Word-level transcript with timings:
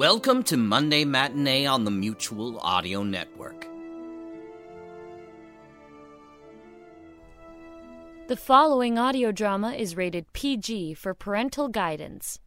Welcome 0.00 0.44
to 0.44 0.56
Monday 0.56 1.04
Matinee 1.04 1.66
on 1.66 1.84
the 1.84 1.90
Mutual 1.90 2.58
Audio 2.60 3.02
Network. 3.02 3.66
The 8.28 8.36
following 8.36 8.96
audio 8.96 9.30
drama 9.30 9.72
is 9.72 9.98
rated 9.98 10.32
PG 10.32 10.94
for 10.94 11.12
parental 11.12 11.68
guidance. 11.68 12.38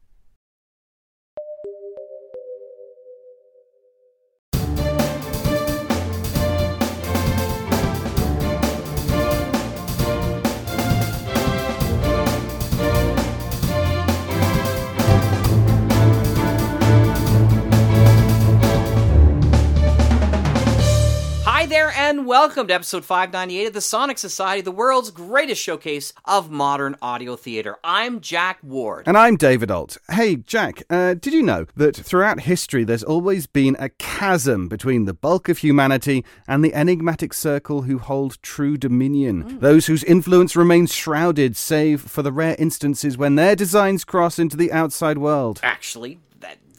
And 22.23 22.30
welcome 22.30 22.68
to 22.68 22.73
episode 22.73 23.04
598 23.04 23.68
of 23.68 23.73
the 23.73 23.82
Sonic 23.82 24.18
Society, 24.18 24.62
the 24.62 24.72
world's 24.72 25.12
greatest 25.12 25.62
showcase 25.62 26.13
of 26.23 26.49
modern 26.49 26.96
audio 27.02 27.36
theater. 27.36 27.76
I'm 27.84 28.22
Jack 28.22 28.59
Ward. 28.63 29.09
And 29.09 29.18
I'm 29.18 29.36
David 29.36 29.70
Alt. 29.70 29.98
Hey, 30.09 30.38
Jack, 30.38 30.84
uh, 30.90 31.16
did 31.16 31.34
you 31.34 31.44
know 31.44 31.66
that 31.76 31.98
throughout 31.98 32.40
history 32.40 32.86
there's 32.86 33.04
always 33.04 33.46
been 33.46 33.76
a 33.77 33.90
chasm 33.90 34.70
between 34.70 35.04
the 35.04 35.13
bulk 35.13 35.49
of 35.49 35.58
humanity 35.58 36.23
and 36.48 36.63
the 36.63 36.73
enigmatic 36.73 37.34
circle 37.34 37.82
who 37.82 37.98
hold 37.98 38.41
true 38.41 38.77
dominion? 38.77 39.60
Those 39.60 39.88
whose 39.88 40.05
influence 40.05 40.55
remains 40.55 40.94
shrouded, 40.94 41.58
save 41.58 41.99
for 41.99 42.21
the 42.21 42.32
rare 42.32 42.55
instances 42.58 43.18
when 43.18 43.35
their 43.35 43.58
designs 43.58 44.05
cross 44.05 44.40
into 44.40 44.55
the 44.55 44.71
outside 44.71 45.18
world. 45.18 45.60
Actually, 45.62 46.20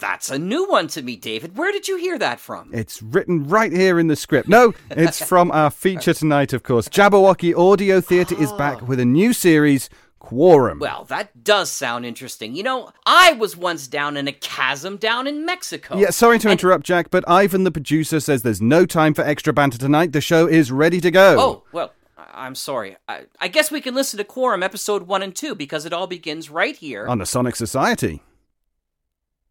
that's 0.04 0.28
a 0.28 0.38
new 0.38 0.68
one 0.68 0.86
to 0.88 1.00
me, 1.00 1.16
David. 1.16 1.56
Where 1.56 1.72
did 1.72 1.88
you 1.88 1.96
hear 1.96 2.18
that 2.18 2.38
from? 2.38 2.68
It's 2.74 3.00
written 3.00 3.48
right 3.48 3.72
here 3.72 3.98
in 3.98 4.08
the 4.08 4.16
script. 4.16 4.50
No, 4.50 4.74
it's 4.90 5.24
from 5.26 5.50
our 5.50 5.70
feature 5.70 6.12
tonight, 6.12 6.52
of 6.52 6.62
course. 6.62 6.90
Jabberwocky 6.90 7.56
Audio 7.56 8.02
Theatre 8.02 8.38
is 8.38 8.52
back 8.52 8.82
oh. 8.82 8.84
with 8.84 9.00
a 9.00 9.06
new 9.06 9.32
series, 9.32 9.88
Quorum. 10.18 10.78
Well, 10.78 11.04
that 11.04 11.42
does 11.42 11.72
sound 11.72 12.04
interesting. 12.04 12.54
You 12.54 12.64
know, 12.64 12.90
I 13.06 13.32
was 13.32 13.56
once 13.56 13.88
down 13.88 14.18
in 14.18 14.28
a 14.28 14.32
chasm 14.32 14.98
down 14.98 15.26
in 15.26 15.46
Mexico. 15.46 15.96
Yeah, 15.96 16.10
sorry 16.10 16.38
to 16.40 16.48
And- 16.48 16.60
interrupt, 16.60 16.84
Jack, 16.84 17.08
but 17.10 17.26
Ivan, 17.26 17.64
the 17.64 17.72
producer, 17.72 18.20
says 18.20 18.42
there's 18.42 18.60
no 18.60 18.84
time 18.84 19.14
for 19.14 19.22
extra 19.22 19.54
banter 19.54 19.78
tonight. 19.78 20.12
The 20.12 20.20
show 20.20 20.46
is 20.46 20.70
ready 20.70 21.00
to 21.00 21.10
go. 21.10 21.36
Oh, 21.40 21.62
well, 21.72 21.94
I- 22.18 22.44
I'm 22.44 22.56
sorry. 22.56 22.98
I, 23.08 23.22
I 23.40 23.48
guess 23.48 23.70
we 23.70 23.80
can 23.80 23.94
listen 23.94 24.18
to 24.18 24.24
Quorum 24.24 24.62
episode 24.62 25.04
1 25.04 25.22
and 25.22 25.34
2 25.34 25.54
because 25.54 25.86
it 25.86 25.94
all 25.94 26.06
begins 26.06 26.50
right 26.50 26.76
here. 26.76 27.06
On 27.06 27.16
the 27.16 27.26
Sonic 27.26 27.56
Society. 27.56 28.22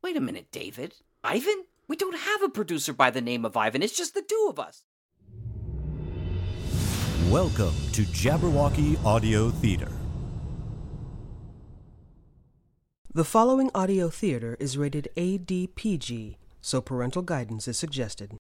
Wait 0.04 0.18
a 0.18 0.20
minute, 0.20 0.52
David. 0.52 0.96
Ivan? 1.24 1.64
We 1.88 1.96
don't 1.96 2.18
have 2.18 2.44
a 2.44 2.50
producer 2.50 2.92
by 2.92 3.10
the 3.10 3.22
name 3.22 3.46
of 3.46 3.56
Ivan. 3.56 3.82
It's 3.82 3.96
just 3.96 4.14
the 4.14 4.22
two 4.22 4.48
of 4.50 4.60
us. 4.60 4.84
Welcome 7.30 7.74
to 7.94 8.02
Jabberwocky 8.02 9.02
Audio 9.06 9.50
Theater. 9.50 9.90
The 13.14 13.24
following 13.24 13.72
audio 13.74 14.10
theater 14.10 14.58
is 14.60 14.78
rated 14.78 15.08
ADPG, 15.16 16.36
so 16.60 16.82
parental 16.82 17.22
guidance 17.22 17.70
is 17.70 17.78
suggested. 17.78 18.36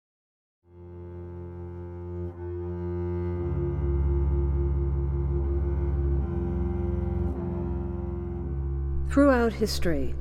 Throughout 9.09 9.53
history, 9.53 10.14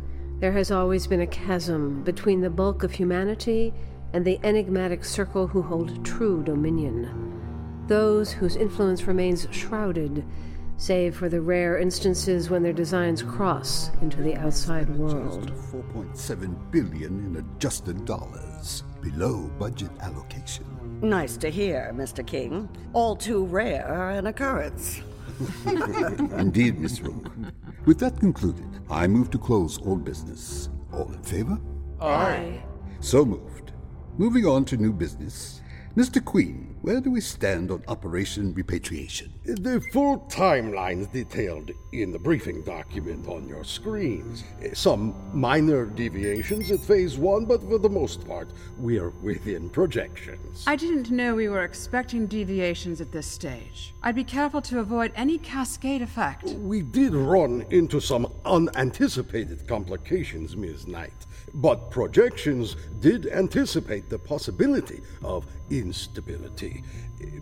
there 0.42 0.50
has 0.50 0.72
always 0.72 1.06
been 1.06 1.20
a 1.20 1.26
chasm 1.28 2.02
between 2.02 2.40
the 2.40 2.50
bulk 2.50 2.82
of 2.82 2.90
humanity 2.90 3.72
and 4.12 4.24
the 4.24 4.40
enigmatic 4.42 5.04
circle 5.04 5.46
who 5.46 5.62
hold 5.62 6.04
true 6.04 6.42
dominion. 6.42 7.84
Those 7.86 8.32
whose 8.32 8.56
influence 8.56 9.04
remains 9.04 9.46
shrouded, 9.52 10.24
save 10.78 11.14
for 11.14 11.28
the 11.28 11.40
rare 11.40 11.78
instances 11.78 12.50
when 12.50 12.64
their 12.64 12.72
designs 12.72 13.22
cross 13.22 13.92
into 14.00 14.20
the 14.20 14.34
outside 14.34 14.88
world. 14.96 15.52
4.7 15.70 16.72
billion 16.72 17.24
in 17.24 17.36
adjusted 17.36 18.04
dollars, 18.04 18.82
below 19.00 19.48
budget 19.60 19.92
allocation. 20.00 20.66
Nice 21.02 21.36
to 21.36 21.50
hear, 21.50 21.92
Mr. 21.94 22.26
King. 22.26 22.68
All 22.94 23.14
too 23.14 23.44
rare 23.44 24.10
an 24.10 24.26
occurrence. 24.26 25.02
Indeed, 26.38 26.78
Miss 26.78 27.00
Rook. 27.00 27.30
With 27.84 27.98
that 28.00 28.18
concluded, 28.20 28.66
I 28.90 29.06
move 29.06 29.30
to 29.30 29.38
close 29.38 29.78
all 29.78 29.96
business. 29.96 30.68
All 30.92 31.10
in 31.12 31.22
favor? 31.22 31.58
Aye. 32.00 32.62
So 33.00 33.24
moved. 33.24 33.72
Moving 34.18 34.46
on 34.46 34.64
to 34.66 34.76
new 34.76 34.92
business. 34.92 35.61
Mr. 35.94 36.24
Queen, 36.24 36.74
where 36.80 37.02
do 37.02 37.10
we 37.10 37.20
stand 37.20 37.70
on 37.70 37.84
Operation 37.86 38.54
Repatriation? 38.54 39.30
The 39.44 39.78
full 39.92 40.20
timeline 40.20 41.00
is 41.00 41.06
detailed 41.08 41.70
in 41.92 42.12
the 42.12 42.18
briefing 42.18 42.62
document 42.62 43.28
on 43.28 43.46
your 43.46 43.62
screens. 43.62 44.42
Eh, 44.62 44.70
some 44.72 45.14
minor 45.34 45.84
deviations 45.84 46.70
at 46.70 46.80
phase 46.80 47.18
one, 47.18 47.44
but 47.44 47.62
for 47.62 47.76
the 47.76 47.90
most 47.90 48.26
part, 48.26 48.48
we're 48.78 49.10
within 49.22 49.68
projections. 49.68 50.64
I 50.66 50.76
didn't 50.76 51.10
know 51.10 51.34
we 51.34 51.50
were 51.50 51.62
expecting 51.64 52.26
deviations 52.26 53.02
at 53.02 53.12
this 53.12 53.26
stage. 53.26 53.92
I'd 54.02 54.14
be 54.14 54.24
careful 54.24 54.62
to 54.62 54.78
avoid 54.78 55.12
any 55.14 55.36
cascade 55.36 56.00
effect. 56.00 56.44
We 56.44 56.80
did 56.80 57.12
run 57.12 57.66
into 57.68 58.00
some 58.00 58.32
unanticipated 58.46 59.68
complications, 59.68 60.56
Ms. 60.56 60.86
Knight, 60.86 61.26
but 61.54 61.90
projections 61.90 62.76
did 63.00 63.26
anticipate 63.26 64.08
the 64.08 64.18
possibility 64.18 65.00
of 65.22 65.46
instability. 65.70 66.82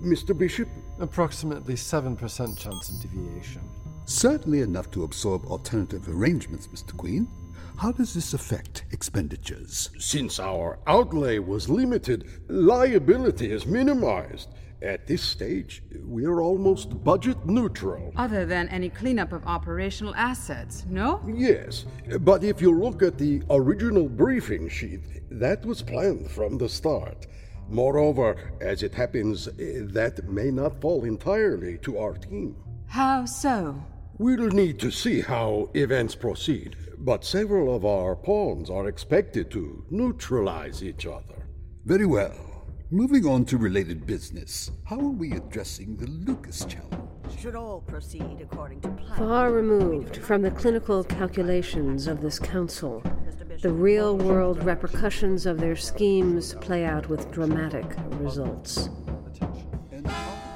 Mr. 0.03 0.37
Bishop, 0.37 0.69
Approximately 0.98 1.75
7% 1.75 2.59
chance 2.59 2.88
of 2.91 3.00
deviation. 3.00 3.62
Certainly 4.04 4.60
enough 4.60 4.91
to 4.91 5.04
absorb 5.04 5.47
alternative 5.47 6.09
arrangements, 6.09 6.66
Mr. 6.69 6.94
Queen. 6.97 7.26
How 7.76 7.93
does 7.93 8.12
this 8.12 8.34
affect 8.34 8.84
expenditures? 8.91 9.88
since 9.98 10.38
our 10.38 10.78
outlay 10.87 11.38
was 11.38 11.71
limited, 11.71 12.28
liability 12.48 13.50
is 13.50 13.65
minimized. 13.65 14.48
At 14.83 15.07
this 15.07 15.23
stage, 15.23 15.83
we 16.07 16.25
are 16.25 16.41
almost 16.41 17.05
budget 17.05 17.45
neutral. 17.45 18.13
Other 18.17 18.47
than 18.47 18.67
any 18.69 18.89
cleanup 18.89 19.33
of 19.33 19.47
operational 19.47 20.15
assets, 20.15 20.87
no? 20.89 21.21
Yes, 21.27 21.85
but 22.21 22.43
if 22.43 22.63
you 22.63 22.73
look 22.79 23.03
at 23.03 23.19
the 23.19 23.43
original 23.51 24.09
briefing 24.09 24.71
sheet, 24.71 25.03
that 25.31 25.67
was 25.67 25.83
planned 25.83 26.31
from 26.31 26.57
the 26.57 26.69
start. 26.69 27.27
Moreover, 27.69 28.37
as 28.63 28.83
it 28.83 28.95
happens, 28.95 29.49
eh, 29.49 29.83
that 29.93 30.27
may 30.29 30.51
not 30.51 30.81
fall 30.81 31.05
entirely 31.05 31.77
to 31.79 31.99
our 31.99 32.15
team. 32.15 32.57
How 32.87 33.27
so? 33.27 33.83
We'll 34.19 34.49
need 34.49 34.79
to 34.81 34.91
see 34.91 35.21
how 35.21 35.71
events 35.75 36.15
proceed, 36.15 36.77
but 36.99 37.25
several 37.25 37.75
of 37.75 37.85
our 37.85 38.17
pawns 38.17 38.71
are 38.71 38.89
expected 38.89 39.51
to 39.51 39.85
neutralize 39.91 40.83
each 40.83 41.07
other. 41.07 41.47
Very 41.85 42.07
well. 42.07 42.50
Moving 42.93 43.25
on 43.25 43.45
to 43.45 43.56
related 43.56 44.05
business. 44.05 44.73
How 44.83 44.99
are 44.99 45.11
we 45.11 45.31
addressing 45.31 45.95
the 45.95 46.09
Lucas 46.09 46.65
challenge? 46.65 47.39
Should 47.39 47.55
all 47.55 47.83
proceed 47.83 48.41
according 48.41 48.81
to 48.81 48.89
plan. 48.89 49.17
Far 49.17 49.53
removed 49.53 50.17
from 50.17 50.43
the 50.43 50.51
clinical 50.51 51.05
calculations 51.05 52.09
of 52.09 52.21
this 52.21 52.41
council, 52.41 53.01
the 53.62 53.71
real 53.73 54.17
world 54.17 54.65
repercussions 54.65 55.47
of 55.47 55.61
their 55.61 55.77
schemes 55.77 56.55
play 56.55 56.84
out 56.84 57.09
with 57.09 57.31
dramatic 57.31 57.87
results. 58.19 58.89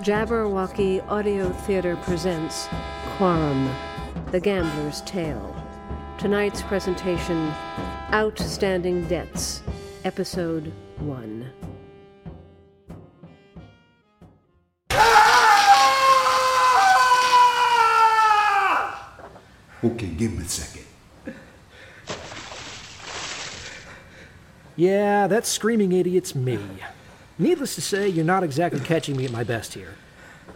Jabberwocky 0.03 1.09
Audio 1.09 1.51
Theater 1.51 1.95
presents 2.03 2.67
Quorum, 3.17 3.73
The 4.33 4.41
Gambler's 4.41 5.03
Tale. 5.03 5.55
Tonight's 6.19 6.63
presentation 6.63 7.53
Outstanding 8.13 9.07
Debts, 9.07 9.63
Episode 10.05 10.73
1. 10.99 11.49
Okay, 19.85 20.07
give 20.07 20.33
me 20.33 20.45
a 20.45 20.49
second. 20.49 20.85
Yeah, 24.77 25.27
that 25.29 25.47
screaming 25.47 25.93
idiot's 25.93 26.35
me. 26.35 26.59
Needless 27.39 27.75
to 27.77 27.81
say, 27.81 28.09
you're 28.09 28.25
not 28.25 28.43
exactly 28.43 28.81
catching 28.81 29.17
me 29.17 29.25
at 29.25 29.31
my 29.31 29.45
best 29.45 29.75
here. 29.75 29.95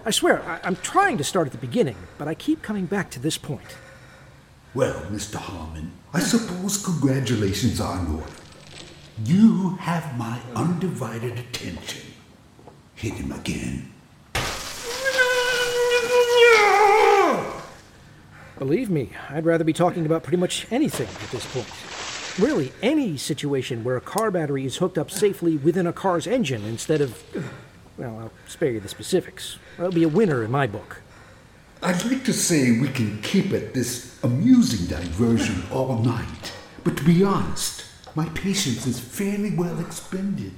I 0.04 0.10
swear, 0.10 0.42
I- 0.42 0.60
I'm 0.64 0.76
trying 0.76 1.18
to 1.18 1.24
start 1.24 1.46
at 1.46 1.52
the 1.52 1.58
beginning, 1.58 1.96
but 2.16 2.26
I 2.26 2.34
keep 2.34 2.62
coming 2.62 2.86
back 2.86 3.10
to 3.12 3.20
this 3.20 3.36
point. 3.38 3.76
Well, 4.74 5.00
Mr. 5.10 5.36
Harmon, 5.36 5.92
I 6.12 6.20
suppose 6.20 6.82
congratulations 6.84 7.80
are 7.80 7.98
in 8.00 8.14
order. 8.14 8.32
You 9.24 9.76
have 9.80 10.16
my 10.16 10.40
undivided 10.54 11.38
attention. 11.38 12.12
Hit 12.94 13.14
him 13.14 13.32
again. 13.32 13.92
Believe 18.58 18.90
me, 18.90 19.10
I'd 19.30 19.44
rather 19.46 19.64
be 19.64 19.72
talking 19.72 20.04
about 20.04 20.24
pretty 20.24 20.36
much 20.36 20.66
anything 20.70 21.08
at 21.22 21.30
this 21.30 21.46
point. 21.52 21.68
really 22.38 22.72
any 22.82 23.16
situation 23.16 23.84
where 23.84 23.96
a 23.96 24.00
car 24.00 24.30
battery 24.30 24.64
is 24.64 24.76
hooked 24.76 24.98
up 24.98 25.10
safely 25.10 25.56
within 25.56 25.86
a 25.86 25.92
car's 25.92 26.26
engine 26.26 26.64
instead 26.64 27.00
of. 27.00 27.22
Well, 27.96 28.18
I'll 28.20 28.32
spare 28.46 28.70
you 28.70 28.80
the 28.80 28.88
specifics. 28.88 29.58
That'll 29.76 29.92
be 29.92 30.04
a 30.04 30.08
winner 30.08 30.44
in 30.44 30.50
my 30.50 30.66
book. 30.66 31.02
I'd 31.82 32.04
like 32.04 32.24
to 32.24 32.32
say 32.32 32.78
we 32.78 32.88
can 32.88 33.20
keep 33.22 33.52
at 33.52 33.74
this 33.74 34.18
amusing 34.22 34.86
diversion 34.86 35.62
all 35.72 35.98
night, 35.98 36.52
but 36.84 36.96
to 36.96 37.04
be 37.04 37.22
honest, 37.22 37.84
my 38.14 38.28
patience 38.30 38.86
is 38.86 38.98
fairly 38.98 39.54
well 39.54 39.78
expended. 39.80 40.52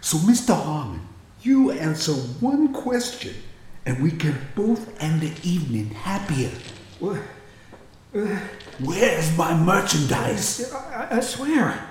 So, 0.00 0.16
Mr. 0.18 0.54
Harmon, 0.54 1.00
you 1.42 1.72
answer 1.72 2.12
one 2.12 2.72
question, 2.72 3.34
and 3.84 4.00
we 4.00 4.12
can 4.12 4.36
both 4.54 5.00
end 5.02 5.20
the 5.20 5.32
evening 5.48 5.90
happier. 5.90 6.50
Where's 8.80 9.36
my 9.36 9.54
merchandise? 9.54 10.72
I, 10.72 11.16
I 11.16 11.20
swear, 11.20 11.88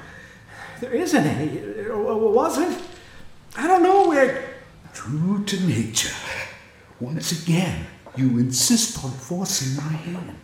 there 0.79 0.93
isn't 0.93 1.25
any. 1.25 1.87
Or 1.87 2.31
wasn't? 2.31 2.81
I 3.55 3.67
don't 3.67 3.83
know 3.83 4.07
where. 4.09 4.43
True 4.93 5.43
to 5.45 5.67
nature. 5.67 6.15
Once 6.99 7.43
again, 7.43 7.85
you 8.15 8.37
insist 8.39 9.03
on 9.03 9.11
forcing 9.11 9.77
my 9.77 9.91
hand. 9.91 10.35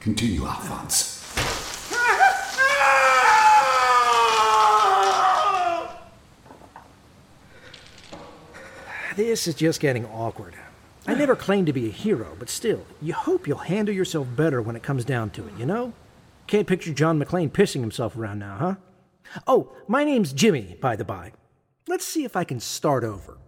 Continue, 0.00 0.46
Alphonse. 0.46 1.16
This 9.16 9.48
is 9.48 9.54
just 9.56 9.80
getting 9.80 10.06
awkward. 10.06 10.54
I 11.08 11.14
never 11.14 11.34
claimed 11.34 11.66
to 11.68 11.72
be 11.72 11.86
a 11.86 11.90
hero, 11.90 12.36
but 12.38 12.50
still, 12.50 12.84
you 13.00 13.14
hope 13.14 13.48
you'll 13.48 13.56
handle 13.56 13.94
yourself 13.94 14.28
better 14.36 14.60
when 14.60 14.76
it 14.76 14.82
comes 14.82 15.06
down 15.06 15.30
to 15.30 15.48
it, 15.48 15.54
you 15.56 15.64
know? 15.64 15.94
Can't 16.46 16.66
picture 16.66 16.92
John 16.92 17.18
McClane 17.18 17.50
pissing 17.50 17.80
himself 17.80 18.14
around 18.14 18.40
now, 18.40 18.56
huh? 18.58 18.74
Oh, 19.46 19.72
my 19.88 20.04
name's 20.04 20.34
Jimmy, 20.34 20.76
by 20.82 20.96
the 20.96 21.06
by. 21.06 21.32
Let's 21.86 22.04
see 22.04 22.24
if 22.24 22.36
I 22.36 22.44
can 22.44 22.60
start 22.60 23.04
over. 23.04 23.38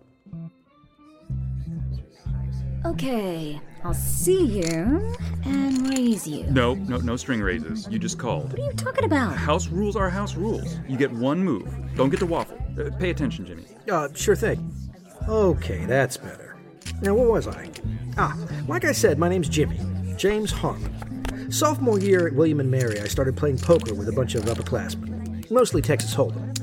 Okay, 2.86 3.60
I'll 3.84 3.92
see 3.92 4.42
you 4.42 5.14
and 5.44 5.90
raise 5.90 6.26
you. 6.26 6.44
No, 6.44 6.72
no, 6.72 6.96
no 6.96 7.16
string 7.16 7.42
raises. 7.42 7.86
You 7.90 7.98
just 7.98 8.18
called. 8.18 8.52
What 8.52 8.58
are 8.58 8.64
you 8.64 8.72
talking 8.72 9.04
about? 9.04 9.36
House 9.36 9.68
rules 9.68 9.96
are 9.96 10.08
house 10.08 10.34
rules. 10.34 10.78
You 10.88 10.96
get 10.96 11.12
one 11.12 11.44
move. 11.44 11.68
Don't 11.94 12.08
get 12.08 12.20
to 12.20 12.26
waffle. 12.26 12.56
Uh, 12.80 12.88
pay 12.98 13.10
attention, 13.10 13.44
Jimmy. 13.44 13.64
Uh, 13.90 14.08
sure 14.14 14.34
thing. 14.34 14.72
Okay, 15.28 15.84
that's 15.84 16.16
better. 16.16 16.49
Now, 17.02 17.14
what 17.14 17.28
was 17.28 17.48
I? 17.48 17.70
Ah, 18.16 18.36
like 18.68 18.84
I 18.84 18.92
said, 18.92 19.18
my 19.18 19.28
name's 19.28 19.48
Jimmy. 19.48 19.78
James 20.16 20.50
Harmon. 20.50 21.50
Sophomore 21.50 21.98
year 21.98 22.26
at 22.28 22.34
William 22.34 22.60
and 22.60 22.70
Mary, 22.70 23.00
I 23.00 23.06
started 23.06 23.36
playing 23.36 23.58
poker 23.58 23.94
with 23.94 24.08
a 24.08 24.12
bunch 24.12 24.34
of 24.34 24.44
upperclassmen, 24.44 25.50
mostly 25.50 25.82
Texas 25.82 26.14
Hold'em. 26.14 26.54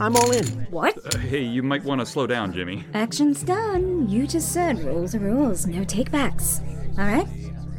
I'm 0.00 0.16
all 0.16 0.30
in. 0.32 0.46
What? 0.70 1.14
Uh, 1.14 1.18
hey, 1.18 1.42
you 1.42 1.62
might 1.62 1.84
want 1.84 2.00
to 2.00 2.06
slow 2.06 2.26
down, 2.26 2.52
Jimmy. 2.52 2.84
Action's 2.92 3.42
done. 3.42 4.08
You 4.08 4.26
just 4.26 4.52
said 4.52 4.78
rules 4.80 5.14
are 5.14 5.20
rules, 5.20 5.66
no 5.66 5.84
takebacks. 5.84 6.60
All 6.98 7.06
right? 7.06 7.26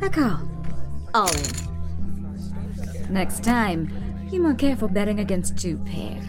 I 0.02 0.10
call. 0.10 0.42
All 1.14 1.30
in. 1.36 3.14
Next 3.14 3.44
time, 3.44 3.92
be 4.32 4.40
more 4.40 4.54
careful 4.54 4.88
betting 4.88 5.20
against 5.20 5.58
two 5.58 5.78
pair. 5.80 6.20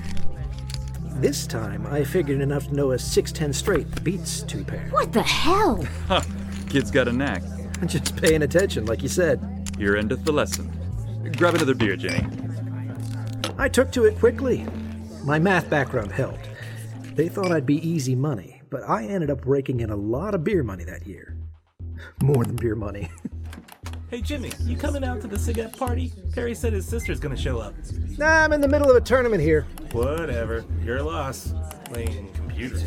This 1.18 1.48
time, 1.48 1.84
I 1.88 2.04
figured 2.04 2.40
enough 2.40 2.68
to 2.68 2.74
know 2.76 2.92
a 2.92 2.98
610 2.98 3.52
straight 3.52 4.04
beats 4.04 4.42
two 4.42 4.62
pair. 4.62 4.86
What 4.90 5.12
the 5.12 5.22
hell? 5.22 5.84
Ha! 6.06 6.24
Kid's 6.70 6.92
got 6.92 7.08
a 7.08 7.12
knack. 7.12 7.42
Just 7.86 8.16
paying 8.16 8.42
attention, 8.42 8.86
like 8.86 9.02
you 9.02 9.08
said. 9.08 9.68
Here 9.78 9.96
endeth 9.96 10.24
the 10.24 10.32
lesson. 10.32 10.70
Grab 11.36 11.56
another 11.56 11.74
beer, 11.74 11.96
Jenny. 11.96 12.24
I 13.58 13.68
took 13.68 13.90
to 13.92 14.04
it 14.04 14.16
quickly. 14.20 14.64
My 15.24 15.40
math 15.40 15.68
background 15.68 16.12
helped. 16.12 16.48
They 17.16 17.28
thought 17.28 17.50
I'd 17.50 17.66
be 17.66 17.86
easy 17.86 18.14
money, 18.14 18.62
but 18.70 18.88
I 18.88 19.04
ended 19.04 19.28
up 19.28 19.44
raking 19.44 19.80
in 19.80 19.90
a 19.90 19.96
lot 19.96 20.36
of 20.36 20.44
beer 20.44 20.62
money 20.62 20.84
that 20.84 21.04
year. 21.04 21.36
More 22.22 22.44
than 22.44 22.54
beer 22.54 22.76
money. 22.76 23.10
Hey 24.10 24.22
Jimmy, 24.22 24.50
you 24.60 24.74
coming 24.74 25.04
out 25.04 25.20
to 25.20 25.26
the 25.26 25.38
cigarette 25.38 25.76
party? 25.76 26.10
Perry 26.32 26.54
said 26.54 26.72
his 26.72 26.88
sister's 26.88 27.20
gonna 27.20 27.36
show 27.36 27.58
up. 27.58 27.74
Nah, 28.16 28.42
I'm 28.44 28.54
in 28.54 28.62
the 28.62 28.68
middle 28.68 28.88
of 28.88 28.96
a 28.96 29.02
tournament 29.02 29.42
here. 29.42 29.66
Whatever, 29.92 30.64
your 30.82 31.02
loss. 31.02 31.52
Playing 31.84 32.32
computers. 32.32 32.84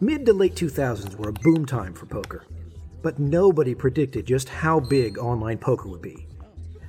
Mid 0.00 0.26
to 0.26 0.32
late 0.32 0.56
2000s 0.56 1.14
were 1.14 1.28
a 1.28 1.32
boom 1.32 1.64
time 1.64 1.94
for 1.94 2.06
poker, 2.06 2.44
but 3.02 3.20
nobody 3.20 3.72
predicted 3.72 4.26
just 4.26 4.48
how 4.48 4.80
big 4.80 5.16
online 5.16 5.58
poker 5.58 5.88
would 5.88 6.02
be. 6.02 6.26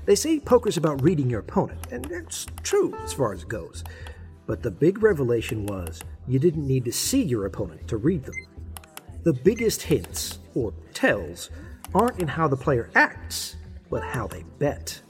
They 0.05 0.15
say 0.15 0.39
poker's 0.39 0.77
about 0.77 1.03
reading 1.03 1.29
your 1.29 1.41
opponent, 1.41 1.85
and 1.91 2.05
that's 2.05 2.47
true 2.63 2.95
as 3.03 3.13
far 3.13 3.33
as 3.33 3.43
it 3.43 3.49
goes. 3.49 3.83
But 4.47 4.63
the 4.63 4.71
big 4.71 5.03
revelation 5.03 5.67
was 5.67 6.01
you 6.27 6.39
didn't 6.39 6.67
need 6.67 6.85
to 6.85 6.91
see 6.91 7.21
your 7.21 7.45
opponent 7.45 7.87
to 7.87 7.97
read 7.97 8.23
them. 8.23 8.47
The 9.21 9.33
biggest 9.33 9.83
hints, 9.83 10.39
or 10.55 10.73
tells, 10.91 11.51
aren't 11.93 12.19
in 12.19 12.27
how 12.27 12.47
the 12.47 12.57
player 12.57 12.89
acts, 12.95 13.55
but 13.89 14.03
how 14.03 14.27
they 14.27 14.43
bet. 14.59 15.01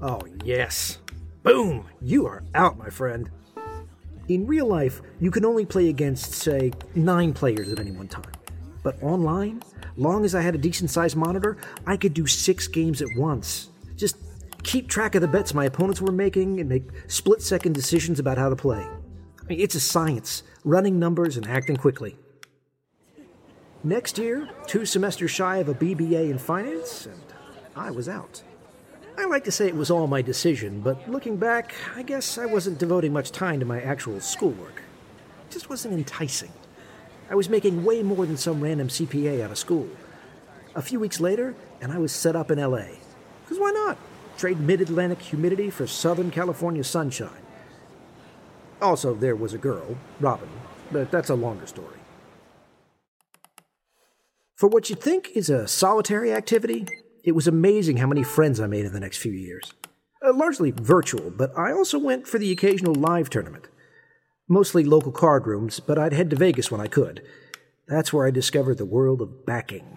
Oh, 0.00 0.20
yes. 0.44 0.98
Boom! 1.42 1.86
You 2.00 2.26
are 2.26 2.42
out, 2.54 2.78
my 2.78 2.90
friend. 2.90 3.30
In 4.28 4.46
real 4.46 4.66
life, 4.66 5.02
you 5.20 5.30
can 5.30 5.44
only 5.44 5.66
play 5.66 5.88
against, 5.88 6.32
say, 6.32 6.72
nine 6.94 7.32
players 7.32 7.70
at 7.70 7.80
any 7.80 7.90
one 7.90 8.08
time. 8.08 8.32
But 8.82 9.02
online, 9.02 9.62
long 9.96 10.24
as 10.24 10.34
I 10.34 10.40
had 10.40 10.54
a 10.54 10.58
decent 10.58 10.90
sized 10.90 11.16
monitor, 11.16 11.56
I 11.86 11.96
could 11.96 12.14
do 12.14 12.26
six 12.26 12.68
games 12.68 13.02
at 13.02 13.08
once. 13.16 13.70
Just 13.96 14.16
keep 14.62 14.88
track 14.88 15.14
of 15.14 15.22
the 15.22 15.28
bets 15.28 15.52
my 15.52 15.64
opponents 15.64 16.00
were 16.00 16.12
making 16.12 16.60
and 16.60 16.68
make 16.68 16.88
split 17.08 17.42
second 17.42 17.74
decisions 17.74 18.18
about 18.18 18.38
how 18.38 18.48
to 18.48 18.56
play. 18.56 18.80
I 18.80 19.44
mean, 19.48 19.60
it's 19.60 19.74
a 19.74 19.80
science, 19.80 20.42
running 20.64 20.98
numbers 20.98 21.36
and 21.36 21.46
acting 21.46 21.76
quickly. 21.76 22.16
Next 23.82 24.18
year, 24.18 24.46
two 24.66 24.84
semesters 24.84 25.30
shy 25.30 25.56
of 25.56 25.70
a 25.70 25.74
BBA 25.74 26.30
in 26.30 26.36
finance, 26.36 27.06
and 27.06 27.22
I 27.74 27.90
was 27.90 28.10
out. 28.10 28.42
I 29.16 29.24
like 29.24 29.44
to 29.44 29.50
say 29.50 29.68
it 29.68 29.74
was 29.74 29.90
all 29.90 30.06
my 30.06 30.20
decision, 30.20 30.82
but 30.82 31.08
looking 31.08 31.38
back, 31.38 31.74
I 31.96 32.02
guess 32.02 32.36
I 32.36 32.44
wasn't 32.44 32.78
devoting 32.78 33.14
much 33.14 33.32
time 33.32 33.58
to 33.58 33.64
my 33.64 33.80
actual 33.80 34.20
schoolwork. 34.20 34.82
It 35.48 35.52
just 35.52 35.70
wasn't 35.70 35.94
enticing. 35.94 36.52
I 37.30 37.34
was 37.34 37.48
making 37.48 37.82
way 37.82 38.02
more 38.02 38.26
than 38.26 38.36
some 38.36 38.60
random 38.60 38.88
CPA 38.88 39.42
out 39.42 39.50
of 39.50 39.56
school. 39.56 39.88
A 40.74 40.82
few 40.82 41.00
weeks 41.00 41.18
later, 41.18 41.54
and 41.80 41.90
I 41.90 41.96
was 41.96 42.12
set 42.12 42.36
up 42.36 42.50
in 42.50 42.58
LA. 42.58 42.84
Because 43.44 43.58
why 43.58 43.70
not? 43.70 43.96
Trade 44.36 44.60
mid 44.60 44.82
Atlantic 44.82 45.22
humidity 45.22 45.70
for 45.70 45.86
Southern 45.86 46.30
California 46.30 46.84
sunshine. 46.84 47.30
Also, 48.82 49.14
there 49.14 49.36
was 49.36 49.54
a 49.54 49.58
girl, 49.58 49.96
Robin, 50.20 50.50
but 50.92 51.10
that's 51.10 51.30
a 51.30 51.34
longer 51.34 51.66
story. 51.66 51.99
For 54.60 54.68
what 54.68 54.90
you'd 54.90 55.00
think 55.00 55.30
is 55.34 55.48
a 55.48 55.66
solitary 55.66 56.34
activity, 56.34 56.86
it 57.24 57.32
was 57.32 57.48
amazing 57.48 57.96
how 57.96 58.06
many 58.06 58.22
friends 58.22 58.60
I 58.60 58.66
made 58.66 58.84
in 58.84 58.92
the 58.92 59.00
next 59.00 59.16
few 59.16 59.32
years. 59.32 59.72
Uh, 60.22 60.34
largely 60.34 60.70
virtual, 60.70 61.30
but 61.30 61.56
I 61.56 61.72
also 61.72 61.98
went 61.98 62.28
for 62.28 62.38
the 62.38 62.52
occasional 62.52 62.94
live 62.94 63.30
tournament. 63.30 63.68
Mostly 64.48 64.84
local 64.84 65.12
card 65.12 65.46
rooms, 65.46 65.80
but 65.80 65.98
I'd 65.98 66.12
head 66.12 66.28
to 66.28 66.36
Vegas 66.36 66.70
when 66.70 66.78
I 66.78 66.88
could. 66.88 67.22
That's 67.88 68.12
where 68.12 68.26
I 68.26 68.30
discovered 68.30 68.76
the 68.76 68.84
world 68.84 69.22
of 69.22 69.46
backing. 69.46 69.96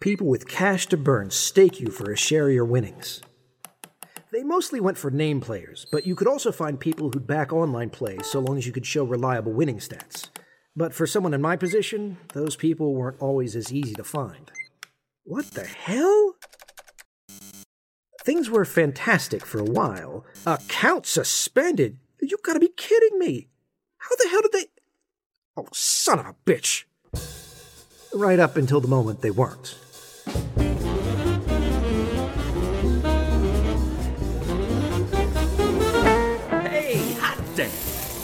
People 0.00 0.26
with 0.26 0.48
cash 0.48 0.86
to 0.86 0.96
burn 0.96 1.28
stake 1.28 1.80
you 1.80 1.90
for 1.90 2.10
a 2.10 2.16
share 2.16 2.48
of 2.48 2.54
your 2.54 2.64
winnings. 2.64 3.20
They 4.32 4.42
mostly 4.42 4.80
went 4.80 4.96
for 4.96 5.10
name 5.10 5.42
players, 5.42 5.86
but 5.92 6.06
you 6.06 6.14
could 6.14 6.28
also 6.28 6.50
find 6.50 6.80
people 6.80 7.10
who'd 7.10 7.26
back 7.26 7.52
online 7.52 7.90
plays 7.90 8.24
so 8.24 8.40
long 8.40 8.56
as 8.56 8.66
you 8.66 8.72
could 8.72 8.86
show 8.86 9.04
reliable 9.04 9.52
winning 9.52 9.80
stats. 9.80 10.30
But 10.76 10.94
for 10.94 11.06
someone 11.06 11.34
in 11.34 11.42
my 11.42 11.56
position, 11.56 12.18
those 12.32 12.54
people 12.54 12.94
weren't 12.94 13.20
always 13.20 13.56
as 13.56 13.72
easy 13.72 13.94
to 13.94 14.04
find. 14.04 14.52
What 15.24 15.50
the 15.52 15.64
hell? 15.64 16.36
Things 18.22 18.48
were 18.48 18.64
fantastic 18.64 19.44
for 19.44 19.58
a 19.58 19.64
while. 19.64 20.24
Account 20.46 21.06
suspended? 21.06 21.98
You 22.20 22.36
gotta 22.44 22.60
be 22.60 22.68
kidding 22.76 23.18
me! 23.18 23.48
How 23.98 24.14
the 24.16 24.28
hell 24.28 24.42
did 24.42 24.52
they. 24.52 24.66
Oh, 25.56 25.66
son 25.72 26.20
of 26.20 26.26
a 26.26 26.34
bitch! 26.46 26.84
Right 28.14 28.38
up 28.38 28.56
until 28.56 28.80
the 28.80 28.88
moment 28.88 29.22
they 29.22 29.30
weren't. 29.30 29.76
Hey, 36.62 37.12
hot 37.18 37.38
damn! 37.56 37.70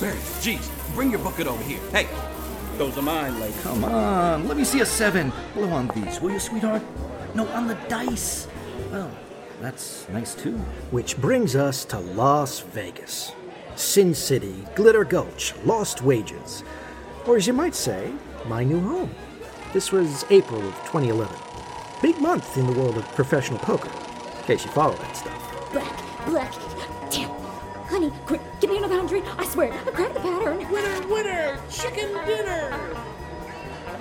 Barry, 0.00 0.18
jeez, 0.40 0.94
bring 0.94 1.10
your 1.10 1.20
bucket 1.20 1.46
over 1.46 1.62
here. 1.64 1.80
Hey, 1.92 2.06
those 2.78 2.96
are 2.98 3.02
mine, 3.02 3.40
lady. 3.40 3.54
Come 3.62 3.84
on, 3.84 4.46
let 4.48 4.56
me 4.56 4.64
see 4.64 4.80
a 4.80 4.86
seven. 4.86 5.32
Blow 5.54 5.68
on 5.70 5.88
these, 5.88 6.20
will 6.20 6.32
you, 6.32 6.38
sweetheart? 6.38 6.82
No, 7.34 7.46
on 7.48 7.66
the 7.66 7.74
dice. 7.88 8.48
Well, 8.90 9.10
that's 9.60 10.08
nice 10.10 10.34
too. 10.34 10.56
Which 10.90 11.16
brings 11.18 11.56
us 11.56 11.84
to 11.86 11.98
Las 11.98 12.60
Vegas. 12.60 13.32
Sin 13.74 14.14
City, 14.14 14.64
Glitter 14.74 15.04
Gulch, 15.04 15.54
Lost 15.64 16.02
Wages. 16.02 16.64
Or 17.26 17.36
as 17.36 17.46
you 17.46 17.52
might 17.52 17.74
say, 17.74 18.12
my 18.46 18.64
new 18.64 18.80
home. 18.80 19.14
This 19.72 19.92
was 19.92 20.24
April 20.30 20.60
of 20.66 20.74
2011. 20.86 21.36
Big 22.00 22.18
month 22.20 22.56
in 22.56 22.66
the 22.66 22.72
world 22.72 22.96
of 22.96 23.04
professional 23.14 23.58
poker, 23.58 23.90
in 24.38 24.44
case 24.44 24.64
you 24.64 24.70
follow 24.70 24.94
that 24.96 25.16
stuff. 25.16 25.72
Black, 25.72 25.96
Blech. 26.26 27.10
Damn. 27.10 27.30
Honey, 27.86 28.10
quick, 28.26 28.40
give 28.66 28.72
me 28.72 28.78
another 28.78 28.96
hundred. 28.96 29.22
I 29.38 29.44
swear, 29.44 29.72
I 29.72 29.90
cracked 29.90 30.14
the 30.14 30.20
pattern. 30.20 30.58
Winner, 30.70 31.06
winner, 31.06 31.58
chicken 31.70 32.12
dinner. 32.26 32.76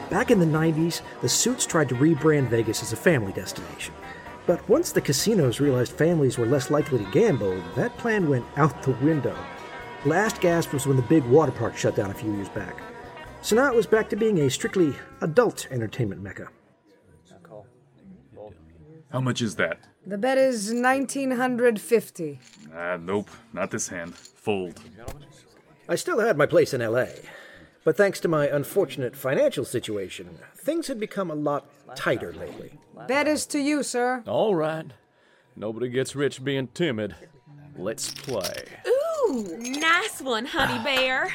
Back 0.10 0.31
in 0.31 0.39
the 0.39 0.45
90s, 0.45 1.01
the 1.22 1.29
suits 1.29 1.65
tried 1.65 1.89
to 1.89 1.95
rebrand 1.95 2.48
Vegas 2.48 2.81
as 2.81 2.93
a 2.93 2.95
family 2.95 3.31
destination. 3.31 3.93
But 4.48 4.67
once 4.69 4.91
the 4.91 5.01
casinos 5.01 5.60
realized 5.60 5.91
families 5.91 6.38
were 6.38 6.45
less 6.45 6.69
likely 6.69 7.00
to 7.00 7.12
gamble, 7.12 7.62
that 7.75 7.98
plan 7.98 8.29
went 8.29 8.45
out 8.57 8.84
the 8.84 8.91
window. 8.91 9.38
Last 10.05 10.41
gasp 10.41 10.74
was 10.74 10.86
when 10.86 10.98
the 10.98 11.03
big 11.03 11.24
water 11.25 11.51
park 11.51 11.75
shut 11.75 11.95
down 11.95 12.12
a 12.12 12.15
few 12.15 12.31
years 12.34 12.50
back. 12.50 12.81
So 13.41 13.55
now 13.55 13.67
it 13.67 13.75
was 13.75 13.88
back 13.88 14.10
to 14.10 14.15
being 14.15 14.39
a 14.41 14.50
strictly 14.50 14.93
adult 15.22 15.67
entertainment 15.72 16.22
mecca. 16.22 16.50
How 19.15 19.22
much 19.22 19.41
is 19.41 19.55
that? 19.55 19.79
The 20.05 20.17
bet 20.17 20.38
is 20.38 20.74
1950. 20.74 22.39
Ah, 22.75 22.98
nope, 22.98 23.29
not 23.53 23.72
this 23.72 23.88
hand. 23.88 24.13
Fold. 24.13 24.81
I 25.88 25.95
still 25.95 26.19
had 26.19 26.38
my 26.38 26.45
place 26.45 26.74
in 26.74 26.81
LA, 26.81 27.05
but 27.86 27.95
thanks 27.95 28.19
to 28.19 28.27
my 28.27 28.50
unfortunate 28.50 29.15
financial 29.15 29.63
situation, 29.63 30.38
things 30.57 30.88
had 30.88 31.00
become 31.00 31.31
a 31.31 31.34
lot 31.34 31.65
tighter 31.95 32.34
lately. 32.34 32.77
Bet 33.07 33.25
is 33.25 33.45
to 33.45 33.60
you, 33.60 33.84
sir. 33.84 34.22
All 34.27 34.53
right. 34.53 34.88
Nobody 35.55 35.88
gets 35.88 36.13
rich 36.13 36.43
being 36.43 36.67
timid. 36.74 37.15
Let's 37.77 38.12
play. 38.12 38.65
Ooh, 38.86 39.57
nice 39.57 40.22
one, 40.22 40.43
honey 40.43 40.84
bear. 40.84 41.34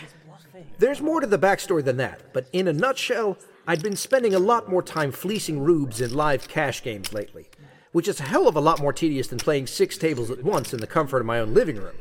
There's 0.78 1.00
more 1.00 1.22
to 1.22 1.26
the 1.26 1.38
backstory 1.38 1.82
than 1.82 1.96
that, 1.96 2.34
but 2.34 2.46
in 2.52 2.68
a 2.68 2.74
nutshell, 2.74 3.38
I'd 3.66 3.82
been 3.82 3.96
spending 3.96 4.34
a 4.34 4.38
lot 4.38 4.68
more 4.68 4.82
time 4.82 5.12
fleecing 5.12 5.60
rubes 5.60 6.02
in 6.02 6.12
live 6.12 6.46
cash 6.46 6.82
games 6.82 7.14
lately, 7.14 7.48
which 7.92 8.08
is 8.08 8.20
a 8.20 8.24
hell 8.24 8.46
of 8.46 8.56
a 8.56 8.60
lot 8.60 8.80
more 8.80 8.92
tedious 8.92 9.28
than 9.28 9.38
playing 9.38 9.66
six 9.66 9.98
tables 9.98 10.30
at 10.30 10.44
once 10.44 10.72
in 10.72 10.80
the 10.80 10.86
comfort 10.86 11.20
of 11.20 11.26
my 11.26 11.38
own 11.38 11.54
living 11.54 11.76
room. 11.76 11.96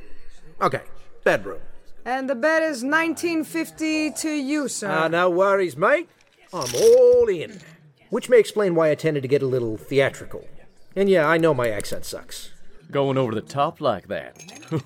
Okay, 0.61 0.81
bedroom. 1.23 1.61
And 2.05 2.29
the 2.29 2.35
bet 2.35 2.63
is 2.63 2.83
1950 2.83 4.11
to 4.11 4.29
you, 4.29 4.67
sir. 4.67 4.89
Ah, 4.89 5.07
no 5.07 5.29
worries, 5.29 5.77
mate. 5.77 6.09
I'm 6.53 6.73
all 6.75 7.27
in. 7.27 7.59
Which 8.09 8.29
may 8.29 8.39
explain 8.39 8.73
why 8.73 8.89
I 8.89 8.95
tended 8.95 9.23
to 9.23 9.29
get 9.29 9.43
a 9.43 9.47
little 9.47 9.77
theatrical. 9.77 10.47
And 10.95 11.09
yeah, 11.09 11.27
I 11.27 11.37
know 11.37 11.53
my 11.53 11.69
accent 11.69 12.05
sucks. 12.05 12.51
Going 12.89 13.17
over 13.17 13.35
the 13.35 13.41
top 13.41 13.79
like 13.79 14.07
that. 14.07 14.41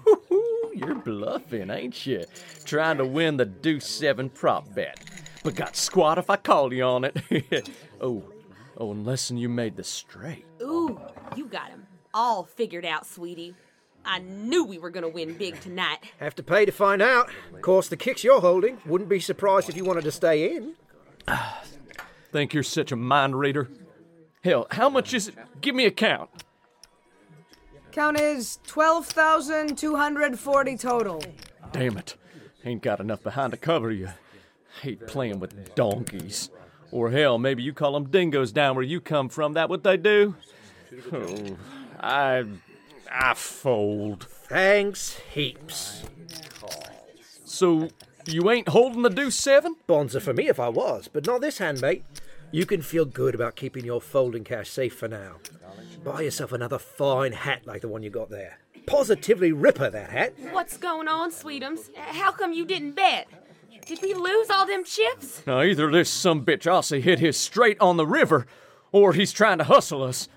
You're 0.76 0.96
bluffing, 0.96 1.70
ain't 1.70 2.06
you? 2.06 2.26
Trying 2.66 2.98
to 2.98 3.06
win 3.06 3.38
the 3.38 3.46
deuce 3.46 3.88
seven 3.88 4.30
prop 4.30 4.74
bet. 4.74 5.00
But 5.44 5.56
got 5.56 5.76
squat 5.76 6.18
if 6.18 6.30
I 6.30 6.36
call 6.36 6.74
you 6.74 6.84
on 6.84 7.06
it. 7.06 7.70
oh, 8.02 8.24
oh, 8.78 8.92
unless 8.92 9.32
you 9.32 9.50
made 9.50 9.76
the 9.76 9.84
straight. 9.84 10.46
Ooh, 10.62 11.00
you 11.36 11.46
got 11.46 11.70
him 11.70 11.86
all 12.14 12.44
figured 12.44 12.86
out, 12.86 13.06
sweetie. 13.06 13.56
I 14.06 14.20
knew 14.20 14.66
we 14.66 14.78
were 14.78 14.90
gonna 14.90 15.10
win 15.10 15.38
big 15.38 15.60
tonight. 15.62 16.00
Have 16.20 16.36
to 16.36 16.44
pay 16.44 16.66
to 16.66 16.72
find 16.72 17.02
out. 17.02 17.30
Of 17.54 17.62
course, 17.62 17.88
the 17.88 17.98
kicks 17.98 18.24
you're 18.24 18.42
holding. 18.42 18.78
Wouldn't 18.86 19.10
be 19.10 19.20
surprised 19.20 19.70
if 19.70 19.78
you 19.78 19.86
wanted 19.86 20.04
to 20.04 20.12
stay 20.12 20.56
in. 20.56 20.74
Think 22.32 22.54
you're 22.54 22.64
such 22.64 22.92
a 22.92 22.96
mind 22.96 23.40
reader? 23.40 23.70
Hell, 24.44 24.68
how 24.72 24.90
much 24.90 25.14
is 25.14 25.30
it? 25.30 25.36
Give 25.62 25.74
me 25.74 25.86
a 25.86 25.92
count. 25.92 26.30
Count 27.92 28.20
is 28.20 28.60
12,240 28.68 30.78
total. 30.78 31.24
Damn 31.72 31.98
it. 31.98 32.18
Ain't 32.66 32.82
got 32.82 33.00
enough 33.00 33.24
behind 33.24 33.52
to 33.52 33.58
cover 33.58 33.92
you. 33.92 34.10
Hate 34.82 35.08
playing 35.08 35.40
with 35.40 35.76
donkeys. 35.76 36.50
Or 36.94 37.10
hell, 37.10 37.40
maybe 37.40 37.64
you 37.64 37.74
call 37.74 37.94
them 37.94 38.12
dingoes 38.12 38.52
down 38.52 38.76
where 38.76 38.86
you 38.86 39.02
come 39.02 39.28
from. 39.28 39.54
That 39.54 39.68
what 39.68 39.84
they 39.84 39.98
do? 39.98 40.36
Oh, 41.12 41.58
I. 42.00 42.46
I 43.12 43.34
fold. 43.34 44.28
Thanks 44.30 45.20
heaps. 45.34 46.04
So, 47.46 47.90
you 48.28 48.52
ain't 48.52 48.70
holding 48.70 49.02
the 49.02 49.10
deuce 49.10 49.36
seven? 49.36 49.76
Bonza 49.88 50.22
for 50.22 50.34
me 50.34 50.48
if 50.48 50.60
I 50.60 50.70
was, 50.70 51.10
but 51.12 51.26
not 51.26 51.42
this 51.42 51.58
hand, 51.58 51.82
mate. 51.82 52.06
You 52.52 52.68
can 52.68 52.84
feel 52.84 53.06
good 53.06 53.34
about 53.34 53.56
keeping 53.56 53.86
your 53.86 54.00
folding 54.00 54.44
cash 54.44 54.70
safe 54.70 54.96
for 54.96 55.08
now. 55.08 55.38
Buy 56.04 56.22
yourself 56.22 56.52
another 56.52 56.78
fine 56.78 57.32
hat 57.32 57.66
like 57.66 57.82
the 57.82 57.88
one 57.88 58.04
you 58.04 58.12
got 58.12 58.30
there. 58.30 58.60
Positively 58.86 59.52
ripper, 59.52 59.90
that 59.90 60.12
hat. 60.12 60.34
What's 60.52 60.78
going 60.78 61.08
on, 61.08 61.32
Sweetums? 61.32 61.96
How 61.96 62.32
come 62.32 62.54
you 62.54 62.66
didn't 62.66 62.92
bet? 62.92 63.28
Did 63.86 64.02
we 64.02 64.14
lose 64.14 64.50
all 64.50 64.66
them 64.66 64.84
chips? 64.84 65.42
Now, 65.46 65.62
either 65.62 65.92
this 65.92 66.10
some 66.10 66.46
bitch 66.46 66.64
Aussie 66.64 67.02
hit 67.02 67.20
his 67.20 67.38
straight 67.38 67.80
on 67.82 67.98
the 67.98 68.08
river, 68.08 68.46
or 68.92 69.14
he's 69.14 69.32
trying 69.32 69.58
to 69.58 69.66
hustle 69.66 70.04
us. 70.04 70.30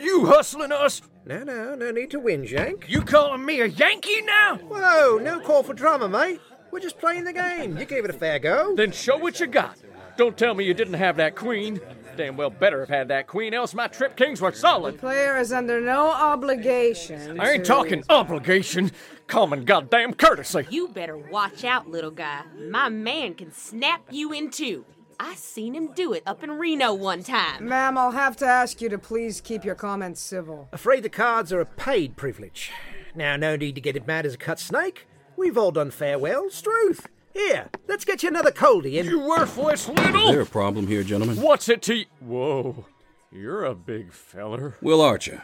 You 0.00 0.26
hustling 0.26 0.70
us? 0.70 1.02
No, 1.26 1.42
no, 1.42 1.74
no 1.74 1.90
need 1.90 2.10
to 2.12 2.20
whinge, 2.20 2.50
Yank. 2.50 2.86
You 2.88 3.00
calling 3.02 3.44
me 3.44 3.60
a 3.60 3.66
Yankee 3.66 4.22
now? 4.22 4.56
Whoa, 4.58 5.18
no 5.18 5.40
call 5.40 5.62
for 5.62 5.74
drama, 5.74 6.08
mate. 6.08 6.40
We're 6.70 6.80
just 6.80 6.98
playing 6.98 7.24
the 7.24 7.32
game. 7.32 7.76
You 7.76 7.84
gave 7.84 8.04
it 8.04 8.10
a 8.10 8.14
fair 8.14 8.38
go. 8.38 8.74
Then 8.76 8.92
show 8.92 9.16
what 9.16 9.40
you 9.40 9.46
got. 9.46 9.76
Don't 10.16 10.36
tell 10.36 10.54
me 10.54 10.64
you 10.64 10.74
didn't 10.74 10.94
have 10.94 11.16
that 11.16 11.34
queen. 11.34 11.80
Damn 12.16 12.36
well 12.36 12.50
better 12.50 12.80
have 12.80 12.88
had 12.88 13.08
that 13.08 13.26
queen, 13.26 13.54
else 13.54 13.74
my 13.74 13.88
trip 13.88 14.16
kings 14.16 14.40
were 14.40 14.52
solid. 14.52 14.94
The 14.94 14.98
Player 14.98 15.36
is 15.38 15.52
under 15.52 15.80
no 15.80 16.10
obligation. 16.10 17.40
I 17.40 17.52
ain't 17.52 17.66
talking 17.66 18.04
obligation, 18.08 18.92
common 19.26 19.64
goddamn 19.64 20.14
courtesy. 20.14 20.66
You 20.70 20.88
better 20.88 21.16
watch 21.16 21.64
out, 21.64 21.88
little 21.88 22.10
guy. 22.10 22.42
My 22.70 22.88
man 22.88 23.34
can 23.34 23.52
snap 23.52 24.02
you 24.10 24.32
in 24.32 24.50
two. 24.50 24.84
I 25.18 25.34
seen 25.34 25.74
him 25.74 25.92
do 25.92 26.12
it 26.12 26.22
up 26.26 26.42
in 26.42 26.52
Reno 26.52 26.92
one 26.92 27.22
time. 27.22 27.68
Ma'am, 27.68 27.96
I'll 27.96 28.10
have 28.10 28.36
to 28.38 28.46
ask 28.46 28.80
you 28.80 28.88
to 28.88 28.98
please 28.98 29.40
keep 29.40 29.64
your 29.64 29.74
comments 29.74 30.20
civil. 30.20 30.68
Afraid 30.72 31.02
the 31.02 31.08
cards 31.08 31.52
are 31.52 31.60
a 31.60 31.66
paid 31.66 32.16
privilege. 32.16 32.72
Now, 33.14 33.36
no 33.36 33.56
need 33.56 33.76
to 33.76 33.80
get 33.80 33.96
it 33.96 34.06
mad 34.06 34.26
as 34.26 34.34
a 34.34 34.38
cut 34.38 34.58
snake. 34.58 35.06
We've 35.36 35.56
all 35.56 35.70
done 35.70 35.90
farewells, 35.90 36.60
truth. 36.60 37.08
Here, 37.34 37.68
let's 37.88 38.04
get 38.04 38.22
you 38.22 38.28
another 38.28 38.52
coldie 38.52 38.98
and. 39.00 39.08
You 39.08 39.18
worthless 39.20 39.88
little! 39.88 40.28
Is 40.28 40.30
there 40.30 40.40
a 40.40 40.46
problem 40.46 40.86
here, 40.86 41.02
gentlemen? 41.02 41.40
What's 41.40 41.68
it 41.68 41.82
to 41.82 41.96
you? 41.96 42.04
Whoa, 42.20 42.86
you're 43.32 43.64
a 43.64 43.74
big 43.74 44.12
feller. 44.12 44.76
Will 44.80 45.00
Archer. 45.00 45.42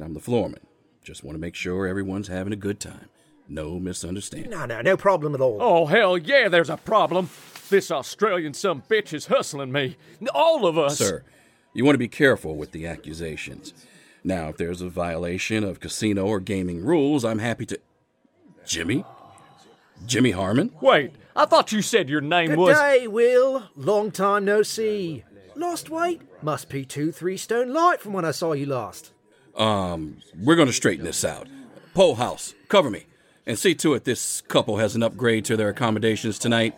I'm 0.00 0.14
the 0.14 0.20
floorman. 0.20 0.60
Just 1.02 1.24
want 1.24 1.34
to 1.34 1.40
make 1.40 1.56
sure 1.56 1.86
everyone's 1.86 2.28
having 2.28 2.52
a 2.52 2.56
good 2.56 2.78
time. 2.78 3.08
No 3.48 3.80
misunderstanding. 3.80 4.50
No, 4.50 4.66
no, 4.66 4.80
no 4.82 4.96
problem 4.96 5.34
at 5.34 5.40
all. 5.40 5.58
Oh, 5.60 5.86
hell 5.86 6.16
yeah, 6.16 6.48
there's 6.48 6.70
a 6.70 6.76
problem. 6.76 7.28
This 7.68 7.90
Australian 7.90 8.54
some 8.54 8.82
bitch 8.82 9.12
is 9.12 9.26
hustling 9.26 9.72
me. 9.72 9.96
All 10.32 10.64
of 10.64 10.78
us. 10.78 10.98
Sir, 10.98 11.24
you 11.74 11.84
want 11.84 11.94
to 11.94 11.98
be 11.98 12.08
careful 12.08 12.54
with 12.54 12.70
the 12.70 12.86
accusations. 12.86 13.74
Now, 14.22 14.48
if 14.48 14.56
there's 14.56 14.80
a 14.80 14.88
violation 14.88 15.64
of 15.64 15.80
casino 15.80 16.24
or 16.24 16.38
gaming 16.38 16.84
rules, 16.84 17.24
I'm 17.24 17.40
happy 17.40 17.66
to. 17.66 17.80
Jimmy? 18.64 19.04
Jimmy 20.06 20.30
Harmon? 20.30 20.72
Wait, 20.80 21.12
I 21.34 21.46
thought 21.46 21.72
you 21.72 21.82
said 21.82 22.08
your 22.08 22.20
name 22.20 22.50
Good 22.50 22.58
was. 22.58 22.78
day, 22.78 23.06
Will. 23.06 23.64
Long 23.76 24.10
time 24.10 24.44
no 24.44 24.62
see. 24.62 25.24
Lost 25.54 25.90
weight? 25.90 26.20
Must 26.42 26.68
be 26.68 26.84
two, 26.84 27.12
three 27.12 27.36
stone 27.36 27.72
light 27.72 28.00
from 28.00 28.12
when 28.12 28.24
I 28.24 28.30
saw 28.32 28.52
you 28.52 28.66
last. 28.66 29.12
Um, 29.56 30.18
we're 30.38 30.56
going 30.56 30.68
to 30.68 30.72
straighten 30.74 31.04
this 31.04 31.24
out. 31.24 31.46
Pole 31.94 32.16
House, 32.16 32.54
cover 32.68 32.90
me. 32.90 33.06
And 33.46 33.58
see 33.58 33.74
to 33.76 33.94
it 33.94 34.04
this 34.04 34.40
couple 34.42 34.78
has 34.78 34.94
an 34.94 35.02
upgrade 35.02 35.44
to 35.46 35.56
their 35.56 35.68
accommodations 35.68 36.38
tonight. 36.38 36.74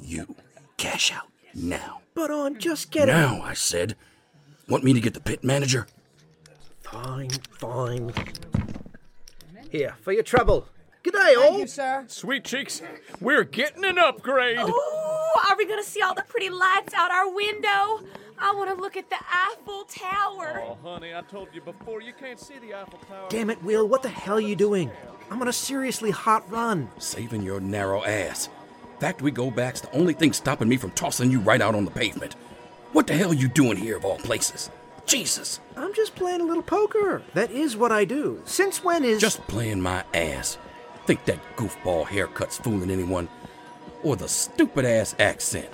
You 0.00 0.34
cash 0.76 1.12
out 1.12 1.28
now. 1.54 2.00
But 2.14 2.30
I'm 2.30 2.58
just 2.58 2.90
getting. 2.90 3.14
Now, 3.14 3.42
I 3.42 3.54
said. 3.54 3.96
Want 4.68 4.84
me 4.84 4.92
to 4.92 5.00
get 5.00 5.14
the 5.14 5.20
pit 5.20 5.44
manager? 5.44 5.86
Fine, 6.80 7.30
fine. 7.50 8.12
Here, 9.70 9.96
for 10.00 10.12
your 10.12 10.22
trouble. 10.22 10.66
Good 11.02 11.14
day, 11.14 11.34
all. 11.34 11.42
Thank 11.48 11.58
you, 11.60 11.66
sir. 11.66 12.04
Sweet 12.08 12.44
cheeks, 12.44 12.82
we're 13.20 13.44
getting 13.44 13.84
an 13.84 13.98
upgrade. 13.98 14.58
Ooh, 14.58 15.48
are 15.48 15.56
we 15.56 15.64
gonna 15.64 15.82
see 15.82 16.02
all 16.02 16.14
the 16.14 16.24
pretty 16.28 16.50
lights 16.50 16.92
out 16.92 17.10
our 17.10 17.32
window? 17.34 18.04
I 18.38 18.54
want 18.54 18.68
to 18.70 18.74
look 18.80 18.96
at 18.96 19.08
the 19.08 19.16
Eiffel 19.16 19.84
Tower. 19.84 20.62
Oh, 20.66 20.78
honey, 20.82 21.14
I 21.14 21.22
told 21.22 21.48
you 21.52 21.60
before, 21.60 22.00
you 22.02 22.12
can't 22.18 22.40
see 22.40 22.58
the 22.58 22.74
Eiffel 22.74 22.98
Tower. 23.08 23.26
Damn 23.28 23.50
it, 23.50 23.62
Will, 23.62 23.86
what 23.86 24.02
the 24.02 24.08
hell 24.08 24.36
are 24.36 24.40
you 24.40 24.56
doing? 24.56 24.90
I'm 25.30 25.40
on 25.40 25.48
a 25.48 25.52
seriously 25.52 26.10
hot 26.10 26.50
run. 26.50 26.90
Saving 26.98 27.42
your 27.42 27.60
narrow 27.60 28.02
ass. 28.04 28.48
Fact 28.98 29.22
we 29.22 29.30
go 29.30 29.50
back's 29.50 29.80
the 29.80 29.94
only 29.96 30.12
thing 30.12 30.32
stopping 30.32 30.68
me 30.68 30.76
from 30.76 30.90
tossing 30.90 31.30
you 31.30 31.40
right 31.40 31.60
out 31.62 31.74
on 31.74 31.84
the 31.86 31.90
pavement. 31.90 32.34
What 32.92 33.06
the 33.06 33.14
hell 33.14 33.30
are 33.30 33.34
you 33.34 33.48
doing 33.48 33.76
here 33.76 33.96
of 33.96 34.04
all 34.04 34.18
places? 34.18 34.70
Jesus. 35.06 35.60
I'm 35.76 35.94
just 35.94 36.14
playing 36.14 36.40
a 36.40 36.44
little 36.44 36.62
poker. 36.62 37.22
That 37.34 37.50
is 37.50 37.76
what 37.76 37.92
I 37.92 38.04
do. 38.04 38.42
Since 38.44 38.84
when 38.84 39.04
is. 39.04 39.20
Just 39.20 39.40
playing 39.48 39.80
my 39.80 40.04
ass. 40.12 40.58
Think 41.10 41.24
that 41.24 41.56
goofball 41.56 42.06
haircut's 42.06 42.58
fooling 42.58 42.88
anyone? 42.88 43.28
Or 44.04 44.14
the 44.14 44.28
stupid 44.28 44.84
ass 44.84 45.16
accent? 45.18 45.68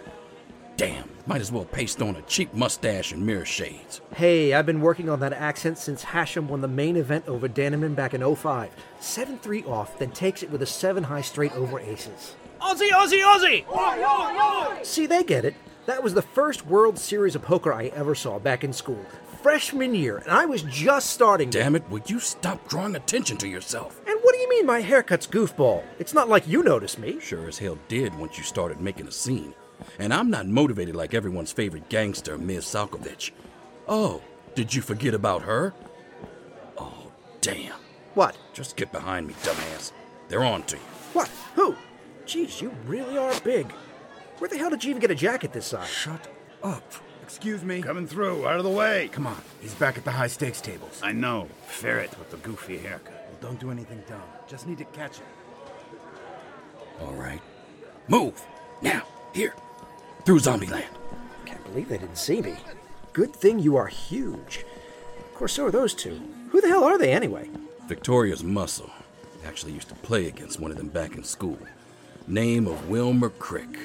Damn, 0.78 1.10
might 1.26 1.42
as 1.42 1.52
well 1.52 1.66
paste 1.66 2.00
on 2.00 2.16
a 2.16 2.22
cheap 2.22 2.54
mustache 2.54 3.12
and 3.12 3.26
mirror 3.26 3.44
shades. 3.44 4.00
Hey, 4.14 4.54
I've 4.54 4.64
been 4.64 4.80
working 4.80 5.10
on 5.10 5.20
that 5.20 5.34
accent 5.34 5.76
since 5.76 6.04
Hachem 6.04 6.48
won 6.48 6.62
the 6.62 6.68
main 6.68 6.96
event 6.96 7.28
over 7.28 7.50
Dannenmann 7.50 7.94
back 7.94 8.14
in 8.14 8.34
05. 8.34 8.70
7 8.98 9.38
3 9.38 9.64
off, 9.64 9.98
then 9.98 10.10
takes 10.10 10.42
it 10.42 10.50
with 10.50 10.62
a 10.62 10.66
7 10.66 11.04
high 11.04 11.20
straight 11.20 11.54
over 11.54 11.78
aces. 11.80 12.34
Aussie, 12.62 12.88
Aussie, 12.88 13.22
Aussie! 13.22 14.86
See, 14.86 15.04
they 15.04 15.22
get 15.22 15.44
it. 15.44 15.54
That 15.84 16.02
was 16.02 16.14
the 16.14 16.22
first 16.22 16.64
World 16.64 16.98
Series 16.98 17.34
of 17.34 17.42
poker 17.42 17.74
I 17.74 17.88
ever 17.88 18.14
saw 18.14 18.38
back 18.38 18.64
in 18.64 18.72
school. 18.72 19.04
Freshman 19.46 19.94
year, 19.94 20.16
and 20.16 20.32
I 20.32 20.44
was 20.44 20.62
just 20.62 21.10
starting. 21.10 21.50
Damn 21.50 21.76
it, 21.76 21.88
would 21.88 22.10
you 22.10 22.18
stop 22.18 22.66
drawing 22.66 22.96
attention 22.96 23.36
to 23.36 23.46
yourself? 23.46 24.00
And 24.04 24.18
what 24.22 24.34
do 24.34 24.40
you 24.40 24.48
mean 24.48 24.66
my 24.66 24.80
haircut's 24.80 25.28
goofball? 25.28 25.84
It's 26.00 26.12
not 26.12 26.28
like 26.28 26.48
you 26.48 26.64
noticed 26.64 26.98
me. 26.98 27.20
Sure 27.20 27.46
as 27.46 27.56
hell 27.56 27.78
did 27.86 28.12
once 28.18 28.36
you 28.36 28.42
started 28.42 28.80
making 28.80 29.06
a 29.06 29.12
scene. 29.12 29.54
And 30.00 30.12
I'm 30.12 30.30
not 30.30 30.48
motivated 30.48 30.96
like 30.96 31.14
everyone's 31.14 31.52
favorite 31.52 31.88
gangster, 31.88 32.36
Ms. 32.36 32.64
Salkovich. 32.64 33.30
Oh, 33.86 34.20
did 34.56 34.74
you 34.74 34.82
forget 34.82 35.14
about 35.14 35.42
her? 35.42 35.72
Oh, 36.76 37.12
damn. 37.40 37.78
What? 38.14 38.36
Just 38.52 38.74
get 38.74 38.90
behind 38.90 39.28
me, 39.28 39.34
dumbass. 39.44 39.92
They're 40.26 40.42
on 40.42 40.64
to 40.64 40.74
you. 40.74 40.82
What? 41.12 41.30
Who? 41.54 41.76
Jeez, 42.26 42.60
you 42.60 42.74
really 42.84 43.16
are 43.16 43.38
big. 43.42 43.70
Where 44.38 44.50
the 44.50 44.58
hell 44.58 44.70
did 44.70 44.82
you 44.82 44.90
even 44.90 45.00
get 45.00 45.12
a 45.12 45.14
jacket 45.14 45.52
this 45.52 45.66
size? 45.66 45.88
Shut 45.88 46.26
up. 46.64 46.82
Excuse 47.26 47.64
me. 47.64 47.82
Coming 47.82 48.06
through, 48.06 48.46
out 48.46 48.58
of 48.58 48.64
the 48.64 48.70
way. 48.70 49.08
Come 49.10 49.26
on, 49.26 49.36
he's 49.60 49.74
back 49.74 49.98
at 49.98 50.04
the 50.04 50.12
high 50.12 50.28
stakes 50.28 50.60
tables. 50.60 51.00
I 51.02 51.10
know. 51.10 51.48
Ferret 51.66 52.16
with 52.20 52.30
the 52.30 52.36
goofy 52.36 52.78
haircut. 52.78 53.12
Well, 53.28 53.38
don't 53.40 53.58
do 53.58 53.72
anything 53.72 54.00
dumb. 54.08 54.22
Just 54.46 54.68
need 54.68 54.78
to 54.78 54.84
catch 54.84 55.18
him. 55.18 55.26
All 57.00 57.14
right. 57.14 57.40
Move. 58.06 58.40
Now. 58.80 59.02
Here. 59.34 59.54
Through 60.24 60.38
Zombieland. 60.38 60.84
Can't 61.44 61.64
believe 61.64 61.88
they 61.88 61.98
didn't 61.98 62.16
see 62.16 62.40
me. 62.40 62.54
Good 63.12 63.34
thing 63.34 63.58
you 63.58 63.74
are 63.74 63.88
huge. 63.88 64.64
Of 65.18 65.34
course, 65.34 65.54
so 65.54 65.66
are 65.66 65.70
those 65.72 65.94
two. 65.94 66.20
Who 66.50 66.60
the 66.60 66.68
hell 66.68 66.84
are 66.84 66.96
they 66.96 67.12
anyway? 67.12 67.50
Victoria's 67.88 68.44
muscle. 68.44 68.90
Actually 69.44 69.72
used 69.72 69.88
to 69.88 69.94
play 69.96 70.26
against 70.28 70.60
one 70.60 70.70
of 70.70 70.76
them 70.76 70.88
back 70.88 71.16
in 71.16 71.24
school. 71.24 71.58
Name 72.28 72.68
of 72.68 72.88
Wilmer 72.88 73.30
Crick. 73.30 73.78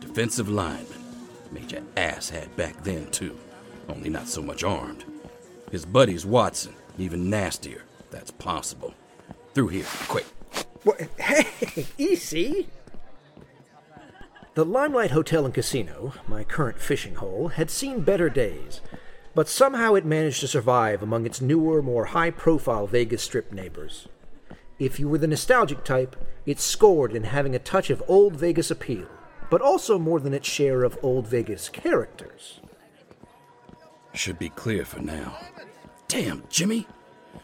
Defensive 0.00 0.48
lineman. 0.48 1.05
Major 1.52 1.82
Ass 1.96 2.30
had 2.30 2.54
back 2.56 2.82
then, 2.82 3.10
too. 3.10 3.36
Only 3.88 4.10
not 4.10 4.28
so 4.28 4.42
much 4.42 4.64
armed. 4.64 5.04
His 5.70 5.84
buddy's 5.84 6.26
Watson. 6.26 6.74
Even 6.98 7.28
nastier. 7.28 7.82
That's 8.10 8.30
possible. 8.30 8.94
Through 9.54 9.68
here, 9.68 9.86
quick. 10.08 10.26
What? 10.84 11.00
Hey, 11.18 11.86
easy. 11.98 12.68
The 14.54 14.64
Limelight 14.64 15.10
Hotel 15.10 15.44
and 15.44 15.52
Casino, 15.52 16.14
my 16.26 16.42
current 16.42 16.78
fishing 16.78 17.16
hole, 17.16 17.48
had 17.48 17.70
seen 17.70 18.00
better 18.00 18.30
days, 18.30 18.80
but 19.34 19.50
somehow 19.50 19.94
it 19.94 20.06
managed 20.06 20.40
to 20.40 20.48
survive 20.48 21.02
among 21.02 21.26
its 21.26 21.42
newer, 21.42 21.82
more 21.82 22.06
high 22.06 22.30
profile 22.30 22.86
Vegas 22.86 23.22
Strip 23.22 23.52
neighbors. 23.52 24.08
If 24.78 24.98
you 24.98 25.10
were 25.10 25.18
the 25.18 25.26
nostalgic 25.26 25.84
type, 25.84 26.16
it 26.46 26.58
scored 26.58 27.14
in 27.14 27.24
having 27.24 27.54
a 27.54 27.58
touch 27.58 27.90
of 27.90 28.02
old 28.08 28.36
Vegas 28.36 28.70
appeal, 28.70 29.08
but 29.50 29.60
also 29.60 29.98
more 29.98 30.20
than 30.20 30.34
its 30.34 30.48
share 30.48 30.82
of 30.82 30.98
old 31.02 31.26
Vegas 31.26 31.68
characters. 31.68 32.60
Should 34.12 34.38
be 34.38 34.48
clear 34.48 34.84
for 34.84 35.00
now. 35.00 35.36
Damn, 36.08 36.44
Jimmy. 36.48 36.86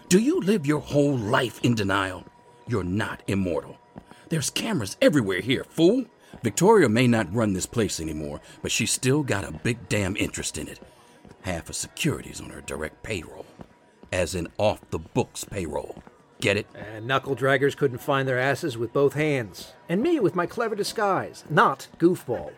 Do 0.08 0.18
you 0.18 0.40
live 0.40 0.66
your 0.66 0.80
whole 0.80 1.16
life 1.16 1.60
in 1.62 1.74
denial? 1.74 2.24
You're 2.66 2.84
not 2.84 3.22
immortal. 3.26 3.78
There's 4.28 4.50
cameras 4.50 4.96
everywhere 5.00 5.40
here, 5.40 5.64
fool. 5.64 6.04
Victoria 6.42 6.88
may 6.88 7.06
not 7.06 7.32
run 7.34 7.52
this 7.52 7.66
place 7.66 8.00
anymore, 8.00 8.40
but 8.62 8.72
she's 8.72 8.90
still 8.90 9.22
got 9.22 9.44
a 9.44 9.52
big 9.52 9.88
damn 9.88 10.16
interest 10.16 10.56
in 10.56 10.68
it. 10.68 10.80
Half 11.42 11.68
of 11.68 11.76
security's 11.76 12.40
on 12.40 12.50
her 12.50 12.62
direct 12.62 13.02
payroll, 13.02 13.46
as 14.12 14.34
in 14.34 14.48
off 14.58 14.80
the 14.90 14.98
books 14.98 15.44
payroll. 15.44 16.02
Get 16.42 16.56
it? 16.56 16.66
And 16.74 17.06
knuckle 17.06 17.36
draggers 17.36 17.76
couldn't 17.76 17.98
find 17.98 18.26
their 18.26 18.40
asses 18.40 18.76
with 18.76 18.92
both 18.92 19.14
hands. 19.14 19.74
And 19.88 20.02
me 20.02 20.18
with 20.18 20.34
my 20.34 20.44
clever 20.44 20.74
disguise, 20.74 21.44
not 21.48 21.86
goofball. 22.00 22.50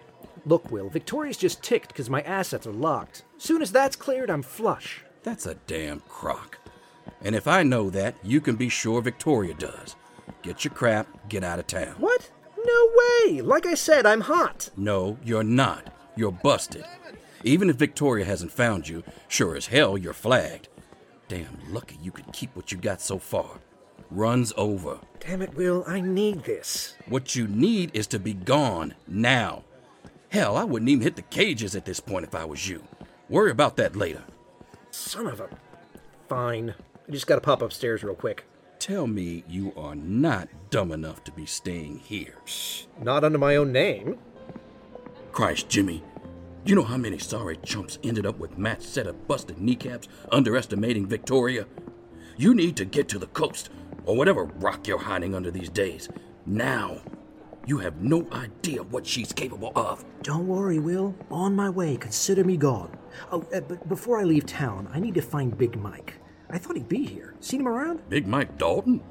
Look, 0.47 0.71
Will, 0.71 0.89
Victoria's 0.89 1.37
just 1.37 1.63
ticked 1.63 1.89
because 1.89 2.09
my 2.09 2.23
assets 2.23 2.67
are 2.67 2.73
locked. 2.73 3.25
Soon 3.37 3.61
as 3.61 3.71
that's 3.71 3.95
cleared, 3.95 4.31
I'm 4.31 4.41
flush. 4.41 5.05
That's 5.23 5.45
a 5.45 5.57
damn 5.67 6.01
crock. 6.01 6.59
And 7.21 7.35
if 7.35 7.47
I 7.47 7.63
know 7.63 7.91
that, 7.91 8.15
you 8.23 8.41
can 8.41 8.57
be 8.57 8.71
sure 8.71 9.03
Victoria 9.03 9.53
does. 9.53 9.97
Get 10.41 10.65
your 10.65 10.73
crap, 10.73 11.29
get 11.29 11.45
out 11.45 11.59
of 11.59 11.67
town. 11.67 11.97
What? 11.99 12.31
No 12.57 12.91
way! 12.97 13.43
Like 13.43 13.67
I 13.67 13.75
said, 13.75 14.07
I'm 14.07 14.23
hot. 14.23 14.71
No, 14.79 15.19
you're 15.23 15.45
not. 15.45 15.93
You're 16.17 16.33
busted. 16.33 16.87
Even 17.43 17.69
if 17.69 17.77
Victoria 17.77 18.25
hasn't 18.25 18.53
found 18.53 18.89
you, 18.89 19.05
sure 19.29 19.55
as 19.55 19.67
hell 19.67 19.99
you're 19.99 20.15
flagged. 20.15 20.69
Damn 21.29 21.59
lucky 21.69 21.99
you 22.01 22.13
could 22.13 22.33
keep 22.33 22.57
what 22.57 22.73
you 22.73 22.79
got 22.79 23.03
so 23.03 23.19
far. 23.19 23.59
Runs 24.11 24.53
over. 24.57 24.99
Damn 25.21 25.43
it, 25.43 25.55
Will, 25.55 25.85
I 25.87 26.01
need 26.01 26.45
this. 26.45 26.95
What 27.07 27.35
you 27.35 27.47
need 27.47 27.91
is 27.95 28.07
to 28.09 28.19
be 28.19 28.35
gone 28.35 28.95
now. 29.09 29.65
Hell, 30.29 30.57
I 30.57 30.65
wouldn't 30.65 30.89
even 30.89 31.03
hit 31.03 31.17
the 31.17 31.23
cages 31.23 31.75
at 31.75 31.85
this 31.85 32.01
point 32.01 32.25
if 32.25 32.35
I 32.35 32.45
was 32.45 32.69
you. 32.69 32.83
Worry 33.29 33.51
about 33.51 33.77
that 33.77 33.97
later. 33.97 34.23
Son 34.91 35.27
of 35.27 35.41
a. 35.41 35.49
Fine. 36.29 36.75
I 37.09 37.13
just 37.13 37.27
gotta 37.27 37.41
pop 37.41 37.63
upstairs 37.63 38.03
real 38.03 38.15
quick. 38.15 38.45
Tell 38.79 39.07
me 39.07 39.45
you 39.49 39.73
are 39.77 39.95
not 39.95 40.49
dumb 40.71 40.93
enough 40.93 41.25
to 41.25 41.33
be 41.33 41.47
staying 41.47 42.01
here. 42.01 42.35
Not 43.01 43.25
under 43.25 43.39
my 43.39 43.57
own 43.57 43.73
name. 43.73 44.19
Christ, 45.33 45.69
Jimmy. 45.69 46.03
You 46.67 46.75
know 46.75 46.83
how 46.83 46.97
many 46.97 47.19
sorry 47.19 47.57
chumps 47.59 47.99
ended 48.03 48.27
up 48.27 48.39
with 48.39 48.59
matched 48.59 48.83
set 48.83 49.07
of 49.07 49.27
busted 49.29 49.59
kneecaps 49.59 50.09
underestimating 50.31 51.07
Victoria? 51.07 51.67
You 52.37 52.55
need 52.55 52.77
to 52.77 52.85
get 52.85 53.09
to 53.09 53.19
the 53.19 53.27
coast, 53.29 53.71
or 54.05 54.17
whatever 54.17 54.45
rock 54.45 54.87
you're 54.87 54.99
hiding 54.99 55.35
under 55.35 55.51
these 55.51 55.69
days. 55.69 56.09
Now. 56.47 57.01
You 57.67 57.79
have 57.79 58.03
no 58.03 58.29
idea 58.31 58.83
what 58.83 59.07
she's 59.07 59.33
capable 59.33 59.73
of. 59.75 60.05
Don't 60.23 60.47
worry, 60.47 60.79
Will. 60.79 61.15
On 61.31 61.57
my 61.57 61.71
way. 61.71 61.97
Consider 61.97 62.45
me 62.45 62.59
gone. 62.59 62.95
Oh, 63.33 63.47
uh, 63.55 63.61
but 63.61 63.89
before 63.89 64.19
I 64.19 64.25
leave 64.25 64.45
town, 64.45 64.87
I 64.93 65.01
need 65.01 65.15
to 65.15 65.23
find 65.23 65.57
Big 65.57 65.81
Mike. 65.81 66.15
I 66.51 66.59
thought 66.59 66.77
he'd 66.77 66.91
be 66.91 67.07
here. 67.07 67.35
Seen 67.41 67.61
him 67.61 67.69
around? 67.69 68.07
Big 68.11 68.27
Mike 68.27 68.59
Dalton? 68.59 69.03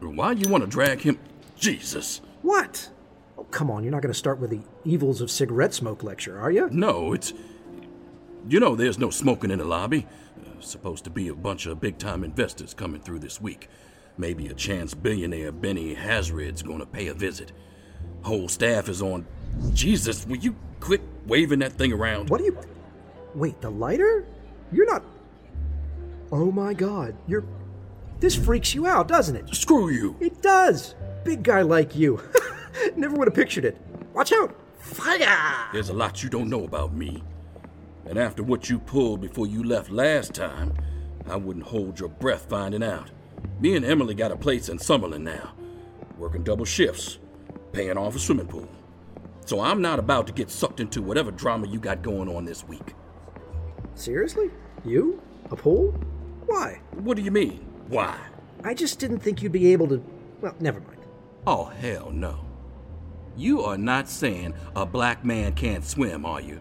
Why 0.00 0.32
you 0.32 0.48
want 0.48 0.64
to 0.64 0.68
drag 0.68 1.00
him? 1.00 1.18
Jesus. 1.56 2.20
What? 2.42 2.90
Oh, 3.38 3.44
come 3.44 3.70
on, 3.70 3.84
you're 3.84 3.92
not 3.92 4.02
going 4.02 4.12
to 4.12 4.18
start 4.18 4.40
with 4.40 4.50
the 4.50 4.62
evils 4.84 5.20
of 5.20 5.30
cigarette 5.30 5.72
smoke 5.72 6.02
lecture, 6.02 6.40
are 6.40 6.50
you? 6.50 6.68
No, 6.70 7.12
it's. 7.12 7.32
You 8.48 8.58
know, 8.58 8.74
there's 8.74 8.98
no 8.98 9.10
smoking 9.10 9.52
in 9.52 9.60
the 9.60 9.64
lobby. 9.64 10.08
Uh, 10.40 10.60
supposed 10.60 11.04
to 11.04 11.10
be 11.10 11.28
a 11.28 11.34
bunch 11.34 11.66
of 11.66 11.80
big 11.80 11.98
time 11.98 12.24
investors 12.24 12.74
coming 12.74 13.00
through 13.00 13.20
this 13.20 13.40
week. 13.40 13.68
Maybe 14.18 14.48
a 14.48 14.54
chance 14.54 14.94
billionaire 14.94 15.52
Benny 15.52 15.94
Hazred's 15.94 16.62
gonna 16.62 16.86
pay 16.86 17.08
a 17.08 17.14
visit. 17.14 17.52
Whole 18.22 18.48
staff 18.48 18.88
is 18.88 19.02
on. 19.02 19.26
Jesus, 19.72 20.26
will 20.26 20.36
you 20.36 20.54
quit 20.80 21.00
waving 21.26 21.60
that 21.60 21.72
thing 21.72 21.92
around? 21.92 22.30
What 22.30 22.40
are 22.40 22.44
you. 22.44 22.58
Wait, 23.34 23.60
the 23.60 23.70
lighter? 23.70 24.26
You're 24.70 24.86
not. 24.86 25.02
Oh 26.30 26.50
my 26.50 26.74
god, 26.74 27.14
you're. 27.26 27.44
This 28.20 28.34
freaks 28.34 28.74
you 28.74 28.86
out, 28.86 29.08
doesn't 29.08 29.36
it? 29.36 29.54
Screw 29.54 29.90
you! 29.90 30.16
It 30.20 30.40
does! 30.42 30.94
Big 31.24 31.42
guy 31.42 31.62
like 31.62 31.96
you. 31.96 32.22
Never 32.96 33.16
would 33.16 33.28
have 33.28 33.34
pictured 33.34 33.64
it. 33.64 33.76
Watch 34.14 34.32
out! 34.32 34.54
Fire! 34.78 35.68
There's 35.72 35.88
a 35.88 35.92
lot 35.94 36.22
you 36.22 36.28
don't 36.28 36.48
know 36.48 36.64
about 36.64 36.94
me. 36.94 37.22
And 38.06 38.18
after 38.18 38.42
what 38.42 38.70
you 38.70 38.78
pulled 38.78 39.20
before 39.20 39.46
you 39.46 39.62
left 39.64 39.90
last 39.90 40.34
time, 40.34 40.74
I 41.28 41.36
wouldn't 41.36 41.66
hold 41.66 41.98
your 41.98 42.08
breath 42.08 42.46
finding 42.48 42.82
out. 42.82 43.10
Me 43.60 43.76
and 43.76 43.84
Emily 43.84 44.14
got 44.14 44.32
a 44.32 44.36
place 44.36 44.68
in 44.68 44.78
Summerlin 44.78 45.22
now, 45.22 45.52
working 46.18 46.42
double 46.42 46.64
shifts, 46.64 47.18
paying 47.72 47.96
off 47.96 48.16
a 48.16 48.18
swimming 48.18 48.46
pool. 48.46 48.68
So 49.44 49.60
I'm 49.60 49.82
not 49.82 49.98
about 49.98 50.26
to 50.28 50.32
get 50.32 50.50
sucked 50.50 50.80
into 50.80 51.02
whatever 51.02 51.30
drama 51.30 51.66
you 51.66 51.78
got 51.78 52.02
going 52.02 52.28
on 52.28 52.44
this 52.44 52.66
week. 52.66 52.94
Seriously? 53.94 54.50
You? 54.84 55.20
A 55.50 55.56
pool? 55.56 55.92
Why? 56.46 56.80
What 56.94 57.16
do 57.16 57.22
you 57.22 57.30
mean? 57.30 57.64
Why? 57.88 58.18
I 58.64 58.74
just 58.74 58.98
didn't 58.98 59.18
think 59.18 59.42
you'd 59.42 59.52
be 59.52 59.72
able 59.72 59.88
to. 59.88 60.04
Well, 60.40 60.54
never 60.60 60.80
mind. 60.80 61.00
Oh, 61.46 61.64
hell 61.64 62.10
no. 62.10 62.46
You 63.36 63.62
are 63.62 63.78
not 63.78 64.08
saying 64.08 64.54
a 64.76 64.86
black 64.86 65.24
man 65.24 65.54
can't 65.54 65.84
swim, 65.84 66.24
are 66.24 66.40
you? 66.40 66.60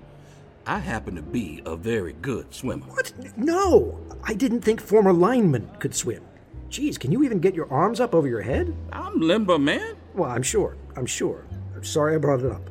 I 0.65 0.79
happen 0.79 1.15
to 1.15 1.21
be 1.21 1.61
a 1.65 1.75
very 1.75 2.13
good 2.13 2.53
swimmer. 2.53 2.85
What? 2.85 3.13
No! 3.37 3.99
I 4.23 4.33
didn't 4.33 4.61
think 4.61 4.79
former 4.79 5.13
linemen 5.13 5.69
could 5.79 5.95
swim. 5.95 6.23
Geez, 6.71 6.97
can 6.97 7.11
you 7.11 7.21
even 7.23 7.39
get 7.39 7.53
your 7.53 7.69
arms 7.69 7.99
up 7.99 8.15
over 8.15 8.29
your 8.29 8.41
head? 8.41 8.73
I'm 8.93 9.19
limber, 9.19 9.59
man. 9.59 9.97
Well, 10.15 10.29
I'm 10.31 10.41
sure. 10.41 10.77
I'm 10.95 11.05
sure. 11.05 11.45
I'm 11.75 11.83
sorry 11.83 12.15
I 12.15 12.17
brought 12.17 12.39
it 12.39 12.49
up. 12.49 12.69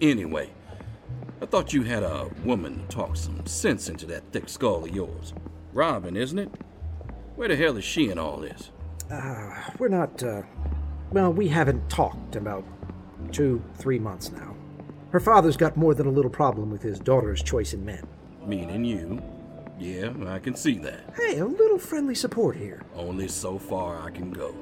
Anyway, 0.00 0.50
I 1.42 1.46
thought 1.46 1.72
you 1.72 1.82
had 1.82 2.04
a 2.04 2.30
woman 2.44 2.84
talk 2.88 3.16
some 3.16 3.44
sense 3.44 3.88
into 3.88 4.06
that 4.06 4.22
thick 4.30 4.48
skull 4.48 4.84
of 4.84 4.94
yours. 4.94 5.34
Robin, 5.72 6.16
isn't 6.16 6.38
it? 6.38 6.48
Where 7.34 7.48
the 7.48 7.56
hell 7.56 7.76
is 7.76 7.82
she 7.82 8.08
in 8.08 8.20
all 8.20 8.36
this? 8.36 8.70
Uh, 9.10 9.52
we're 9.80 9.88
not, 9.88 10.22
uh. 10.22 10.42
Well, 11.10 11.32
we 11.32 11.48
haven't 11.48 11.90
talked 11.90 12.36
about 12.36 12.64
two, 13.32 13.60
three 13.74 13.98
months 13.98 14.30
now. 14.30 14.54
Her 15.10 15.18
father's 15.18 15.56
got 15.56 15.76
more 15.76 15.94
than 15.94 16.06
a 16.06 16.10
little 16.10 16.30
problem 16.30 16.70
with 16.70 16.82
his 16.82 17.00
daughter's 17.00 17.42
choice 17.42 17.72
in 17.72 17.84
men. 17.84 18.06
Meaning 18.46 18.84
you. 18.84 19.20
Yeah, 19.78 20.12
I 20.26 20.38
can 20.38 20.54
see 20.54 20.78
that. 20.78 21.14
Hey, 21.16 21.38
a 21.38 21.44
little 21.44 21.78
friendly 21.78 22.14
support 22.14 22.56
here. 22.56 22.82
Only 22.94 23.28
so 23.28 23.58
far 23.58 24.00
I 24.00 24.10
can 24.10 24.30
go. 24.30 24.54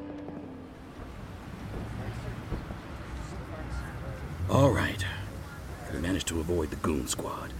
All 4.48 4.70
right. 4.70 5.04
We 5.92 5.98
managed 6.00 6.28
to 6.28 6.40
avoid 6.40 6.70
the 6.70 6.76
goon 6.76 7.06
squad. 7.06 7.52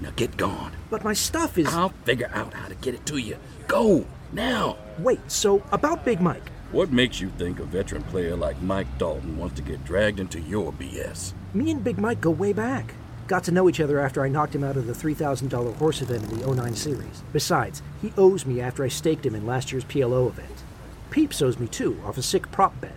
Now 0.00 0.10
get 0.16 0.36
gone. 0.36 0.72
But 0.90 1.04
my 1.04 1.14
stuff 1.14 1.56
is. 1.56 1.68
I'll 1.68 1.90
figure 2.04 2.30
out 2.34 2.52
how 2.52 2.68
to 2.68 2.74
get 2.76 2.94
it 2.94 3.06
to 3.06 3.18
you. 3.18 3.36
Go, 3.68 4.04
now. 4.32 4.76
Wait, 4.98 5.30
so 5.30 5.62
about 5.72 6.04
Big 6.04 6.20
Mike. 6.20 6.50
What 6.72 6.90
makes 6.90 7.20
you 7.20 7.30
think 7.38 7.60
a 7.60 7.64
veteran 7.64 8.02
player 8.04 8.34
like 8.34 8.60
Mike 8.62 8.98
Dalton 8.98 9.36
wants 9.36 9.56
to 9.56 9.62
get 9.62 9.84
dragged 9.84 10.20
into 10.20 10.40
your 10.40 10.72
BS? 10.72 11.32
Me 11.54 11.70
and 11.70 11.84
Big 11.84 11.98
Mike 11.98 12.20
go 12.20 12.30
way 12.30 12.52
back. 12.52 12.94
Got 13.32 13.44
to 13.44 13.50
know 13.50 13.66
each 13.66 13.80
other 13.80 13.98
after 13.98 14.22
I 14.22 14.28
knocked 14.28 14.54
him 14.54 14.62
out 14.62 14.76
of 14.76 14.86
the 14.86 14.92
$3,000 14.92 15.76
horse 15.76 16.02
event 16.02 16.30
in 16.30 16.42
oh 16.42 16.52
the 16.52 16.62
09 16.64 16.74
series. 16.74 17.22
Besides, 17.32 17.80
he 18.02 18.12
owes 18.18 18.44
me 18.44 18.60
after 18.60 18.84
I 18.84 18.88
staked 18.88 19.24
him 19.24 19.34
in 19.34 19.46
last 19.46 19.72
year's 19.72 19.86
PLO 19.86 20.28
event. 20.28 20.62
Peeps 21.08 21.40
owes 21.40 21.58
me 21.58 21.66
too, 21.66 21.98
off 22.04 22.18
a 22.18 22.22
sick 22.22 22.52
prop 22.52 22.78
bet, 22.82 22.92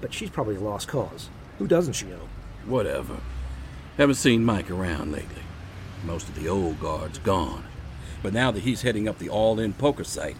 but 0.00 0.14
she's 0.14 0.30
probably 0.30 0.54
a 0.54 0.60
lost 0.60 0.86
cause. 0.86 1.28
Who 1.58 1.66
doesn't 1.66 1.94
she 1.94 2.06
owe? 2.12 2.28
Whatever. 2.66 3.16
Haven't 3.96 4.14
seen 4.14 4.44
Mike 4.44 4.70
around 4.70 5.10
lately. 5.10 5.42
Most 6.04 6.28
of 6.28 6.36
the 6.36 6.48
old 6.48 6.78
guard's 6.78 7.18
gone. 7.18 7.64
But 8.22 8.32
now 8.32 8.52
that 8.52 8.62
he's 8.62 8.82
heading 8.82 9.08
up 9.08 9.18
the 9.18 9.28
all 9.28 9.58
in 9.58 9.72
poker 9.72 10.04
site, 10.04 10.36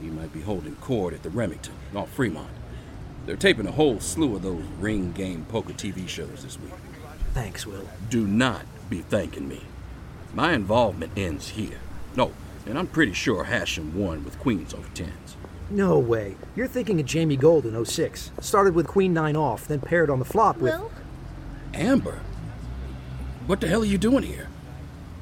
he 0.00 0.08
might 0.08 0.32
be 0.32 0.40
holding 0.40 0.74
court 0.74 1.14
at 1.14 1.22
the 1.22 1.30
Remington, 1.30 1.74
off 1.94 2.10
Fremont. 2.10 2.50
They're 3.24 3.36
taping 3.36 3.68
a 3.68 3.70
whole 3.70 4.00
slew 4.00 4.34
of 4.34 4.42
those 4.42 4.64
ring 4.80 5.12
game 5.12 5.46
poker 5.48 5.74
TV 5.74 6.08
shows 6.08 6.42
this 6.42 6.58
week. 6.58 6.72
Thanks, 7.34 7.64
Will. 7.64 7.88
Do 8.08 8.26
not 8.26 8.64
be 8.90 9.00
thanking 9.00 9.48
me. 9.48 9.62
My 10.34 10.52
involvement 10.52 11.12
ends 11.16 11.50
here. 11.50 11.78
No, 12.16 12.32
and 12.66 12.78
I'm 12.78 12.88
pretty 12.88 13.12
sure 13.12 13.44
Hachem 13.44 13.96
won 13.98 14.24
with 14.24 14.38
queens 14.38 14.74
over 14.74 14.88
tens. 14.94 15.36
No 15.70 15.98
way. 15.98 16.34
You're 16.56 16.66
thinking 16.66 16.98
of 16.98 17.06
Jamie 17.06 17.36
Gold 17.36 17.64
in 17.64 17.84
06. 17.84 18.32
Started 18.40 18.74
with 18.74 18.88
Queen 18.88 19.14
9 19.14 19.36
off, 19.36 19.68
then 19.68 19.80
paired 19.80 20.10
on 20.10 20.18
the 20.18 20.24
flop 20.24 20.56
with. 20.56 20.74
Will? 20.74 20.90
Amber? 21.72 22.20
What 23.46 23.60
the 23.60 23.68
hell 23.68 23.82
are 23.82 23.86
you 23.86 23.98
doing 23.98 24.24
here? 24.24 24.48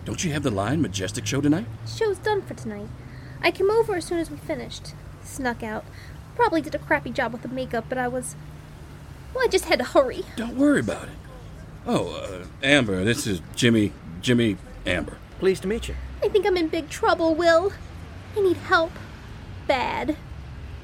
Don't 0.07 0.25
you 0.25 0.33
have 0.33 0.43
the 0.43 0.51
Lion 0.51 0.81
Majestic 0.81 1.27
show 1.27 1.43
tonight? 1.43 1.67
Show's 1.87 2.19
done 2.19 2.41
for 2.41 2.55
tonight. 2.55 2.89
I 3.43 3.51
came 3.51 3.71
over 3.71 3.97
as 3.97 4.07
soon 4.07 4.19
as 4.19 4.31
we 4.31 4.39
finished. 4.39 4.95
Snuck 5.23 5.63
out. 5.63 5.85
Probably 6.35 6.63
did 6.63 6.75
a 6.75 6.79
crappy 6.79 7.11
job 7.11 7.33
with 7.33 7.43
the 7.43 7.49
makeup, 7.49 7.85
but 7.89 7.99
I 7.99 8.09
was. 8.09 8.35
Well, 9.35 9.45
I 9.45 9.49
just 9.49 9.67
had 9.67 9.79
to 9.81 9.85
hurry. 9.85 10.25
Don't 10.37 10.57
worry 10.57 10.81
about 10.81 11.05
it. 11.05 11.15
Oh, 11.91 12.11
uh, 12.11 12.45
Amber, 12.63 13.03
this 13.03 13.27
is 13.27 13.41
Jimmy. 13.57 13.95
Jimmy 14.21 14.59
Amber. 14.85 15.17
Pleased 15.39 15.63
to 15.63 15.69
meet 15.69 15.89
you. 15.89 15.95
I 16.23 16.29
think 16.29 16.47
I'm 16.47 16.59
in 16.59 16.69
big 16.69 16.91
trouble, 16.91 17.35
Will. 17.35 17.73
I 18.37 18.41
need 18.41 18.59
help. 18.59 18.93
Bad. 19.67 20.15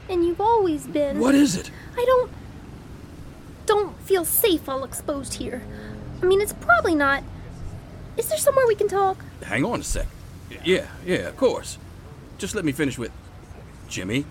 And 0.08 0.24
you've 0.24 0.40
always 0.40 0.86
been. 0.86 1.18
What 1.18 1.34
is 1.34 1.56
it? 1.56 1.70
I 1.94 2.04
don't. 2.06 2.30
don't 3.66 4.00
feel 4.00 4.24
safe 4.24 4.66
all 4.66 4.82
exposed 4.82 5.34
here. 5.34 5.62
I 6.22 6.24
mean, 6.24 6.40
it's 6.40 6.54
probably 6.54 6.94
not. 6.94 7.22
Is 8.16 8.30
there 8.30 8.38
somewhere 8.38 8.66
we 8.66 8.74
can 8.74 8.88
talk? 8.88 9.22
Hang 9.42 9.62
on 9.62 9.80
a 9.80 9.84
sec. 9.84 10.06
Yeah, 10.64 10.86
yeah, 11.04 11.28
of 11.28 11.36
course. 11.36 11.76
Just 12.38 12.54
let 12.54 12.64
me 12.64 12.72
finish 12.72 12.96
with. 12.96 13.12
Jimmy? 13.88 14.24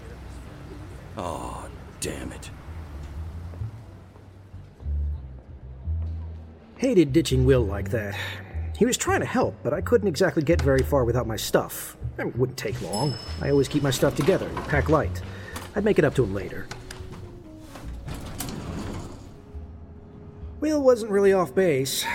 Oh, 1.17 1.69
damn 1.99 2.31
it. 2.31 2.49
Hated 6.77 7.13
ditching 7.13 7.45
Will 7.45 7.65
like 7.65 7.89
that. 7.91 8.17
He 8.77 8.86
was 8.86 8.97
trying 8.97 9.19
to 9.19 9.25
help, 9.25 9.55
but 9.63 9.73
I 9.73 9.81
couldn't 9.81 10.07
exactly 10.07 10.43
get 10.43 10.62
very 10.62 10.81
far 10.83 11.05
without 11.05 11.27
my 11.27 11.36
stuff. 11.36 11.95
It 12.17 12.36
wouldn't 12.36 12.57
take 12.57 12.81
long. 12.81 13.13
I 13.41 13.49
always 13.49 13.67
keep 13.67 13.83
my 13.83 13.91
stuff 13.91 14.15
together, 14.15 14.49
pack 14.67 14.89
light. 14.89 15.21
I'd 15.75 15.86
make 15.86 15.99
it 15.99 16.05
up 16.05 16.15
to 16.15 16.23
him 16.23 16.33
later. 16.33 16.67
Will 20.59 20.81
wasn't 20.81 21.12
really 21.12 21.33
off 21.33 21.53
base. 21.53 22.05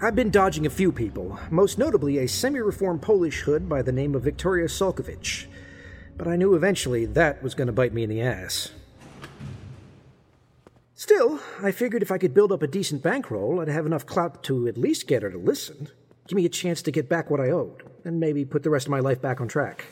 I've 0.00 0.16
been 0.16 0.30
dodging 0.30 0.66
a 0.66 0.70
few 0.70 0.90
people, 0.90 1.38
most 1.50 1.78
notably 1.78 2.18
a 2.18 2.26
semi 2.26 2.58
reformed 2.58 3.02
Polish 3.02 3.42
hood 3.42 3.68
by 3.68 3.82
the 3.82 3.92
name 3.92 4.14
of 4.14 4.22
Victoria 4.22 4.66
Salkovich. 4.66 5.46
But 6.16 6.26
I 6.26 6.36
knew 6.36 6.54
eventually 6.54 7.06
that 7.06 7.42
was 7.42 7.54
going 7.54 7.66
to 7.66 7.72
bite 7.72 7.92
me 7.92 8.02
in 8.02 8.10
the 8.10 8.20
ass. 8.20 8.70
Still, 11.02 11.40
I 11.60 11.72
figured 11.72 12.00
if 12.00 12.12
I 12.12 12.18
could 12.18 12.32
build 12.32 12.52
up 12.52 12.62
a 12.62 12.68
decent 12.68 13.02
bankroll, 13.02 13.60
I'd 13.60 13.66
have 13.66 13.86
enough 13.86 14.06
clout 14.06 14.44
to 14.44 14.68
at 14.68 14.78
least 14.78 15.08
get 15.08 15.24
her 15.24 15.30
to 15.32 15.36
listen. 15.36 15.88
Give 16.28 16.36
me 16.36 16.44
a 16.44 16.48
chance 16.48 16.80
to 16.82 16.92
get 16.92 17.08
back 17.08 17.28
what 17.28 17.40
I 17.40 17.50
owed, 17.50 17.82
and 18.04 18.20
maybe 18.20 18.44
put 18.44 18.62
the 18.62 18.70
rest 18.70 18.86
of 18.86 18.92
my 18.92 19.00
life 19.00 19.20
back 19.20 19.40
on 19.40 19.48
track. 19.48 19.86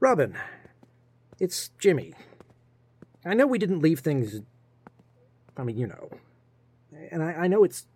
Robin, 0.00 0.36
it's 1.38 1.70
Jimmy. 1.78 2.14
I 3.24 3.34
know 3.34 3.46
we 3.46 3.60
didn't 3.60 3.82
leave 3.82 4.00
things. 4.00 4.40
I 5.56 5.62
mean, 5.62 5.78
you 5.78 5.86
know. 5.86 6.10
And 7.12 7.22
I, 7.22 7.32
I 7.32 7.46
know 7.46 7.62
it's. 7.62 7.86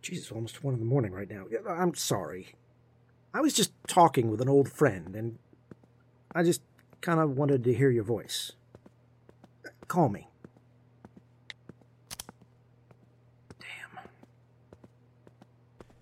Jesus, 0.00 0.32
almost 0.32 0.64
one 0.64 0.72
in 0.72 0.80
the 0.80 0.86
morning 0.86 1.12
right 1.12 1.28
now. 1.28 1.44
I'm 1.68 1.94
sorry. 1.94 2.54
I 3.34 3.40
was 3.40 3.54
just 3.54 3.72
talking 3.86 4.30
with 4.30 4.40
an 4.40 4.48
old 4.48 4.70
friend, 4.70 5.16
and 5.16 5.38
I 6.34 6.42
just 6.42 6.62
kind 7.00 7.18
of 7.18 7.36
wanted 7.36 7.64
to 7.64 7.74
hear 7.74 7.90
your 7.90 8.04
voice. 8.04 8.52
Call 9.88 10.08
me. 10.08 10.28
Damn. 13.58 14.04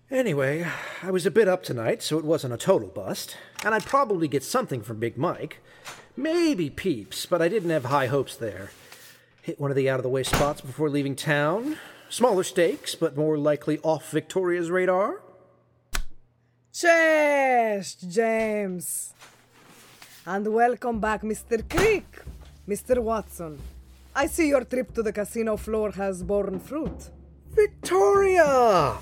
Anyway, 0.09 0.67
I 1.01 1.11
was 1.11 1.25
a 1.25 1.31
bit 1.31 1.47
up 1.47 1.63
tonight, 1.63 2.03
so 2.03 2.17
it 2.17 2.25
wasn't 2.25 2.53
a 2.53 2.57
total 2.57 2.89
bust, 2.89 3.37
and 3.63 3.73
I'd 3.73 3.85
probably 3.85 4.27
get 4.27 4.43
something 4.43 4.81
from 4.81 4.99
Big 4.99 5.17
Mike. 5.17 5.59
Maybe 6.17 6.69
peeps, 6.69 7.25
but 7.25 7.41
I 7.41 7.47
didn't 7.47 7.69
have 7.69 7.85
high 7.85 8.07
hopes 8.07 8.35
there. 8.35 8.71
Hit 9.41 9.59
one 9.59 9.71
of 9.71 9.77
the 9.77 9.89
out 9.89 9.99
of 9.99 10.03
the 10.03 10.09
way 10.09 10.23
spots 10.23 10.59
before 10.61 10.89
leaving 10.89 11.15
town. 11.15 11.77
Smaller 12.09 12.43
stakes, 12.43 12.93
but 12.93 13.15
more 13.15 13.37
likely 13.37 13.79
off 13.79 14.11
Victoria's 14.11 14.69
radar. 14.69 15.21
Cześć, 16.71 18.17
James. 18.17 19.13
And 20.25 20.47
welcome 20.47 20.99
back, 20.99 21.23
Mr. 21.23 21.63
Creek. 21.69 22.23
Mr. 22.67 22.99
Watson. 22.99 23.57
I 24.15 24.27
see 24.27 24.47
your 24.47 24.65
trip 24.65 24.93
to 24.93 25.03
the 25.03 25.11
casino 25.11 25.57
floor 25.57 25.91
has 25.91 26.23
borne 26.23 26.59
fruit. 26.59 27.11
Victoria! 27.55 28.93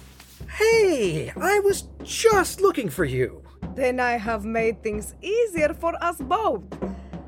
Hey, 0.48 1.32
I 1.40 1.60
was 1.60 1.84
just 2.04 2.60
looking 2.60 2.90
for 2.90 3.06
you. 3.06 3.44
Then 3.76 4.00
I 4.00 4.18
have 4.18 4.46
made 4.46 4.82
things 4.82 5.14
easier 5.22 5.76
for 5.76 5.94
us 6.04 6.18
both. 6.18 6.64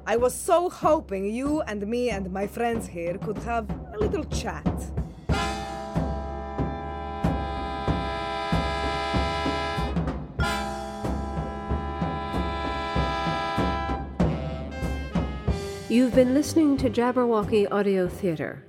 I 0.08 0.18
was 0.18 0.34
so 0.34 0.70
hoping 0.70 1.26
you 1.36 1.62
and 1.68 1.86
me 1.86 2.10
and 2.10 2.32
my 2.32 2.48
friends 2.48 2.88
here 2.88 3.20
could 3.20 3.38
have 3.40 3.70
a 3.94 4.00
little 4.00 4.24
chat. 4.24 4.91
You've 15.92 16.16
been 16.16 16.34
listening 16.34 16.78
to 16.78 16.90
Jabberwocky 16.90 17.70
Audio 17.70 18.08
Theater. 18.08 18.64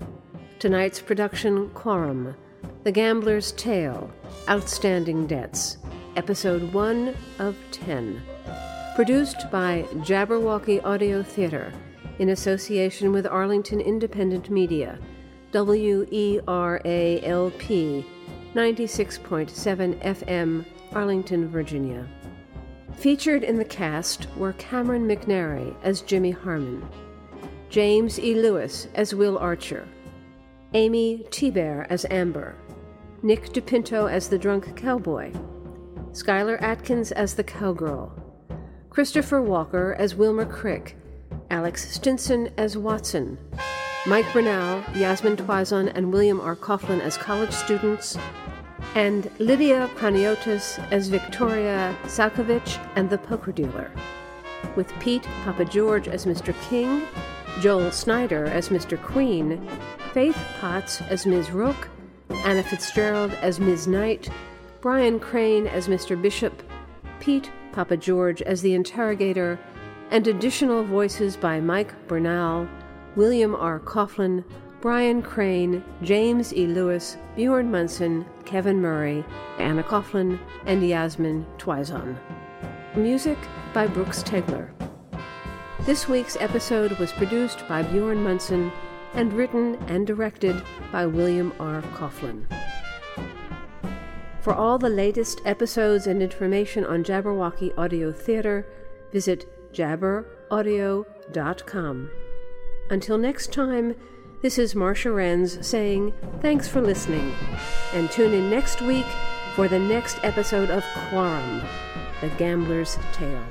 Tonight's 0.59 1.01
production 1.01 1.71
Quorum, 1.71 2.35
The 2.83 2.91
Gambler's 2.91 3.53
Tale, 3.53 4.11
Outstanding 4.49 5.29
Debts, 5.29 5.79
Episode 6.17 6.73
1 6.73 7.15
of 7.39 7.55
10. 7.71 8.21
Produced 8.97 9.49
by 9.53 9.87
Jabberwocky 9.99 10.85
Audio 10.85 11.23
Theater 11.23 11.73
in 12.19 12.31
association 12.31 13.13
with 13.13 13.29
Arlington 13.29 13.81
Independent 13.81 14.51
Media, 14.51 14.99
WERALP 15.53 16.83
96.7 18.53 20.03
FM, 20.03 20.65
Arlington, 20.93 21.49
Virginia. 21.49 22.05
Featured 22.97 23.45
in 23.45 23.59
the 23.59 23.65
cast 23.65 24.27
were 24.37 24.55
Cameron 24.55 25.07
McNary 25.07 25.73
as 25.85 26.01
Jimmy 26.03 26.33
Harmon, 26.33 26.85
James 27.73 28.21
E. 28.21 28.35
Lewis 28.35 28.87
as 28.95 29.15
Will 29.15 29.39
Archer, 29.39 29.89
Amy 30.75 31.25
T-Bear 31.31 31.87
as 31.89 32.05
Amber, 32.11 32.55
Nick 33.23 33.45
DePinto 33.55 34.13
as 34.13 34.29
the 34.29 34.37
drunk 34.37 34.77
cowboy, 34.77 35.33
Skylar 36.11 36.61
Atkins 36.61 37.13
as 37.13 37.35
the 37.35 37.43
cowgirl, 37.43 38.13
Christopher 38.91 39.41
Walker 39.41 39.97
as 39.99 40.15
Wilmer 40.15 40.45
Crick, 40.45 40.99
Alex 41.49 41.91
Stinson 41.95 42.51
as 42.59 42.77
Watson, 42.77 43.39
Mike 44.07 44.31
Bernal, 44.35 44.85
Yasmin 44.95 45.39
Twazon, 45.39 45.91
and 45.95 46.13
William 46.13 46.43
R. 46.43 46.57
Coughlin 46.57 47.01
as 47.01 47.17
college 47.17 47.53
students, 47.53 48.19
and 48.95 49.31
Lydia 49.39 49.89
Praniotis 49.97 50.79
as 50.93 51.09
Victoria 51.09 51.97
Salkovich 52.03 52.79
and 52.97 53.09
the 53.09 53.17
poker 53.17 53.51
dealer, 53.51 53.91
with 54.77 54.93
Pete 55.01 55.27
Papageorge 55.47 56.07
as 56.07 56.27
Mr. 56.27 56.55
King, 56.69 57.07
Joel 57.61 57.91
Snyder 57.91 58.47
as 58.47 58.71
Mr. 58.71 59.01
Queen, 59.01 59.69
Faith 60.13 60.39
Potts 60.61 61.01
as 61.03 61.27
Ms. 61.27 61.51
Rook, 61.51 61.89
Anna 62.31 62.63
Fitzgerald 62.63 63.33
as 63.43 63.61
Ms. 63.61 63.87
Knight, 63.87 64.29
Brian 64.81 65.21
Crane 65.21 65.67
as 65.67 65.89
Mr. 65.89 66.21
Bishop, 66.21 66.63
Pete 67.21 67.51
Papageorge 67.73 68.43
as 68.43 68.63
the 68.63 68.75
interrogator, 68.75 69.59
and 70.11 70.27
additional 70.27 70.85
voices 70.85 71.37
by 71.37 71.61
Mike 71.61 72.09
Bernal, 72.09 72.69
William 73.17 73.55
R. 73.55 73.81
Coughlin, 73.81 74.45
Brian 74.81 75.23
Crane, 75.23 75.85
James 76.03 76.53
E. 76.53 76.67
Lewis, 76.67 77.17
Bjorn 77.37 77.71
Munson, 77.71 78.27
Kevin 78.45 78.81
Murray, 78.81 79.25
Anna 79.59 79.83
Coughlin, 79.83 80.39
and 80.67 80.87
Yasmin 80.87 81.47
Twizon. 81.59 82.17
Music 82.97 83.39
by 83.73 83.87
Brooks 83.87 84.23
Tegler. 84.23 84.71
This 85.85 86.09
week's 86.09 86.37
episode 86.39 86.93
was 86.93 87.11
produced 87.11 87.67
by 87.67 87.83
Bjorn 87.83 88.23
Munson 88.23 88.71
and 89.15 89.33
written 89.33 89.75
and 89.89 90.07
directed 90.07 90.63
by 90.93 91.07
William 91.07 91.53
R. 91.59 91.83
Coughlin. 91.95 92.45
For 94.43 94.55
all 94.55 94.79
the 94.79 94.89
latest 94.89 95.41
episodes 95.45 96.07
and 96.07 96.23
information 96.23 96.85
on 96.85 97.03
Jabberwocky 97.03 97.77
Audio 97.77 98.13
Theater, 98.13 98.65
visit 99.11 99.73
jabberaudio.com. 99.73 102.11
Until 102.89 103.19
next 103.19 103.53
time, 103.53 103.97
this 104.41 104.59
is 104.59 104.77
Marcia 104.77 105.09
Renz 105.09 105.65
saying 105.65 106.15
thanks 106.41 106.69
for 106.69 106.81
listening, 106.81 107.35
and 107.93 108.09
tune 108.09 108.35
in 108.35 108.49
next 108.49 108.81
week 108.83 109.07
for 109.57 109.67
the 109.67 109.81
next 109.81 110.21
episode 110.23 110.71
of 110.71 110.85
Quorum, 111.09 111.61
The 112.21 112.29
Gambler's 112.39 112.99
Tale. 113.13 113.43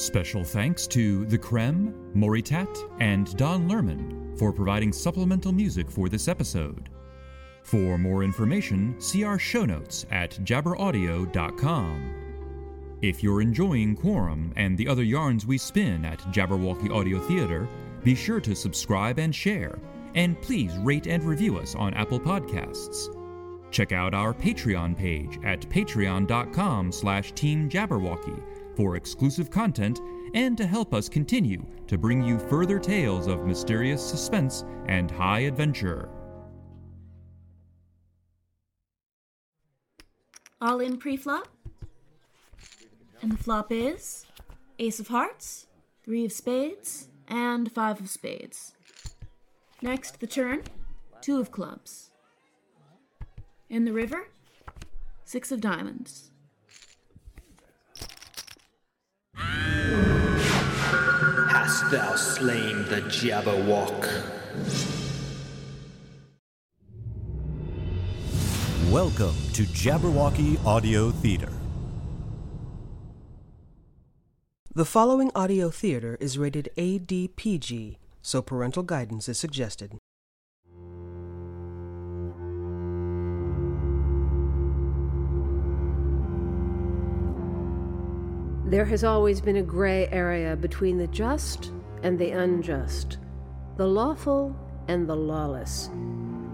Special 0.00 0.42
thanks 0.42 0.86
to 0.86 1.26
The 1.26 1.36
Creme, 1.36 1.94
Moritat, 2.16 2.74
and 3.00 3.36
Don 3.36 3.68
Lerman 3.68 4.34
for 4.38 4.50
providing 4.50 4.94
supplemental 4.94 5.52
music 5.52 5.90
for 5.90 6.08
this 6.08 6.26
episode. 6.26 6.88
For 7.64 7.98
more 7.98 8.24
information, 8.24 8.98
see 8.98 9.24
our 9.24 9.38
show 9.38 9.66
notes 9.66 10.06
at 10.10 10.30
jabberaudio.com. 10.42 12.14
If 13.02 13.22
you're 13.22 13.42
enjoying 13.42 13.94
Quorum 13.94 14.54
and 14.56 14.78
the 14.78 14.88
other 14.88 15.02
yarns 15.02 15.44
we 15.44 15.58
spin 15.58 16.06
at 16.06 16.20
Jabberwocky 16.32 16.90
Audio 16.90 17.20
Theater, 17.20 17.68
be 18.02 18.14
sure 18.14 18.40
to 18.40 18.56
subscribe 18.56 19.18
and 19.18 19.34
share, 19.34 19.78
and 20.14 20.40
please 20.40 20.74
rate 20.78 21.08
and 21.08 21.22
review 21.22 21.58
us 21.58 21.74
on 21.74 21.92
Apple 21.92 22.20
Podcasts. 22.20 23.14
Check 23.70 23.92
out 23.92 24.14
our 24.14 24.32
Patreon 24.32 24.96
page 24.96 25.38
at 25.44 25.60
patreon.com 25.68 26.90
slash 26.90 27.34
teamjabberwocky 27.34 28.42
for 28.80 28.96
exclusive 28.96 29.50
content 29.50 30.00
and 30.32 30.56
to 30.56 30.66
help 30.66 30.94
us 30.94 31.06
continue 31.06 31.66
to 31.86 31.98
bring 31.98 32.22
you 32.22 32.38
further 32.38 32.78
tales 32.78 33.26
of 33.26 33.44
mysterious 33.44 34.02
suspense 34.02 34.64
and 34.86 35.10
high 35.10 35.40
adventure. 35.40 36.08
All 40.62 40.80
in 40.80 40.96
pre-flop. 40.96 41.46
And 43.20 43.32
the 43.32 43.36
flop 43.36 43.70
is 43.70 44.24
Ace 44.78 44.98
of 44.98 45.08
Hearts, 45.08 45.66
Three 46.02 46.24
of 46.24 46.32
Spades, 46.32 47.08
and 47.28 47.70
Five 47.70 48.00
of 48.00 48.08
Spades. 48.08 48.72
Next, 49.82 50.20
the 50.20 50.26
turn, 50.26 50.62
Two 51.20 51.38
of 51.38 51.50
Clubs. 51.50 52.12
In 53.68 53.84
the 53.84 53.92
river, 53.92 54.28
Six 55.26 55.52
of 55.52 55.60
Diamonds. 55.60 56.29
Hast 61.50 61.90
thou 61.90 62.14
slain 62.16 62.84
the 62.88 63.00
Jabberwock? 63.02 64.08
Welcome 68.90 69.36
to 69.52 69.62
Jabberwocky 69.62 70.64
Audio 70.66 71.10
Theater. 71.10 71.52
The 74.74 74.84
following 74.84 75.30
audio 75.34 75.70
theater 75.70 76.16
is 76.20 76.38
rated 76.38 76.70
ADPG, 76.76 77.98
so 78.22 78.42
parental 78.42 78.82
guidance 78.82 79.28
is 79.28 79.38
suggested. 79.38 79.99
There 88.70 88.84
has 88.84 89.02
always 89.02 89.40
been 89.40 89.56
a 89.56 89.64
gray 89.64 90.06
area 90.12 90.54
between 90.54 90.96
the 90.96 91.08
just 91.08 91.72
and 92.04 92.16
the 92.16 92.30
unjust, 92.30 93.18
the 93.76 93.86
lawful 93.88 94.54
and 94.86 95.08
the 95.08 95.16
lawless, 95.16 95.88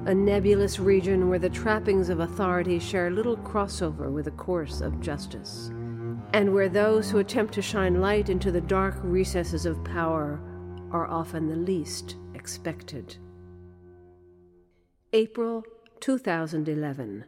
a 0.07 0.15
nebulous 0.15 0.79
region 0.79 1.29
where 1.29 1.39
the 1.39 1.51
trappings 1.51 2.09
of 2.09 2.21
authority 2.21 2.79
share 2.79 3.11
little 3.11 3.37
crossover 3.37 4.11
with 4.11 4.25
the 4.25 4.31
course 4.31 4.81
of 4.81 4.99
justice, 5.03 5.69
and 6.33 6.55
where 6.55 6.71
those 6.71 7.11
who 7.11 7.19
attempt 7.19 7.53
to 7.53 7.61
shine 7.61 8.01
light 8.01 8.31
into 8.31 8.51
the 8.51 8.63
dark 8.63 8.95
recesses 9.03 9.67
of 9.67 9.85
power 9.85 10.41
are 10.93 11.07
often 11.09 11.49
the 11.49 11.55
least 11.55 12.17
expected. 12.35 13.19
April 15.13 15.63
2011. 16.01 17.27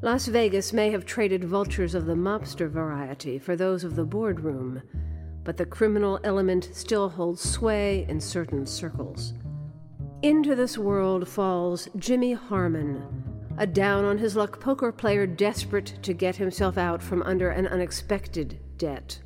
Las 0.00 0.28
Vegas 0.28 0.72
may 0.72 0.92
have 0.92 1.04
traded 1.04 1.42
vultures 1.42 1.92
of 1.92 2.06
the 2.06 2.14
mobster 2.14 2.70
variety 2.70 3.36
for 3.36 3.56
those 3.56 3.82
of 3.82 3.96
the 3.96 4.04
boardroom, 4.04 4.80
but 5.42 5.56
the 5.56 5.66
criminal 5.66 6.20
element 6.22 6.70
still 6.72 7.08
holds 7.08 7.42
sway 7.42 8.06
in 8.08 8.20
certain 8.20 8.64
circles. 8.64 9.34
Into 10.22 10.54
this 10.54 10.78
world 10.78 11.26
falls 11.26 11.88
Jimmy 11.96 12.32
Harmon, 12.32 13.02
a 13.58 13.66
down 13.66 14.04
on 14.04 14.18
his 14.18 14.36
luck 14.36 14.60
poker 14.60 14.92
player 14.92 15.26
desperate 15.26 15.98
to 16.02 16.12
get 16.12 16.36
himself 16.36 16.78
out 16.78 17.02
from 17.02 17.24
under 17.24 17.50
an 17.50 17.66
unexpected 17.66 18.60
debt. 18.76 19.18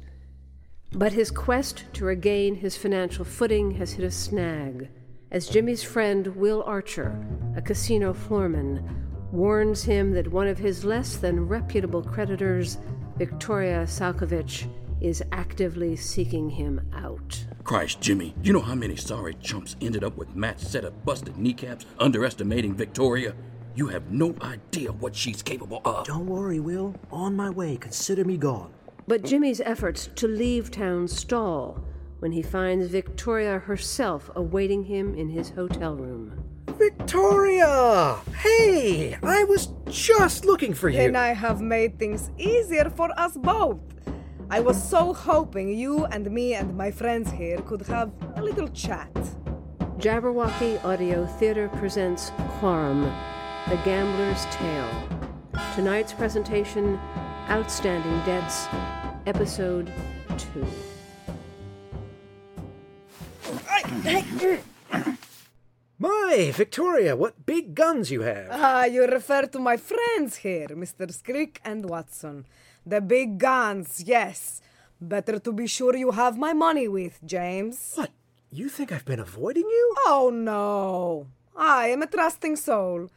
But 0.94 1.12
his 1.12 1.30
quest 1.30 1.84
to 1.92 2.06
regain 2.06 2.54
his 2.54 2.78
financial 2.78 3.26
footing 3.26 3.72
has 3.72 3.92
hit 3.92 4.06
a 4.06 4.10
snag, 4.10 4.88
as 5.30 5.50
Jimmy's 5.50 5.82
friend 5.82 6.28
Will 6.28 6.62
Archer, 6.62 7.22
a 7.56 7.60
casino 7.60 8.14
floorman, 8.14 9.11
warns 9.32 9.82
him 9.82 10.12
that 10.12 10.30
one 10.30 10.46
of 10.46 10.58
his 10.58 10.84
less 10.84 11.16
than 11.16 11.48
reputable 11.48 12.02
creditors, 12.02 12.78
Victoria 13.16 13.84
Salkovich, 13.84 14.68
is 15.00 15.22
actively 15.32 15.96
seeking 15.96 16.48
him 16.48 16.80
out. 16.94 17.44
Christ, 17.64 18.00
Jimmy, 18.00 18.34
you 18.42 18.52
know 18.52 18.60
how 18.60 18.74
many 18.74 18.94
sorry 18.94 19.34
chumps 19.34 19.74
ended 19.80 20.04
up 20.04 20.16
with 20.16 20.36
match 20.36 20.60
set 20.60 20.84
of 20.84 21.04
busted 21.04 21.36
kneecaps 21.36 21.86
underestimating 21.98 22.74
Victoria? 22.74 23.34
You 23.74 23.88
have 23.88 24.10
no 24.10 24.34
idea 24.42 24.92
what 24.92 25.16
she's 25.16 25.42
capable 25.42 25.80
of. 25.84 26.06
Don't 26.06 26.26
worry, 26.26 26.60
Will. 26.60 26.94
On 27.10 27.34
my 27.34 27.48
way. 27.48 27.76
Consider 27.76 28.24
me 28.24 28.36
gone. 28.36 28.72
But 29.08 29.24
Jimmy's 29.24 29.60
efforts 29.62 30.08
to 30.16 30.28
leave 30.28 30.70
town 30.70 31.08
stall 31.08 31.82
when 32.18 32.32
he 32.32 32.42
finds 32.42 32.88
Victoria 32.88 33.58
herself 33.58 34.30
awaiting 34.36 34.84
him 34.84 35.14
in 35.14 35.30
his 35.30 35.50
hotel 35.50 35.96
room. 35.96 36.51
Victoria! 36.72 38.16
Hey! 38.36 39.16
I 39.22 39.44
was 39.44 39.68
just 39.88 40.44
looking 40.44 40.74
for 40.74 40.88
you. 40.88 41.00
And 41.00 41.16
I 41.16 41.34
have 41.34 41.60
made 41.60 41.98
things 41.98 42.30
easier 42.38 42.90
for 42.90 43.10
us 43.18 43.36
both. 43.36 43.80
I 44.50 44.60
was 44.60 44.76
so 44.82 45.12
hoping 45.12 45.68
you 45.68 46.04
and 46.06 46.30
me 46.30 46.54
and 46.54 46.76
my 46.76 46.90
friends 46.90 47.30
here 47.30 47.58
could 47.60 47.86
have 47.86 48.12
a 48.36 48.42
little 48.42 48.68
chat. 48.68 49.12
Jabberwocky 49.98 50.82
Audio 50.84 51.26
Theater 51.26 51.68
presents 51.68 52.30
Quorum, 52.58 53.02
The 53.68 53.76
Gambler's 53.84 54.44
Tale. 54.50 55.08
Tonight's 55.74 56.12
presentation 56.12 56.98
Outstanding 57.48 58.20
Debts, 58.26 58.66
Episode 59.26 59.92
2. 60.36 60.66
My, 66.02 66.50
Victoria, 66.52 67.14
what 67.14 67.46
big 67.46 67.76
guns 67.76 68.10
you 68.10 68.22
have. 68.22 68.48
Ah, 68.50 68.86
you 68.86 69.06
refer 69.06 69.42
to 69.46 69.60
my 69.60 69.76
friends 69.76 70.34
here, 70.38 70.66
Mr. 70.70 71.06
Skrick 71.06 71.58
and 71.64 71.88
Watson. 71.88 72.44
The 72.84 73.00
big 73.00 73.38
guns, 73.38 74.02
yes. 74.04 74.60
Better 75.00 75.38
to 75.38 75.52
be 75.52 75.68
sure 75.68 75.94
you 75.94 76.10
have 76.10 76.36
my 76.36 76.54
money 76.54 76.88
with, 76.88 77.20
James. 77.24 77.92
What? 77.94 78.10
You 78.50 78.68
think 78.68 78.90
I've 78.90 79.04
been 79.04 79.20
avoiding 79.20 79.62
you? 79.62 79.94
Oh, 80.06 80.32
no. 80.34 81.28
I 81.56 81.90
am 81.94 82.02
a 82.02 82.08
trusting 82.08 82.56
soul. 82.56 83.08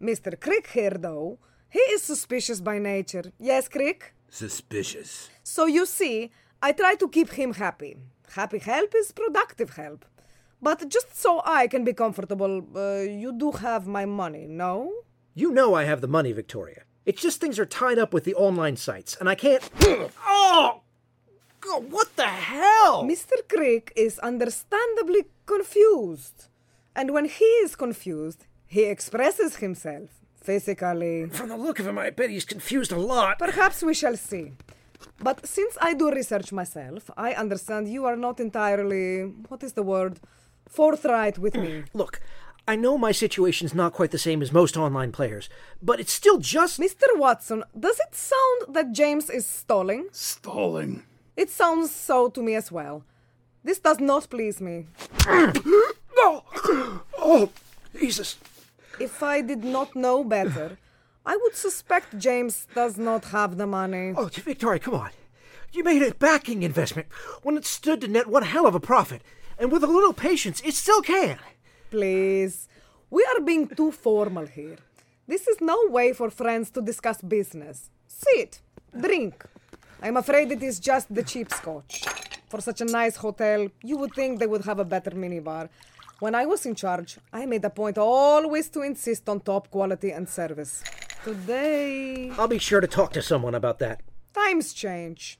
Mr. 0.00 0.38
Crick 0.38 0.68
here, 0.68 0.96
though, 0.96 1.40
he 1.68 1.80
is 1.80 2.04
suspicious 2.04 2.60
by 2.60 2.78
nature. 2.78 3.32
Yes, 3.40 3.66
Crick? 3.66 4.14
Suspicious. 4.28 5.28
So 5.42 5.66
you 5.66 5.86
see, 5.86 6.30
I 6.62 6.70
try 6.70 6.94
to 6.94 7.08
keep 7.08 7.30
him 7.32 7.54
happy. 7.54 7.96
Happy 8.36 8.60
help 8.60 8.94
is 8.94 9.10
productive 9.10 9.70
help. 9.70 10.04
But 10.60 10.88
just 10.88 11.16
so 11.16 11.40
I 11.44 11.68
can 11.68 11.84
be 11.84 11.92
comfortable, 11.92 12.64
uh, 12.74 13.00
you 13.00 13.32
do 13.32 13.52
have 13.52 13.86
my 13.86 14.04
money, 14.04 14.46
no? 14.48 14.92
You 15.34 15.52
know 15.52 15.74
I 15.74 15.84
have 15.84 16.00
the 16.00 16.08
money, 16.08 16.32
Victoria. 16.32 16.82
It's 17.06 17.22
just 17.22 17.40
things 17.40 17.58
are 17.58 17.66
tied 17.66 17.98
up 17.98 18.12
with 18.12 18.24
the 18.24 18.34
online 18.34 18.76
sites, 18.76 19.16
and 19.18 19.28
I 19.28 19.34
can't. 19.34 19.68
oh! 20.26 20.82
God, 21.60 21.90
what 21.90 22.14
the 22.16 22.26
hell? 22.26 23.04
Mr. 23.04 23.36
Crick 23.48 23.92
is 23.96 24.18
understandably 24.20 25.26
confused. 25.46 26.46
And 26.94 27.12
when 27.12 27.26
he 27.26 27.44
is 27.64 27.76
confused, 27.76 28.46
he 28.66 28.84
expresses 28.84 29.56
himself. 29.56 30.10
physically. 30.40 31.28
From 31.28 31.50
the 31.50 31.56
look 31.56 31.78
of 31.78 31.86
him, 31.86 31.98
I 31.98 32.08
bet 32.10 32.30
he's 32.30 32.46
confused 32.46 32.90
a 32.90 32.96
lot. 32.96 33.38
Perhaps 33.38 33.82
we 33.82 33.92
shall 33.92 34.16
see. 34.16 34.52
But 35.20 35.46
since 35.46 35.76
I 35.80 35.94
do 35.94 36.10
research 36.10 36.52
myself, 36.52 37.10
I 37.16 37.32
understand 37.34 37.88
you 37.88 38.06
are 38.06 38.16
not 38.16 38.40
entirely. 38.40 39.24
what 39.48 39.62
is 39.62 39.74
the 39.74 39.82
word? 39.82 40.20
Forthright 40.68 41.38
with 41.38 41.54
me. 41.54 41.84
Look, 41.94 42.20
I 42.66 42.76
know 42.76 42.98
my 42.98 43.12
situation's 43.12 43.74
not 43.74 43.94
quite 43.94 44.10
the 44.10 44.18
same 44.18 44.42
as 44.42 44.52
most 44.52 44.76
online 44.76 45.10
players, 45.10 45.48
but 45.82 46.00
it's 46.00 46.12
still 46.12 46.38
just. 46.38 46.78
Mr. 46.78 47.06
Watson, 47.14 47.64
does 47.78 47.98
it 47.98 48.14
sound 48.14 48.74
that 48.74 48.92
James 48.92 49.30
is 49.30 49.46
stalling? 49.46 50.08
Stalling? 50.12 51.04
It 51.36 51.50
sounds 51.50 51.90
so 51.94 52.28
to 52.28 52.42
me 52.42 52.54
as 52.54 52.70
well. 52.70 53.04
This 53.64 53.78
does 53.78 54.00
not 54.00 54.28
please 54.30 54.60
me. 54.60 54.86
no! 55.26 56.44
Oh! 56.60 57.02
oh, 57.16 57.50
Jesus. 57.98 58.36
If 58.98 59.22
I 59.22 59.40
did 59.40 59.62
not 59.62 59.94
know 59.94 60.24
better, 60.24 60.78
I 61.24 61.36
would 61.36 61.54
suspect 61.54 62.18
James 62.18 62.66
does 62.74 62.98
not 62.98 63.26
have 63.26 63.56
the 63.56 63.66
money. 63.66 64.14
Oh, 64.16 64.26
Victoria, 64.26 64.80
come 64.80 64.94
on. 64.94 65.10
You 65.72 65.84
made 65.84 66.02
a 66.02 66.14
backing 66.14 66.62
investment 66.62 67.08
when 67.42 67.56
it 67.56 67.64
stood 67.66 68.00
to 68.00 68.08
net 68.08 68.26
one 68.26 68.42
hell 68.42 68.66
of 68.66 68.74
a 68.74 68.80
profit, 68.80 69.22
and 69.58 69.72
with 69.72 69.82
a 69.84 69.86
little 69.86 70.12
patience, 70.12 70.60
it 70.64 70.74
still 70.74 71.02
can. 71.02 71.38
Please, 71.90 72.68
we 73.10 73.24
are 73.24 73.40
being 73.40 73.66
too 73.66 73.90
formal 73.90 74.46
here. 74.46 74.76
This 75.26 75.46
is 75.46 75.60
no 75.60 75.78
way 75.88 76.12
for 76.12 76.30
friends 76.30 76.70
to 76.70 76.80
discuss 76.80 77.20
business. 77.20 77.90
Sit, 78.06 78.60
drink. 78.98 79.44
I'm 80.02 80.16
afraid 80.16 80.52
it 80.52 80.62
is 80.62 80.78
just 80.78 81.12
the 81.12 81.22
cheap 81.22 81.50
scotch. 81.52 82.04
For 82.48 82.60
such 82.60 82.80
a 82.80 82.84
nice 82.86 83.16
hotel, 83.16 83.68
you 83.82 83.98
would 83.98 84.14
think 84.14 84.38
they 84.38 84.46
would 84.46 84.64
have 84.64 84.78
a 84.78 84.84
better 84.84 85.10
minibar. 85.10 85.68
When 86.20 86.34
I 86.34 86.46
was 86.46 86.66
in 86.66 86.74
charge, 86.74 87.18
I 87.32 87.46
made 87.46 87.64
a 87.64 87.70
point 87.70 87.98
always 87.98 88.68
to 88.70 88.82
insist 88.82 89.28
on 89.28 89.40
top 89.40 89.70
quality 89.70 90.10
and 90.12 90.28
service. 90.28 90.82
Today. 91.24 92.30
I'll 92.38 92.48
be 92.48 92.58
sure 92.58 92.80
to 92.80 92.86
talk 92.86 93.12
to 93.12 93.22
someone 93.22 93.54
about 93.54 93.78
that. 93.80 94.00
Times 94.32 94.72
change. 94.72 95.38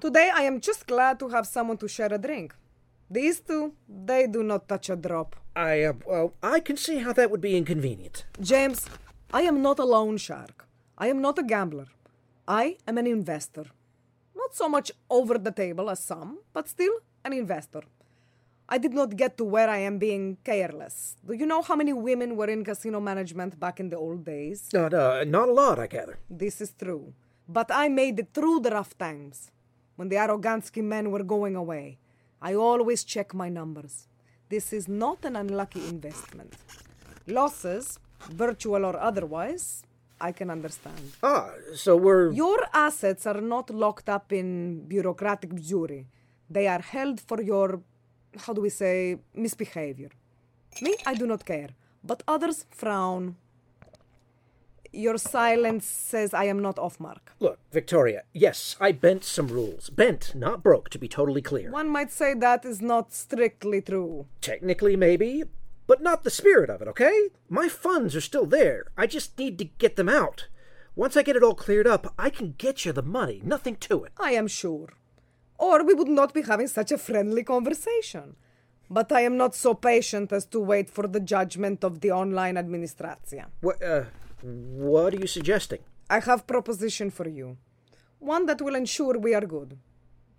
Today, 0.00 0.30
I 0.34 0.42
am 0.42 0.60
just 0.60 0.86
glad 0.86 1.18
to 1.20 1.28
have 1.28 1.46
someone 1.46 1.78
to 1.78 1.88
share 1.88 2.12
a 2.12 2.18
drink. 2.18 2.54
These 3.12 3.40
two, 3.40 3.74
they 3.86 4.26
do 4.26 4.42
not 4.42 4.68
touch 4.68 4.88
a 4.88 4.96
drop. 4.96 5.36
I, 5.54 5.82
uh, 5.82 5.92
well, 6.06 6.32
I 6.42 6.60
can 6.60 6.78
see 6.78 6.96
how 7.04 7.12
that 7.12 7.30
would 7.30 7.42
be 7.42 7.58
inconvenient. 7.58 8.24
James, 8.40 8.86
I 9.30 9.42
am 9.42 9.60
not 9.60 9.78
a 9.78 9.84
loan 9.84 10.16
shark. 10.16 10.66
I 10.96 11.08
am 11.08 11.20
not 11.20 11.38
a 11.38 11.42
gambler. 11.42 11.88
I 12.48 12.78
am 12.88 12.96
an 12.96 13.06
investor. 13.06 13.66
Not 14.34 14.54
so 14.54 14.66
much 14.66 14.92
over 15.10 15.36
the 15.36 15.52
table 15.52 15.90
as 15.90 16.00
some, 16.02 16.38
but 16.54 16.70
still 16.70 16.94
an 17.22 17.34
investor. 17.34 17.82
I 18.66 18.78
did 18.78 18.94
not 18.94 19.14
get 19.14 19.36
to 19.36 19.44
where 19.44 19.68
I 19.68 19.78
am 19.78 19.98
being 19.98 20.38
careless. 20.42 21.16
Do 21.26 21.34
you 21.34 21.44
know 21.44 21.60
how 21.60 21.76
many 21.76 21.92
women 21.92 22.36
were 22.36 22.48
in 22.48 22.64
casino 22.64 22.98
management 22.98 23.60
back 23.60 23.78
in 23.78 23.90
the 23.90 23.98
old 23.98 24.24
days? 24.24 24.72
Uh, 24.72 25.24
not 25.26 25.50
a 25.50 25.52
lot, 25.52 25.78
I 25.78 25.86
gather. 25.86 26.18
This 26.30 26.62
is 26.62 26.72
true. 26.72 27.12
But 27.46 27.66
I 27.70 27.90
made 27.90 28.18
it 28.20 28.28
through 28.32 28.60
the 28.60 28.70
rough 28.70 28.96
times. 28.96 29.50
When 29.96 30.08
the 30.08 30.16
Arogansky 30.16 30.82
men 30.82 31.10
were 31.10 31.22
going 31.22 31.56
away, 31.56 31.98
I 32.42 32.54
always 32.54 33.04
check 33.04 33.34
my 33.34 33.48
numbers. 33.48 34.08
This 34.48 34.72
is 34.72 34.88
not 34.88 35.24
an 35.24 35.36
unlucky 35.36 35.86
investment. 35.86 36.54
Losses, 37.28 38.00
virtual 38.30 38.84
or 38.84 38.98
otherwise, 38.98 39.84
I 40.20 40.32
can 40.32 40.50
understand. 40.50 41.12
Ah, 41.22 41.50
so 41.74 41.96
we're. 41.96 42.32
Your 42.32 42.58
assets 42.74 43.26
are 43.26 43.40
not 43.40 43.70
locked 43.70 44.08
up 44.08 44.32
in 44.32 44.86
bureaucratic 44.88 45.54
jury. 45.54 46.06
They 46.50 46.66
are 46.66 46.80
held 46.80 47.20
for 47.20 47.40
your, 47.40 47.80
how 48.44 48.52
do 48.52 48.60
we 48.60 48.70
say, 48.70 49.18
misbehavior. 49.34 50.10
Me, 50.80 50.96
I 51.06 51.14
do 51.14 51.26
not 51.26 51.44
care. 51.44 51.70
But 52.04 52.22
others 52.26 52.66
frown. 52.70 53.36
Your 54.92 55.16
silence 55.16 55.86
says 55.86 56.34
I 56.34 56.44
am 56.44 56.60
not 56.60 56.78
off 56.78 57.00
mark. 57.00 57.34
Look, 57.40 57.58
Victoria, 57.72 58.24
yes, 58.34 58.76
I 58.78 58.92
bent 58.92 59.24
some 59.24 59.48
rules. 59.48 59.88
Bent, 59.88 60.34
not 60.34 60.62
broke, 60.62 60.90
to 60.90 60.98
be 60.98 61.08
totally 61.08 61.40
clear. 61.40 61.70
One 61.70 61.88
might 61.88 62.12
say 62.12 62.34
that 62.34 62.66
is 62.66 62.82
not 62.82 63.12
strictly 63.12 63.80
true. 63.80 64.26
Technically, 64.42 64.94
maybe, 64.96 65.44
but 65.86 66.02
not 66.02 66.24
the 66.24 66.30
spirit 66.30 66.68
of 66.68 66.82
it, 66.82 66.88
okay? 66.88 67.28
My 67.48 67.68
funds 67.68 68.14
are 68.14 68.20
still 68.20 68.44
there. 68.44 68.84
I 68.96 69.06
just 69.06 69.38
need 69.38 69.58
to 69.58 69.64
get 69.64 69.96
them 69.96 70.10
out. 70.10 70.48
Once 70.94 71.16
I 71.16 71.22
get 71.22 71.36
it 71.36 71.42
all 71.42 71.54
cleared 71.54 71.86
up, 71.86 72.12
I 72.18 72.28
can 72.28 72.54
get 72.58 72.84
you 72.84 72.92
the 72.92 73.02
money. 73.02 73.40
Nothing 73.42 73.76
to 73.76 74.04
it. 74.04 74.12
I 74.18 74.32
am 74.32 74.46
sure. 74.46 74.90
Or 75.58 75.82
we 75.84 75.94
would 75.94 76.08
not 76.08 76.34
be 76.34 76.42
having 76.42 76.66
such 76.66 76.92
a 76.92 76.98
friendly 76.98 77.42
conversation. 77.42 78.36
But 78.90 79.10
I 79.10 79.22
am 79.22 79.38
not 79.38 79.54
so 79.54 79.72
patient 79.72 80.32
as 80.32 80.44
to 80.46 80.60
wait 80.60 80.90
for 80.90 81.06
the 81.06 81.20
judgment 81.20 81.82
of 81.82 82.00
the 82.00 82.10
online 82.10 82.58
administration. 82.58 83.46
What, 83.62 83.82
uh, 83.82 84.04
what 84.42 85.14
are 85.14 85.18
you 85.18 85.26
suggesting? 85.26 85.80
I 86.10 86.20
have 86.20 86.46
proposition 86.46 87.10
for 87.10 87.28
you. 87.28 87.56
One 88.18 88.46
that 88.46 88.60
will 88.60 88.74
ensure 88.74 89.18
we 89.18 89.34
are 89.34 89.46
good. 89.46 89.76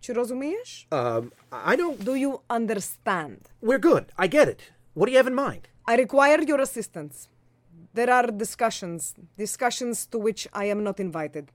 Czy 0.01 0.13
rozumiesz? 0.13 0.87
Um, 0.91 1.31
I 1.51 1.77
don't... 1.77 2.03
Do 2.03 2.15
you 2.15 2.39
understand? 2.49 3.37
We're 3.61 3.79
good. 3.79 4.05
I 4.17 4.27
get 4.27 4.47
it. 4.49 4.61
What 4.93 5.05
do 5.07 5.11
you 5.11 5.17
have 5.17 5.27
in 5.27 5.35
mind? 5.35 5.67
I 5.87 5.95
require 5.95 6.41
your 6.41 6.61
assistance. 6.61 7.29
There 7.93 8.09
are 8.09 8.27
discussions, 8.31 9.13
discussions 9.37 10.05
to 10.07 10.17
which 10.17 10.47
I 10.53 10.65
am 10.65 10.83
not 10.83 10.99
invited. 10.99 11.51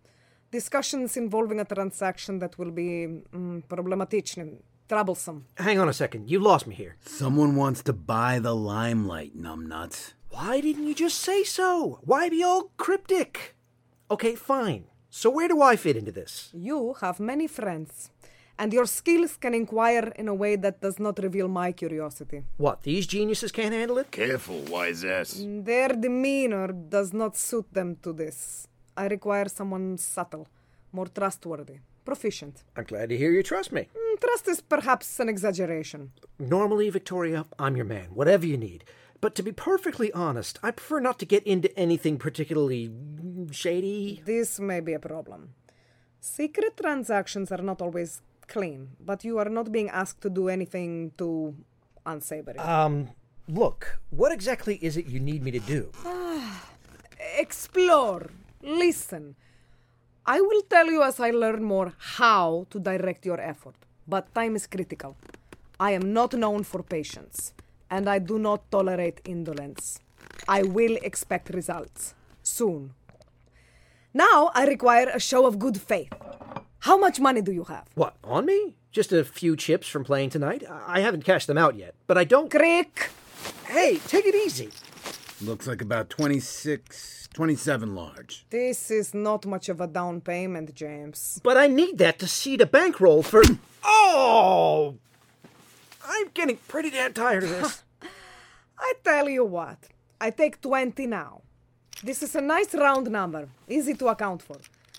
Discussions 0.50 1.16
involving 1.16 1.60
a 1.60 1.64
transaction 1.64 2.38
that 2.38 2.58
will 2.58 2.70
be 2.70 3.06
mm, 3.32 3.62
problematicznym, 3.68 4.62
troublesome. 4.88 5.44
Hang 5.56 5.78
on 5.78 5.88
a 5.88 5.92
second. 5.92 6.30
You 6.30 6.40
lost 6.40 6.66
me 6.66 6.74
here. 6.74 6.96
Someone 7.04 7.54
wants 7.56 7.82
to 7.82 7.92
buy 7.92 8.38
the 8.38 8.54
limelight, 8.54 9.36
numbnuts. 9.36 10.14
Why 10.40 10.60
didn't 10.60 10.86
you 10.86 10.94
just 10.94 11.18
say 11.18 11.42
so? 11.42 11.98
Why 12.04 12.28
be 12.28 12.44
all 12.44 12.70
cryptic? 12.76 13.56
Okay, 14.08 14.36
fine. 14.36 14.84
So 15.10 15.30
where 15.30 15.48
do 15.48 15.60
I 15.60 15.74
fit 15.74 15.96
into 15.96 16.12
this? 16.12 16.52
You 16.54 16.94
have 17.00 17.18
many 17.18 17.48
friends, 17.48 18.10
and 18.56 18.72
your 18.72 18.86
skills 18.86 19.36
can 19.36 19.52
inquire 19.52 20.12
in 20.14 20.28
a 20.28 20.34
way 20.34 20.54
that 20.54 20.80
does 20.80 21.00
not 21.00 21.18
reveal 21.18 21.48
my 21.48 21.72
curiosity. 21.72 22.44
What, 22.56 22.82
these 22.82 23.08
geniuses 23.08 23.50
can't 23.50 23.74
handle 23.74 23.98
it? 23.98 24.12
Careful, 24.12 24.60
wise 24.70 25.04
ass. 25.04 25.42
Their 25.44 25.88
demeanor 25.88 26.68
does 26.68 27.12
not 27.12 27.36
suit 27.36 27.66
them 27.74 27.96
to 28.04 28.12
this. 28.12 28.68
I 28.96 29.08
require 29.08 29.48
someone 29.48 29.98
subtle, 29.98 30.46
more 30.92 31.08
trustworthy, 31.08 31.78
proficient. 32.04 32.62
I'm 32.76 32.84
glad 32.84 33.08
to 33.08 33.16
hear 33.16 33.32
you 33.32 33.42
trust 33.42 33.72
me. 33.72 33.88
Mm, 33.92 34.20
trust 34.20 34.46
is 34.46 34.60
perhaps 34.60 35.18
an 35.18 35.28
exaggeration. 35.28 36.12
Normally, 36.38 36.90
Victoria, 36.90 37.44
I'm 37.58 37.74
your 37.74 37.86
man, 37.86 38.10
whatever 38.14 38.46
you 38.46 38.56
need. 38.56 38.84
But 39.20 39.34
to 39.34 39.42
be 39.42 39.52
perfectly 39.52 40.12
honest, 40.12 40.58
I 40.62 40.70
prefer 40.70 41.00
not 41.00 41.18
to 41.18 41.26
get 41.26 41.42
into 41.44 41.76
anything 41.76 42.18
particularly 42.18 42.90
shady. 43.50 44.22
This 44.24 44.60
may 44.60 44.80
be 44.80 44.92
a 44.92 45.00
problem. 45.00 45.54
Secret 46.20 46.76
transactions 46.76 47.50
are 47.50 47.62
not 47.62 47.82
always 47.82 48.22
clean, 48.46 48.90
but 49.00 49.24
you 49.24 49.38
are 49.38 49.48
not 49.48 49.72
being 49.72 49.88
asked 49.90 50.20
to 50.22 50.30
do 50.30 50.48
anything 50.48 51.12
too 51.18 51.54
unsavory. 52.06 52.58
Um, 52.58 53.10
look, 53.48 53.98
what 54.10 54.30
exactly 54.30 54.76
is 54.76 54.96
it 54.96 55.06
you 55.06 55.18
need 55.18 55.42
me 55.42 55.50
to 55.50 55.60
do? 55.60 55.90
Explore. 57.38 58.30
Listen. 58.62 59.34
I 60.26 60.40
will 60.40 60.62
tell 60.62 60.86
you 60.86 61.02
as 61.02 61.18
I 61.18 61.30
learn 61.30 61.64
more 61.64 61.92
how 61.98 62.66
to 62.70 62.78
direct 62.78 63.26
your 63.26 63.40
effort, 63.40 63.74
but 64.06 64.32
time 64.34 64.54
is 64.56 64.66
critical. 64.66 65.16
I 65.80 65.92
am 65.92 66.12
not 66.12 66.34
known 66.34 66.64
for 66.64 66.82
patience 66.82 67.54
and 67.90 68.08
I 68.08 68.18
do 68.18 68.38
not 68.38 68.70
tolerate 68.70 69.20
indolence. 69.24 70.00
I 70.46 70.62
will 70.62 70.96
expect 71.02 71.50
results 71.50 72.14
soon. 72.42 72.94
Now 74.14 74.50
I 74.54 74.66
require 74.66 75.08
a 75.08 75.20
show 75.20 75.46
of 75.46 75.58
good 75.58 75.80
faith. 75.80 76.12
How 76.80 76.96
much 76.96 77.20
money 77.20 77.42
do 77.42 77.52
you 77.52 77.64
have? 77.64 77.86
What, 77.94 78.16
on 78.24 78.46
me? 78.46 78.74
Just 78.92 79.12
a 79.12 79.24
few 79.24 79.56
chips 79.56 79.88
from 79.88 80.04
playing 80.04 80.30
tonight? 80.30 80.64
I 80.86 81.00
haven't 81.00 81.24
cashed 81.24 81.46
them 81.46 81.58
out 81.58 81.76
yet, 81.76 81.94
but 82.06 82.16
I 82.16 82.24
don't. 82.24 82.50
Crick! 82.50 83.10
Hey, 83.66 83.98
take 84.06 84.24
it 84.24 84.34
easy. 84.34 84.70
Looks 85.42 85.66
like 85.66 85.82
about 85.82 86.08
26, 86.10 87.28
27 87.32 87.94
large. 87.94 88.46
This 88.50 88.90
is 88.90 89.14
not 89.14 89.46
much 89.46 89.68
of 89.68 89.80
a 89.80 89.86
down 89.86 90.20
payment, 90.20 90.74
James. 90.74 91.40
But 91.44 91.56
I 91.56 91.66
need 91.66 91.98
that 91.98 92.18
to 92.20 92.26
seed 92.26 92.60
a 92.60 92.66
bankroll 92.66 93.22
for. 93.22 93.42
oh! 93.84 94.96
I'm 96.08 96.28
getting 96.32 96.56
pretty 96.68 96.90
damn 96.90 97.12
tired 97.12 97.44
of 97.44 97.50
this. 97.50 97.84
I 98.78 98.92
tell 99.04 99.28
you 99.28 99.44
what, 99.44 99.78
I 100.20 100.30
take 100.30 100.60
20 100.60 101.06
now. 101.06 101.42
This 102.02 102.22
is 102.22 102.34
a 102.34 102.40
nice 102.40 102.74
round 102.74 103.10
number, 103.10 103.48
easy 103.68 103.94
to 103.94 104.08
account 104.08 104.40
for. 104.42 104.56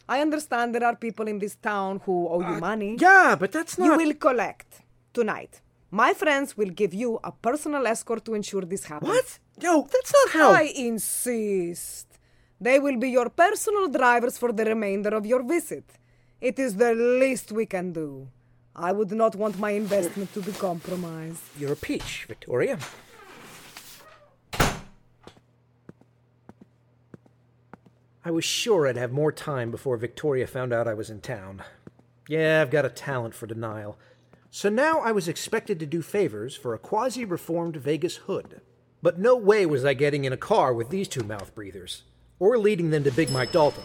I 0.08 0.22
understand 0.22 0.76
there 0.76 0.84
are 0.86 0.96
people 0.96 1.28
in 1.28 1.40
this 1.40 1.56
town 1.56 2.02
who 2.06 2.28
owe 2.28 2.42
you 2.42 2.56
uh, 2.56 2.60
money. 2.60 2.98
Yeah, 3.00 3.36
but 3.40 3.52
that's 3.52 3.78
not. 3.78 3.86
You 3.86 3.98
will 3.98 4.14
collect 4.16 4.82
tonight. 5.14 5.62
My 5.92 6.14
friends 6.14 6.58
will 6.58 6.70
give 6.70 6.94
you 6.94 7.20
a 7.24 7.32
personal 7.32 7.88
escort 7.88 8.26
to 8.26 8.34
ensure 8.34 8.62
this 8.62 8.86
happens. 8.86 9.10
What? 9.10 9.40
No, 9.62 9.88
that's 9.92 10.14
not 10.14 10.30
how. 10.32 10.52
I 10.52 10.72
insist. 10.76 12.08
They 12.62 12.80
will 12.80 12.98
be 12.98 13.10
your 13.10 13.30
personal 13.30 13.88
drivers 13.88 14.38
for 14.38 14.52
the 14.52 14.66
remainder 14.66 15.10
of 15.10 15.26
your 15.26 15.44
visit. 15.44 15.86
It 16.42 16.60
is 16.60 16.76
the 16.76 16.94
least 16.94 17.52
we 17.52 17.66
can 17.66 17.94
do. 17.94 18.28
I 18.82 18.94
would 18.94 19.12
not 19.12 19.36
want 19.36 19.60
my 19.60 19.72
investment 19.72 20.34
to 20.34 20.42
be 20.42 20.54
compromised. 20.54 21.42
You're 21.58 21.74
a 21.74 21.76
peach, 21.76 22.24
Victoria. 22.30 22.80
I 28.24 28.32
was 28.32 28.46
sure 28.46 28.88
I'd 28.88 28.96
have 28.96 29.12
more 29.12 29.34
time 29.34 29.70
before 29.70 29.98
Victoria 29.98 30.48
found 30.48 30.72
out 30.72 30.88
I 30.88 30.94
was 30.94 31.10
in 31.10 31.20
town. 31.20 31.62
Yeah, 32.30 32.62
I've 32.62 32.72
got 32.72 32.86
a 32.86 32.90
talent 32.90 33.36
for 33.36 33.48
denial. 33.48 33.98
So 34.50 34.70
now 34.70 35.00
I 35.00 35.12
was 35.12 35.28
expected 35.28 35.78
to 35.82 35.86
do 35.86 36.02
favors 36.02 36.56
for 36.56 36.74
a 36.74 36.80
quasi 36.80 37.26
reformed 37.26 37.76
Vegas 37.76 38.16
hood. 38.16 38.62
But 39.02 39.20
no 39.20 39.36
way 39.36 39.66
was 39.66 39.84
I 39.84 39.94
getting 39.94 40.24
in 40.24 40.32
a 40.32 40.38
car 40.38 40.74
with 40.74 40.90
these 40.90 41.10
two 41.10 41.24
mouth 41.24 41.54
breathers, 41.54 42.04
or 42.40 42.58
leading 42.58 42.92
them 42.92 43.04
to 43.04 43.12
Big 43.12 43.30
Mike 43.30 43.52
Dalton. 43.52 43.84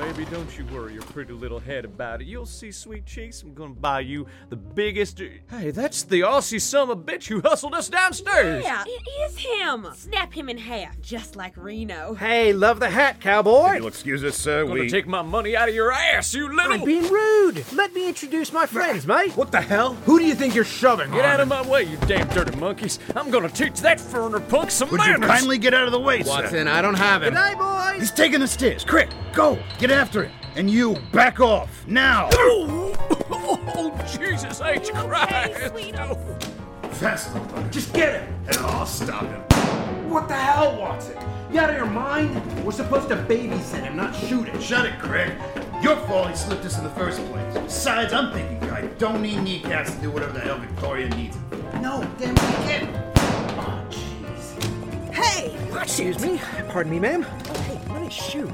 Baby, 0.00 0.24
don't 0.30 0.56
you 0.58 0.64
worry 0.74 0.94
your 0.94 1.02
pretty 1.02 1.34
little 1.34 1.60
head 1.60 1.84
about 1.84 2.22
it. 2.22 2.26
You'll 2.26 2.46
see, 2.46 2.72
sweet 2.72 3.04
cheeks, 3.04 3.42
I'm 3.42 3.52
gonna 3.52 3.74
buy 3.74 4.00
you 4.00 4.26
the 4.48 4.56
biggest. 4.56 5.20
Hey, 5.50 5.70
that's 5.72 6.04
the 6.04 6.22
Aussie 6.22 6.58
son 6.58 6.88
of 6.88 6.88
a 6.88 6.96
bitch 6.96 7.26
who 7.28 7.42
hustled 7.42 7.74
us 7.74 7.90
downstairs. 7.90 8.64
Yeah, 8.64 8.82
it 8.86 9.02
is 9.26 9.36
him. 9.36 9.86
Snap 9.94 10.32
him 10.32 10.48
in 10.48 10.56
half, 10.56 10.98
just 11.02 11.36
like 11.36 11.54
Reno. 11.54 12.14
Hey, 12.14 12.54
love 12.54 12.80
the 12.80 12.88
hat, 12.88 13.20
cowboy! 13.20 13.74
You'll 13.74 13.88
excuse 13.88 14.24
us, 14.24 14.36
sir. 14.36 14.64
Gonna 14.64 14.80
we 14.80 14.88
take 14.88 15.06
my 15.06 15.20
money 15.20 15.54
out 15.54 15.68
of 15.68 15.74
your 15.74 15.92
ass, 15.92 16.32
you 16.32 16.48
little. 16.48 16.72
I'm 16.72 16.84
being 16.84 17.06
rude! 17.06 17.62
Let 17.74 17.92
me 17.92 18.08
introduce 18.08 18.54
my 18.54 18.64
friends, 18.64 19.06
mate! 19.06 19.36
What 19.36 19.52
the 19.52 19.60
hell? 19.60 19.94
Who 20.06 20.18
do 20.18 20.24
you 20.24 20.34
think 20.34 20.54
you're 20.54 20.64
shoving? 20.64 21.10
Get 21.10 21.26
on? 21.26 21.30
out 21.30 21.40
of 21.40 21.48
my 21.48 21.62
way, 21.68 21.82
you 21.82 21.98
damn 22.06 22.26
dirty 22.28 22.56
monkeys! 22.56 22.98
I'm 23.14 23.30
gonna 23.30 23.50
teach 23.50 23.80
that 23.82 24.00
foreigner 24.00 24.40
punk 24.40 24.70
some 24.70 24.88
Would 24.90 25.02
you 25.02 25.12
manners. 25.12 25.28
kindly 25.28 25.58
get 25.58 25.74
out 25.74 25.84
of 25.84 25.92
the 25.92 26.00
way, 26.00 26.22
sir? 26.22 26.30
Watson, 26.30 26.68
I 26.68 26.80
don't 26.80 26.94
have 26.94 27.22
him. 27.22 27.34
Good 27.34 27.34
night, 27.34 27.58
boys! 27.58 28.00
He's 28.00 28.10
taking 28.12 28.40
the 28.40 28.48
stairs. 28.48 28.82
Crick, 28.82 29.10
go. 29.34 29.58
Get 29.78 29.89
after 29.90 30.24
him. 30.24 30.32
And 30.56 30.70
you, 30.70 30.96
back 31.12 31.40
off. 31.40 31.86
Now. 31.86 32.28
oh, 32.32 34.06
Jesus 34.18 34.60
H. 34.60 34.90
Christ! 34.90 35.72
Faster, 36.92 37.38
brother. 37.38 37.68
Just 37.70 37.92
get 37.92 38.20
him. 38.20 38.34
And 38.46 38.56
I'll 38.58 38.86
stop 38.86 39.22
him. 39.22 39.40
What 40.10 40.28
the 40.28 40.34
hell, 40.34 40.78
Watson? 40.78 41.16
You 41.52 41.60
out 41.60 41.70
of 41.70 41.76
your 41.76 41.86
mind? 41.86 42.64
We're 42.64 42.72
supposed 42.72 43.08
to 43.08 43.16
babysit 43.16 43.82
him, 43.82 43.96
not 43.96 44.14
shoot 44.14 44.48
him. 44.48 44.60
Shut 44.60 44.86
it, 44.86 44.98
Craig. 44.98 45.32
Your 45.82 45.96
fault 46.06 46.30
he 46.30 46.36
slipped 46.36 46.64
us 46.64 46.78
in 46.78 46.84
the 46.84 46.90
first 46.90 47.24
place. 47.26 47.54
Besides, 47.54 48.12
I'm 48.12 48.32
thinking 48.32 48.70
I 48.70 48.82
don't 48.98 49.22
need 49.22 49.42
kneecaps 49.42 49.94
to 49.94 50.00
do 50.00 50.10
whatever 50.10 50.32
the 50.32 50.40
hell 50.40 50.58
Victoria 50.58 51.08
needs 51.08 51.36
him 51.36 51.44
for. 51.48 51.78
No, 51.78 52.06
damn 52.18 52.36
it, 52.36 52.42
you 52.42 52.56
can't. 52.68 52.90
Oh, 53.58 53.86
jeez. 53.88 55.14
Hey! 55.14 55.56
Excuse 55.80 56.20
me. 56.20 56.40
Pardon 56.68 56.92
me, 56.92 57.00
ma'am. 57.00 57.24
Oh, 57.48 57.60
hey, 57.62 57.79
let 57.92 58.02
me 58.02 58.10
shoot. 58.10 58.48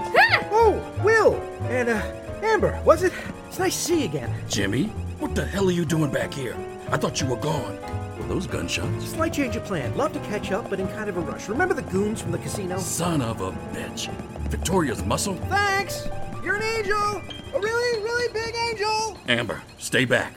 oh, 0.50 0.80
Will! 1.04 1.34
And, 1.68 1.88
uh, 1.88 2.02
Amber, 2.42 2.80
was 2.84 3.02
it? 3.02 3.12
It's 3.48 3.58
nice 3.58 3.74
to 3.76 3.82
see 3.82 3.98
you 4.00 4.04
again. 4.06 4.34
Jimmy, 4.48 4.84
what 5.18 5.34
the 5.34 5.44
hell 5.44 5.68
are 5.68 5.72
you 5.72 5.84
doing 5.84 6.10
back 6.10 6.32
here? 6.34 6.56
I 6.90 6.96
thought 6.96 7.20
you 7.20 7.26
were 7.26 7.36
gone. 7.36 7.78
Were 8.18 8.26
those 8.28 8.46
gunshots? 8.46 9.06
Slight 9.06 9.32
change 9.32 9.56
of 9.56 9.64
plan. 9.64 9.96
Love 9.96 10.12
to 10.12 10.20
catch 10.20 10.52
up, 10.52 10.68
but 10.70 10.78
in 10.80 10.86
kind 10.88 11.08
of 11.08 11.16
a 11.16 11.20
rush. 11.20 11.48
Remember 11.48 11.74
the 11.74 11.82
goons 11.82 12.20
from 12.22 12.32
the 12.32 12.38
casino? 12.38 12.78
Son 12.78 13.20
of 13.20 13.40
a 13.40 13.52
bitch. 13.74 14.08
Victoria's 14.48 15.04
muscle? 15.04 15.34
Thanks! 15.48 16.08
You're 16.44 16.56
an 16.56 16.62
angel! 16.62 16.96
A 17.54 17.58
really, 17.60 18.02
really 18.02 18.32
big 18.32 18.54
angel! 18.70 19.18
Amber, 19.28 19.62
stay 19.78 20.04
back. 20.04 20.34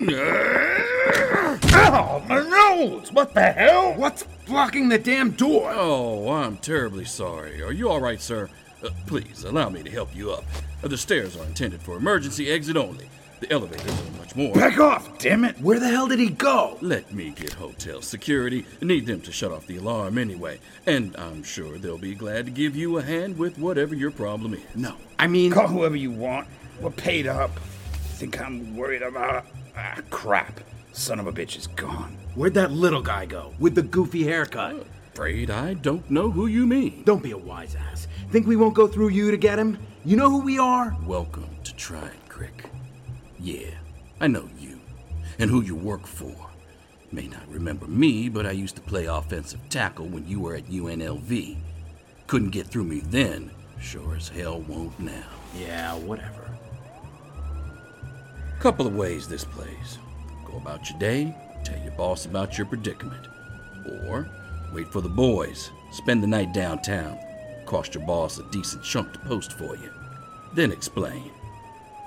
Ow, 1.82 2.22
my 2.28 2.40
nose! 2.40 3.10
What 3.10 3.32
the 3.32 3.52
hell? 3.52 3.94
What's 3.94 4.24
blocking 4.46 4.90
the 4.90 4.98
damn 4.98 5.30
door? 5.30 5.72
Oh, 5.74 6.30
I'm 6.30 6.58
terribly 6.58 7.06
sorry. 7.06 7.62
Are 7.62 7.72
you 7.72 7.88
all 7.88 8.00
right, 8.00 8.20
sir? 8.20 8.50
Uh, 8.84 8.90
please, 9.06 9.44
allow 9.44 9.70
me 9.70 9.82
to 9.82 9.90
help 9.90 10.14
you 10.14 10.30
up. 10.30 10.44
Uh, 10.84 10.88
the 10.88 10.98
stairs 10.98 11.38
are 11.38 11.44
intended 11.46 11.80
for 11.80 11.96
emergency 11.96 12.50
exit 12.50 12.76
only. 12.76 13.08
The 13.40 13.50
elevators 13.50 13.98
are 13.98 14.18
much 14.18 14.36
more. 14.36 14.54
Back 14.54 14.78
off, 14.78 15.18
damn 15.18 15.46
it! 15.46 15.58
Where 15.58 15.80
the 15.80 15.88
hell 15.88 16.06
did 16.06 16.18
he 16.18 16.28
go? 16.28 16.76
Let 16.82 17.10
me 17.14 17.30
get 17.30 17.54
hotel 17.54 18.02
security. 18.02 18.66
Need 18.82 19.06
them 19.06 19.22
to 19.22 19.32
shut 19.32 19.50
off 19.50 19.66
the 19.66 19.78
alarm 19.78 20.18
anyway. 20.18 20.60
And 20.84 21.16
I'm 21.16 21.42
sure 21.42 21.78
they'll 21.78 21.96
be 21.96 22.14
glad 22.14 22.44
to 22.44 22.50
give 22.50 22.76
you 22.76 22.98
a 22.98 23.02
hand 23.02 23.38
with 23.38 23.56
whatever 23.56 23.94
your 23.94 24.10
problem 24.10 24.52
is. 24.52 24.60
No, 24.74 24.96
I 25.18 25.28
mean. 25.28 25.52
Call 25.52 25.68
whoever 25.68 25.96
you 25.96 26.10
want. 26.10 26.46
We're 26.78 26.90
paid 26.90 27.26
up. 27.26 27.58
Think 28.18 28.38
I'm 28.38 28.76
worried 28.76 29.02
about. 29.02 29.46
Ah, 29.74 29.98
crap. 30.10 30.60
Son 30.92 31.20
of 31.20 31.26
a 31.28 31.32
bitch 31.32 31.56
is 31.56 31.68
gone. 31.68 32.16
Where'd 32.34 32.54
that 32.54 32.72
little 32.72 33.00
guy 33.00 33.24
go? 33.24 33.52
With 33.60 33.76
the 33.76 33.82
goofy 33.82 34.24
haircut? 34.24 34.84
Afraid 35.12 35.48
I 35.48 35.74
don't 35.74 36.10
know 36.10 36.30
who 36.30 36.46
you 36.46 36.66
mean. 36.66 37.04
Don't 37.04 37.22
be 37.22 37.30
a 37.30 37.38
wise 37.38 37.76
ass. 37.76 38.08
Think 38.30 38.46
we 38.46 38.56
won't 38.56 38.74
go 38.74 38.88
through 38.88 39.10
you 39.10 39.30
to 39.30 39.36
get 39.36 39.58
him? 39.58 39.78
You 40.04 40.16
know 40.16 40.28
who 40.28 40.40
we 40.40 40.58
are? 40.58 40.96
Welcome 41.06 41.48
to 41.62 41.74
Try 41.76 42.06
It, 42.06 42.28
Crick. 42.28 42.64
Yeah, 43.38 43.70
I 44.20 44.26
know 44.26 44.48
you. 44.58 44.80
And 45.38 45.48
who 45.48 45.62
you 45.62 45.76
work 45.76 46.06
for. 46.08 46.34
May 47.12 47.28
not 47.28 47.48
remember 47.48 47.86
me, 47.86 48.28
but 48.28 48.44
I 48.44 48.50
used 48.50 48.74
to 48.76 48.82
play 48.82 49.06
offensive 49.06 49.60
tackle 49.68 50.06
when 50.06 50.26
you 50.26 50.40
were 50.40 50.56
at 50.56 50.66
UNLV. 50.66 51.56
Couldn't 52.26 52.50
get 52.50 52.66
through 52.66 52.84
me 52.84 53.00
then, 53.00 53.52
sure 53.80 54.16
as 54.16 54.28
hell 54.28 54.60
won't 54.62 54.98
now. 54.98 55.28
Yeah, 55.56 55.94
whatever. 55.94 56.50
Couple 58.58 58.88
of 58.88 58.96
ways 58.96 59.28
this 59.28 59.44
plays. 59.44 59.99
Go 60.50 60.56
about 60.58 60.90
your 60.90 60.98
day, 60.98 61.34
tell 61.64 61.78
your 61.80 61.92
boss 61.92 62.26
about 62.26 62.58
your 62.58 62.66
predicament. 62.66 63.28
Or 64.06 64.28
wait 64.72 64.88
for 64.88 65.00
the 65.00 65.08
boys, 65.08 65.70
spend 65.92 66.22
the 66.22 66.26
night 66.26 66.52
downtown, 66.52 67.18
cost 67.66 67.94
your 67.94 68.04
boss 68.04 68.38
a 68.38 68.42
decent 68.50 68.82
chunk 68.82 69.12
to 69.12 69.18
post 69.20 69.52
for 69.52 69.76
you. 69.76 69.90
Then 70.54 70.72
explain. 70.72 71.30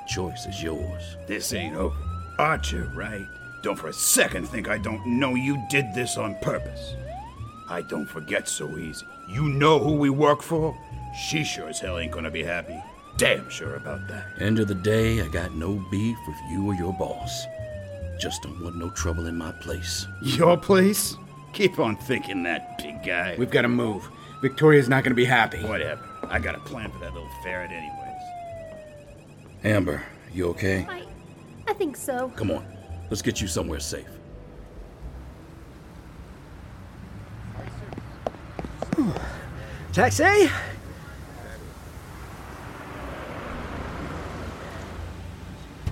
Choice 0.08 0.46
is 0.46 0.62
yours. 0.62 1.16
This 1.28 1.54
ain't 1.54 1.76
over. 1.76 1.96
Archer, 2.38 2.92
right? 2.94 3.26
Don't 3.62 3.80
for 3.80 3.88
a 3.88 3.94
second 3.94 4.50
think 4.50 4.68
I 4.68 4.78
don't 4.78 5.06
know 5.06 5.36
you 5.36 5.64
did 5.70 5.94
this 5.94 6.18
on 6.18 6.36
purpose. 6.42 6.96
I 7.70 7.82
don't 7.84 8.06
forget 8.06 8.50
so 8.50 8.78
easy. 8.78 9.06
You 9.30 9.48
know 9.48 9.80
who 9.80 9.94
we 9.94 10.10
work 10.10 10.42
for? 10.42 10.78
She 11.16 11.46
sure 11.46 11.70
as 11.70 11.80
hell 11.80 11.98
ain't 11.98 12.12
gonna 12.12 12.30
be 12.32 12.44
happy. 12.44 12.84
Damn 13.18 13.50
sure 13.50 13.76
about 13.76 14.08
that. 14.10 14.26
End 14.42 14.60
of 14.60 14.68
the 14.68 14.76
day, 14.76 15.22
I 15.22 15.28
got 15.28 15.54
no 15.54 15.76
beef 15.90 16.18
with 16.28 16.38
you 16.52 16.68
or 16.68 16.74
your 16.74 16.94
boss. 16.94 17.46
Just 18.24 18.44
don't 18.44 18.58
want 18.62 18.78
no 18.78 18.90
trouble 18.92 19.26
in 19.26 19.38
my 19.38 19.52
place. 19.52 20.08
Your 20.22 20.56
place? 20.56 21.18
Keep 21.52 21.78
on 21.78 21.98
thinking 21.98 22.42
that, 22.44 22.78
big 22.78 23.04
guy. 23.04 23.36
We've 23.38 23.52
got 23.52 23.64
to 23.64 23.68
move. 23.68 24.08
Victoria's 24.42 24.88
not 24.88 25.04
going 25.04 25.12
to 25.12 25.16
be 25.16 25.26
happy. 25.26 25.62
Whatever. 25.62 26.08
I 26.30 26.40
got 26.40 26.56
a 26.56 26.60
plan 26.60 26.90
for 26.90 27.00
that 27.00 27.14
little 27.14 27.28
ferret, 27.44 27.70
anyways. 27.70 28.22
Amber, 29.66 30.04
you 30.34 30.48
okay? 30.52 30.88
I, 30.90 31.04
I 31.68 31.74
think 31.74 31.98
so. 31.98 32.32
Come 32.38 32.52
on, 32.52 32.66
let's 33.10 33.22
get 33.22 33.42
you 33.42 33.48
somewhere 33.50 33.82
safe. 33.82 34.08
Taxi? 39.92 40.50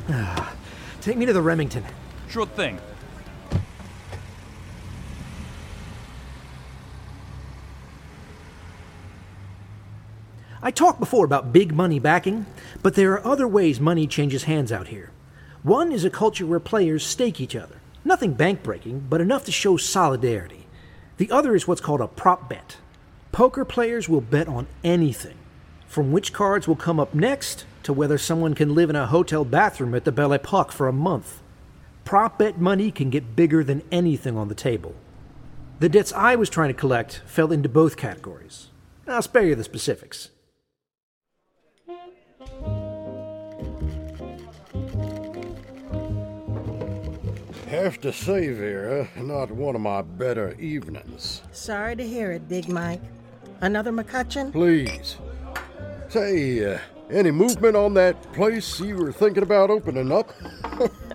Ah, 0.07 0.53
Take 1.01 1.17
me 1.17 1.25
to 1.25 1.33
the 1.33 1.41
Remington. 1.41 1.83
Sure 2.31 2.45
thing. 2.45 2.79
I 10.63 10.71
talked 10.71 11.01
before 11.01 11.25
about 11.25 11.51
big 11.51 11.73
money 11.73 11.99
backing, 11.99 12.45
but 12.81 12.95
there 12.95 13.11
are 13.11 13.27
other 13.27 13.49
ways 13.49 13.81
money 13.81 14.07
changes 14.07 14.45
hands 14.45 14.71
out 14.71 14.87
here. 14.87 15.11
One 15.61 15.91
is 15.91 16.05
a 16.05 16.09
culture 16.09 16.45
where 16.45 16.61
players 16.61 17.05
stake 17.05 17.41
each 17.41 17.53
other. 17.53 17.81
Nothing 18.05 18.31
bank 18.31 18.63
breaking, 18.63 19.07
but 19.09 19.19
enough 19.19 19.43
to 19.45 19.51
show 19.51 19.75
solidarity. 19.75 20.67
The 21.17 21.29
other 21.31 21.53
is 21.53 21.67
what's 21.67 21.81
called 21.81 21.99
a 21.99 22.07
prop 22.07 22.47
bet. 22.47 22.77
Poker 23.33 23.65
players 23.65 24.07
will 24.07 24.21
bet 24.21 24.47
on 24.47 24.67
anything, 24.85 25.35
from 25.85 26.13
which 26.13 26.31
cards 26.31 26.65
will 26.65 26.77
come 26.77 26.97
up 26.97 27.13
next 27.13 27.65
to 27.83 27.91
whether 27.91 28.17
someone 28.17 28.53
can 28.53 28.73
live 28.73 28.89
in 28.89 28.95
a 28.95 29.07
hotel 29.07 29.43
bathroom 29.43 29.93
at 29.93 30.05
the 30.05 30.13
Belle 30.13 30.31
Epoque 30.31 30.71
for 30.71 30.87
a 30.87 30.93
month. 30.93 31.40
Prop 32.03 32.37
bet 32.39 32.59
money 32.59 32.91
can 32.91 33.09
get 33.09 33.35
bigger 33.35 33.63
than 33.63 33.83
anything 33.91 34.37
on 34.37 34.47
the 34.47 34.55
table. 34.55 34.95
The 35.79 35.89
debts 35.89 36.13
I 36.13 36.35
was 36.35 36.49
trying 36.49 36.69
to 36.69 36.73
collect 36.73 37.21
fell 37.25 37.51
into 37.51 37.69
both 37.69 37.97
categories. 37.97 38.69
I'll 39.07 39.21
spare 39.21 39.43
you 39.47 39.55
the 39.55 39.63
specifics. 39.63 40.29
Have 47.67 48.01
to 48.01 48.11
say, 48.11 48.49
Vera, 48.49 49.07
not 49.17 49.49
one 49.49 49.75
of 49.75 49.81
my 49.81 50.01
better 50.01 50.55
evenings. 50.59 51.41
Sorry 51.51 51.95
to 51.95 52.05
hear 52.05 52.31
it, 52.33 52.49
Big 52.49 52.67
Mike. 52.67 53.01
Another 53.61 53.91
McCutcheon? 53.91 54.51
Please. 54.51 55.17
Say, 56.09 56.75
uh, 56.75 56.79
any 57.09 57.31
movement 57.31 57.75
on 57.75 57.93
that 57.93 58.21
place 58.33 58.79
you 58.79 58.97
were 58.97 59.11
thinking 59.11 59.43
about 59.43 59.69
opening 59.69 60.11
up? 60.11 60.31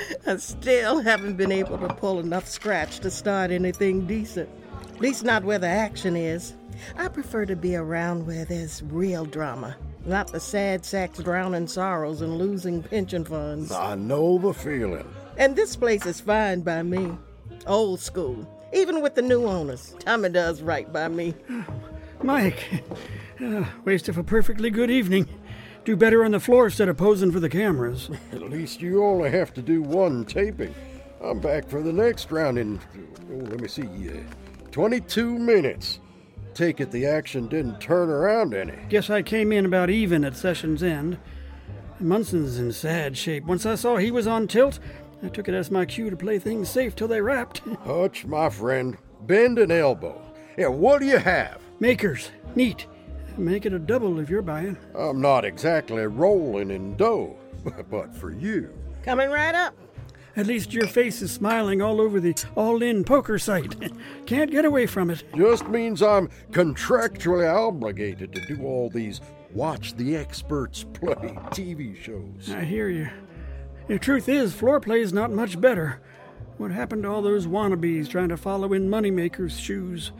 I 0.26 0.36
still 0.36 1.00
haven't 1.00 1.36
been 1.36 1.52
able 1.52 1.78
to 1.78 1.88
pull 1.88 2.18
enough 2.18 2.48
scratch 2.48 3.00
to 3.00 3.10
start 3.10 3.50
anything 3.50 4.06
decent. 4.06 4.48
At 4.94 5.00
least 5.00 5.24
not 5.24 5.44
where 5.44 5.58
the 5.58 5.68
action 5.68 6.16
is. 6.16 6.54
I 6.96 7.08
prefer 7.08 7.46
to 7.46 7.56
be 7.56 7.76
around 7.76 8.26
where 8.26 8.44
there's 8.44 8.82
real 8.82 9.24
drama, 9.24 9.76
not 10.04 10.32
the 10.32 10.40
sad 10.40 10.84
sacks 10.84 11.18
drowning 11.18 11.66
sorrows 11.66 12.20
and 12.20 12.38
losing 12.38 12.82
pension 12.82 13.24
funds. 13.24 13.72
I 13.72 13.94
know 13.94 14.38
the 14.38 14.52
feeling. 14.52 15.08
And 15.38 15.56
this 15.56 15.76
place 15.76 16.06
is 16.06 16.20
fine 16.20 16.60
by 16.60 16.82
me. 16.82 17.16
Old 17.66 18.00
school. 18.00 18.46
Even 18.72 19.00
with 19.00 19.14
the 19.14 19.22
new 19.22 19.46
owners, 19.46 19.94
Tommy 20.00 20.28
does 20.28 20.60
right 20.62 20.90
by 20.92 21.08
me. 21.08 21.34
Mike, 22.22 22.82
uh, 23.42 23.64
waste 23.84 24.08
of 24.08 24.18
a 24.18 24.24
perfectly 24.24 24.70
good 24.70 24.90
evening. 24.90 25.28
Do 25.86 25.94
better 25.94 26.24
on 26.24 26.32
the 26.32 26.40
floor 26.40 26.64
instead 26.64 26.88
of 26.88 26.96
posing 26.96 27.30
for 27.30 27.38
the 27.38 27.48
cameras. 27.48 28.10
At 28.32 28.42
least 28.42 28.80
you 28.80 29.04
only 29.04 29.30
have 29.30 29.54
to 29.54 29.62
do 29.62 29.80
one 29.80 30.24
taping. 30.24 30.74
I'm 31.22 31.38
back 31.38 31.68
for 31.68 31.80
the 31.80 31.92
next 31.92 32.32
round 32.32 32.58
in, 32.58 32.80
oh, 33.30 33.36
let 33.36 33.60
me 33.60 33.68
see, 33.68 33.84
uh, 33.84 34.20
22 34.72 35.38
minutes. 35.38 36.00
Take 36.54 36.80
it 36.80 36.90
the 36.90 37.06
action 37.06 37.46
didn't 37.46 37.80
turn 37.80 38.10
around 38.10 38.52
any. 38.52 38.76
Guess 38.88 39.10
I 39.10 39.22
came 39.22 39.52
in 39.52 39.64
about 39.64 39.88
even 39.88 40.24
at 40.24 40.36
session's 40.36 40.82
end. 40.82 41.18
Munson's 42.00 42.58
in 42.58 42.72
sad 42.72 43.16
shape. 43.16 43.44
Once 43.44 43.64
I 43.64 43.76
saw 43.76 43.96
he 43.96 44.10
was 44.10 44.26
on 44.26 44.48
tilt, 44.48 44.80
I 45.22 45.28
took 45.28 45.48
it 45.48 45.54
as 45.54 45.70
my 45.70 45.84
cue 45.84 46.10
to 46.10 46.16
play 46.16 46.40
things 46.40 46.68
safe 46.68 46.96
till 46.96 47.06
they 47.06 47.20
wrapped. 47.20 47.58
Hutch, 47.84 48.26
my 48.26 48.50
friend, 48.50 48.98
bend 49.20 49.60
an 49.60 49.70
elbow. 49.70 50.20
Yeah, 50.58 50.66
what 50.66 50.98
do 51.00 51.06
you 51.06 51.18
have? 51.18 51.60
Makers. 51.78 52.32
Neat. 52.56 52.86
Make 53.36 53.66
it 53.66 53.72
a 53.72 53.78
double 53.78 54.18
if 54.18 54.30
you're 54.30 54.42
buying. 54.42 54.76
I'm 54.94 55.20
not 55.20 55.44
exactly 55.44 56.06
rolling 56.06 56.70
in 56.70 56.96
dough, 56.96 57.36
but 57.90 58.14
for 58.14 58.30
you. 58.30 58.72
Coming 59.02 59.30
right 59.30 59.54
up. 59.54 59.74
At 60.36 60.46
least 60.46 60.74
your 60.74 60.86
face 60.86 61.22
is 61.22 61.32
smiling 61.32 61.80
all 61.80 61.98
over 61.98 62.20
the 62.20 62.34
all 62.56 62.82
in 62.82 63.04
poker 63.04 63.38
site. 63.38 63.74
Can't 64.26 64.50
get 64.50 64.66
away 64.66 64.86
from 64.86 65.10
it. 65.10 65.24
Just 65.34 65.66
means 65.68 66.02
I'm 66.02 66.28
contractually 66.50 67.50
obligated 67.50 68.34
to 68.34 68.46
do 68.46 68.62
all 68.62 68.90
these 68.90 69.22
watch 69.54 69.94
the 69.96 70.14
experts 70.14 70.84
play 70.92 71.14
TV 71.50 71.96
shows. 71.96 72.50
I 72.50 72.64
hear 72.64 72.90
you. 72.90 73.08
The 73.88 73.98
truth 73.98 74.28
is, 74.28 74.52
floor 74.52 74.78
play's 74.78 75.12
not 75.12 75.30
much 75.30 75.58
better. 75.58 76.00
What 76.58 76.70
happened 76.70 77.04
to 77.04 77.10
all 77.10 77.22
those 77.22 77.46
wannabes 77.46 78.08
trying 78.08 78.28
to 78.28 78.36
follow 78.36 78.74
in 78.74 78.90
Moneymaker's 78.90 79.58
shoes? 79.58 80.12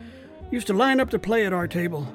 Used 0.49 0.67
to 0.67 0.73
line 0.73 0.99
up 0.99 1.09
to 1.11 1.19
play 1.19 1.45
at 1.45 1.53
our 1.53 1.67
table. 1.67 2.07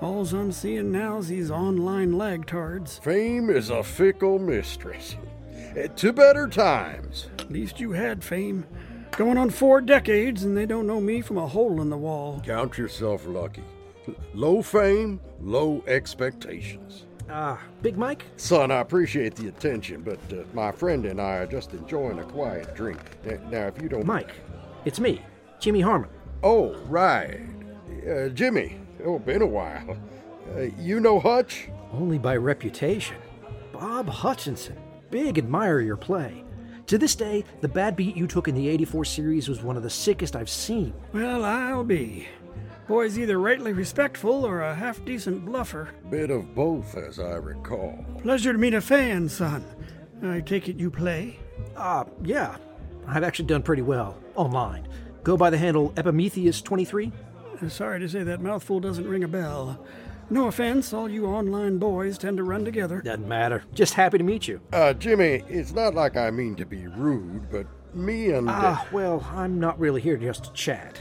All's 0.00 0.32
I'm 0.32 0.50
seeing 0.50 0.92
now's 0.92 1.28
these 1.28 1.50
online 1.50 2.12
lagtards. 2.12 3.00
Fame 3.00 3.50
is 3.50 3.68
a 3.68 3.82
fickle 3.82 4.38
mistress. 4.38 5.16
To 5.96 6.12
better 6.12 6.48
times. 6.48 7.28
At 7.38 7.52
least 7.52 7.78
you 7.78 7.92
had 7.92 8.24
fame. 8.24 8.64
Going 9.12 9.36
on 9.36 9.50
four 9.50 9.82
decades, 9.82 10.44
and 10.44 10.56
they 10.56 10.64
don't 10.64 10.86
know 10.86 11.02
me 11.02 11.20
from 11.20 11.36
a 11.36 11.46
hole 11.46 11.82
in 11.82 11.90
the 11.90 11.98
wall. 11.98 12.40
Count 12.46 12.78
yourself 12.78 13.26
lucky. 13.26 13.62
Low 14.32 14.62
fame, 14.62 15.20
low 15.38 15.84
expectations. 15.86 17.04
Ah, 17.28 17.52
uh, 17.52 17.58
Big 17.82 17.98
Mike? 17.98 18.24
Son, 18.36 18.70
I 18.70 18.80
appreciate 18.80 19.36
the 19.36 19.48
attention, 19.48 20.00
but 20.00 20.18
uh, 20.32 20.44
my 20.54 20.72
friend 20.72 21.04
and 21.04 21.20
I 21.20 21.36
are 21.36 21.46
just 21.46 21.74
enjoying 21.74 22.18
a 22.18 22.24
quiet 22.24 22.74
drink. 22.74 22.98
Now, 23.50 23.66
if 23.66 23.80
you 23.82 23.90
don't. 23.90 24.06
Mike, 24.06 24.32
it's 24.86 24.98
me, 24.98 25.20
Jimmy 25.60 25.82
Harmon. 25.82 26.08
Oh, 26.42 26.74
right. 26.86 27.40
Uh, 28.08 28.30
Jimmy. 28.30 28.80
Oh, 29.04 29.18
been 29.18 29.42
a 29.42 29.46
while. 29.46 29.96
Uh, 30.56 30.62
you 30.78 31.00
know 31.00 31.20
Hutch? 31.20 31.68
Only 31.92 32.18
by 32.18 32.36
reputation. 32.36 33.16
Bob 33.72 34.08
Hutchinson. 34.08 34.76
Big 35.10 35.38
admirer 35.38 35.80
of 35.80 35.86
your 35.86 35.96
play. 35.96 36.44
To 36.86 36.98
this 36.98 37.14
day, 37.14 37.44
the 37.60 37.68
bad 37.68 37.94
beat 37.94 38.16
you 38.16 38.26
took 38.26 38.48
in 38.48 38.54
the 38.54 38.68
84 38.68 39.04
series 39.04 39.48
was 39.48 39.62
one 39.62 39.76
of 39.76 39.82
the 39.82 39.90
sickest 39.90 40.34
I've 40.34 40.50
seen. 40.50 40.92
Well, 41.12 41.44
I'll 41.44 41.84
be. 41.84 42.26
Boy's 42.88 43.16
either 43.18 43.38
rightly 43.38 43.72
respectful 43.72 44.44
or 44.44 44.62
a 44.62 44.74
half 44.74 45.04
decent 45.04 45.44
bluffer. 45.44 45.90
Bit 46.10 46.30
of 46.30 46.52
both, 46.54 46.96
as 46.96 47.20
I 47.20 47.36
recall. 47.36 48.04
Pleasure 48.22 48.52
to 48.52 48.58
meet 48.58 48.74
a 48.74 48.80
fan, 48.80 49.28
son. 49.28 49.64
I 50.24 50.40
take 50.40 50.68
it 50.68 50.76
you 50.76 50.90
play? 50.90 51.38
Uh, 51.76 52.04
yeah. 52.24 52.56
I've 53.06 53.22
actually 53.22 53.46
done 53.46 53.62
pretty 53.62 53.82
well 53.82 54.18
online. 54.34 54.88
Go 55.22 55.36
by 55.36 55.50
the 55.50 55.58
handle 55.58 55.92
Epimetheus23. 55.96 57.12
Sorry 57.68 58.00
to 58.00 58.08
say 58.08 58.22
that 58.22 58.40
mouthful 58.40 58.80
doesn't 58.80 59.06
ring 59.06 59.24
a 59.24 59.28
bell. 59.28 59.84
No 60.30 60.46
offense, 60.46 60.92
all 60.92 61.08
you 61.08 61.26
online 61.26 61.78
boys 61.78 62.16
tend 62.16 62.36
to 62.36 62.44
run 62.44 62.64
together. 62.64 63.02
Doesn't 63.02 63.26
matter. 63.26 63.64
Just 63.74 63.94
happy 63.94 64.18
to 64.18 64.24
meet 64.24 64.46
you. 64.46 64.60
Uh, 64.72 64.92
Jimmy, 64.94 65.42
it's 65.48 65.72
not 65.72 65.94
like 65.94 66.16
I 66.16 66.30
mean 66.30 66.54
to 66.56 66.64
be 66.64 66.86
rude, 66.86 67.50
but 67.50 67.66
me 67.94 68.30
and. 68.30 68.48
Ah, 68.48 68.82
uh, 68.82 68.86
well, 68.92 69.26
I'm 69.32 69.58
not 69.58 69.78
really 69.78 70.00
here 70.00 70.16
just 70.16 70.44
to 70.44 70.52
chat. 70.52 71.00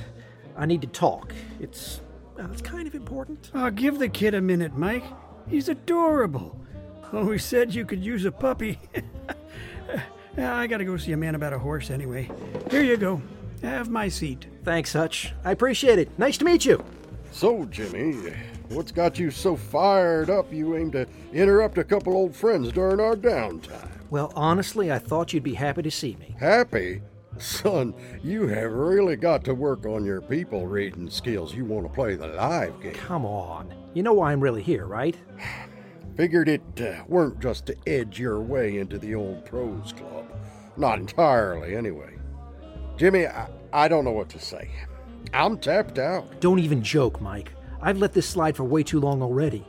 I 0.58 0.66
need 0.66 0.82
to 0.82 0.88
talk. 0.88 1.34
It's. 1.60 2.02
Well, 2.38 2.52
it's 2.52 2.62
kind 2.62 2.88
of 2.88 2.96
important. 2.96 3.52
Oh, 3.54 3.70
give 3.70 4.00
the 4.00 4.10
kid 4.10 4.34
a 4.34 4.42
minute, 4.42 4.76
Mike. 4.76 5.04
He's 5.48 5.70
adorable. 5.70 6.60
Always 7.14 7.46
said 7.46 7.74
you 7.74 7.86
could 7.86 8.04
use 8.04 8.26
a 8.26 8.32
puppy. 8.32 8.80
I 10.38 10.68
gotta 10.68 10.86
go 10.86 10.98
see 10.98 11.12
a 11.12 11.18
man 11.18 11.36
about 11.36 11.54
a 11.54 11.60
horse 11.60 11.90
anyway. 11.92 12.30
Here 12.72 12.84
you 12.84 12.98
go. 12.98 13.22
Have 13.62 13.90
my 13.90 14.08
seat. 14.08 14.48
Thanks, 14.70 14.94
Hutch. 14.94 15.34
I 15.44 15.50
appreciate 15.50 15.98
it. 15.98 16.12
Nice 16.20 16.38
to 16.38 16.46
meet 16.46 16.64
you. 16.64 16.86
So, 17.32 17.66
Jimmy, 17.66 18.36
What's 18.70 18.92
got 18.92 19.18
you 19.18 19.32
so 19.32 19.56
fired 19.56 20.30
up 20.30 20.54
you 20.54 20.76
aim 20.78 20.92
to 20.92 21.08
interrupt 21.34 21.80
a 21.80 21.84
couple 21.84 22.14
old 22.14 22.36
friends 22.36 22.72
during 22.72 23.00
our 23.00 23.16
downtime? 23.16 23.90
Well, 24.12 24.32
honestly, 24.36 24.92
I 24.92 25.00
thought 25.00 25.34
you'd 25.34 25.42
be 25.42 25.56
happy 25.56 25.82
to 25.82 25.90
see 25.90 26.16
me. 26.20 26.36
Happy? 26.40 27.02
Son, 27.40 27.96
you 28.22 28.46
have 28.46 28.72
really 28.72 29.16
got 29.16 29.44
to 29.46 29.56
work 29.56 29.88
on 29.88 30.06
your 30.06 30.22
people 30.22 30.68
reading 30.68 31.10
skills. 31.10 31.56
You 31.56 31.66
want 31.66 31.88
to 31.88 31.92
play 31.92 32.14
the 32.14 32.28
live 32.28 32.80
game. 32.80 32.94
Come 32.94 33.26
on. 33.26 33.74
You 33.96 34.04
know 34.04 34.14
why 34.14 34.34
I'm 34.34 34.40
really 34.40 34.62
here, 34.62 34.86
right? 34.86 35.18
Figured 36.16 36.48
it 36.48 36.62
uh, 36.80 37.04
weren't 37.08 37.40
just 37.40 37.66
to 37.66 37.76
edge 37.88 38.20
your 38.20 38.40
way 38.40 38.78
into 38.78 39.00
the 39.00 39.16
old 39.16 39.46
pros 39.46 39.94
club. 39.94 40.32
Not 40.78 41.00
entirely, 41.00 41.76
anyway. 41.76 42.20
Jimmy, 42.98 43.26
I, 43.26 43.48
I 43.72 43.88
don't 43.88 44.06
know 44.06 44.12
what 44.12 44.30
to 44.30 44.40
say. 44.40 44.70
I'm 45.34 45.58
tapped 45.58 46.00
out. 46.00 46.40
Don't 46.42 46.60
even 46.60 46.82
joke, 46.82 47.22
Mike. 47.22 47.52
I've 47.82 48.00
let 48.00 48.14
this 48.14 48.28
slide 48.28 48.56
for 48.56 48.64
way 48.64 48.84
too 48.84 49.00
long 49.00 49.22
already. 49.22 49.66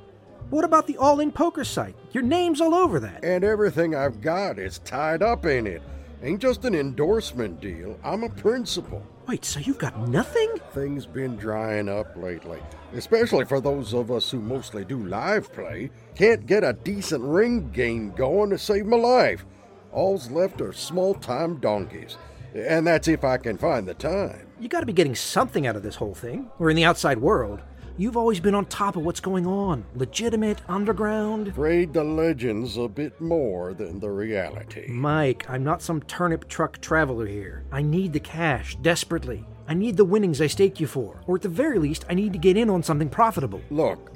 What 0.49 0.65
about 0.65 0.87
the 0.87 0.97
all 0.97 1.21
in 1.21 1.31
poker 1.31 1.65
site? 1.65 1.95
Your 2.13 2.23
name's 2.23 2.61
all 2.61 2.75
over 2.75 2.99
that. 3.01 3.25
And 3.25 3.45
everything 3.45 3.95
I've 3.95 4.21
got 4.21 4.59
is 4.59 4.79
tied 4.81 5.23
up 5.23 5.47
in 5.47 5.67
it. 5.67 5.83
Ain't 6.23 6.43
just 6.43 6.65
an 6.65 6.75
endorsement 6.75 7.61
deal, 7.61 7.99
I'm 8.05 8.25
a 8.25 8.29
principal. 8.29 9.03
Wait, 9.27 9.45
so 9.45 9.61
you've 9.61 9.79
got 9.79 10.09
nothing? 10.09 10.51
Things 10.73 11.07
been 11.07 11.37
drying 11.37 11.89
up 11.89 12.15
lately, 12.17 12.59
especially 12.95 13.45
for 13.45 13.61
those 13.61 13.95
of 13.95 14.11
us 14.11 14.31
who 14.31 14.41
mostly 14.41 14.85
do 14.85 14.99
live 14.99 15.53
play. 15.53 15.91
Can't 16.15 16.47
get 16.47 16.65
a 16.65 16.73
decent 16.73 17.25
ring 17.25 17.71
game 17.71 18.11
going 18.11 18.51
to 18.51 18.59
save 18.59 18.87
my 18.87 18.97
life. 18.97 19.47
All's 19.93 20.31
left 20.31 20.61
are 20.61 20.73
small 20.73 21.15
time 21.15 21.59
donkeys. 21.59 22.19
And 22.55 22.87
that's 22.87 23.09
if 23.09 23.25
I 23.25 23.37
can 23.37 23.57
find 23.59 23.87
the 23.87 23.95
time. 23.95 24.47
You 24.59 24.69
gotta 24.69 24.87
be 24.87 24.93
getting 24.93 25.15
something 25.15 25.67
out 25.67 25.77
of 25.77 25.83
this 25.83 25.97
whole 25.97 26.15
thing. 26.15 26.51
We're 26.59 26.71
in 26.71 26.77
the 26.77 26.85
outside 26.85 27.19
world. 27.19 27.63
You've 27.97 28.17
always 28.17 28.41
been 28.41 28.55
on 28.55 28.65
top 28.67 28.97
of 28.97 29.05
what's 29.05 29.21
going 29.21 29.47
on. 29.47 29.85
Legitimate, 29.95 30.63
underground. 30.69 31.49
Afraid 31.49 31.93
the 31.93 32.03
legend's 32.03 32.79
a 32.79 32.89
bit 32.89 33.21
more 33.21 33.75
than 33.75 34.01
the 34.01 34.11
reality. 34.11 34.87
Mike, 34.89 35.45
I'm 35.51 35.63
not 35.65 35.83
some 35.83 36.01
turnip 36.03 36.49
truck 36.49 36.81
traveler 36.81 37.27
here. 37.27 37.65
I 37.71 37.83
need 37.83 38.15
the 38.15 38.21
cash, 38.21 38.77
desperately. 38.77 39.45
I 39.69 39.75
need 39.75 39.97
the 39.99 40.05
winnings 40.05 40.41
I 40.41 40.47
staked 40.47 40.81
you 40.81 40.87
for. 40.87 41.21
Or 41.27 41.37
at 41.37 41.43
the 41.43 41.49
very 41.49 41.79
least, 41.79 42.07
I 42.09 42.15
need 42.15 42.33
to 42.33 42.39
get 42.39 42.57
in 42.57 42.71
on 42.71 42.83
something 42.83 43.11
profitable. 43.11 43.61
Look, 43.71 44.13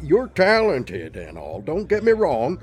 you're 0.00 0.28
talented 0.28 1.16
and 1.16 1.36
all, 1.36 1.60
don't 1.60 1.88
get 1.88 2.04
me 2.04 2.12
wrong. 2.12 2.60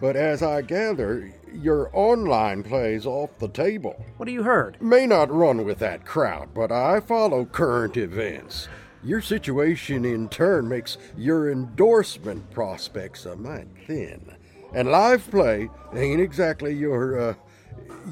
But 0.00 0.16
as 0.16 0.42
I 0.42 0.60
gather, 0.60 1.32
your 1.54 1.90
online 1.92 2.62
play's 2.62 3.06
off 3.06 3.30
the 3.38 3.48
table. 3.48 4.04
What 4.16 4.28
have 4.28 4.34
you 4.34 4.42
heard? 4.42 4.80
May 4.80 5.06
not 5.06 5.30
run 5.30 5.64
with 5.64 5.78
that 5.78 6.04
crowd, 6.04 6.54
but 6.54 6.72
I 6.72 7.00
follow 7.00 7.44
current 7.44 7.96
events. 7.96 8.68
Your 9.02 9.20
situation 9.20 10.04
in 10.04 10.28
turn 10.28 10.68
makes 10.68 10.96
your 11.16 11.50
endorsement 11.50 12.50
prospects 12.50 13.26
a 13.26 13.36
mite 13.36 13.68
thin. 13.86 14.34
And 14.72 14.90
live 14.90 15.30
play 15.30 15.68
ain't 15.94 16.20
exactly 16.20 16.74
your, 16.74 17.20
uh, 17.20 17.34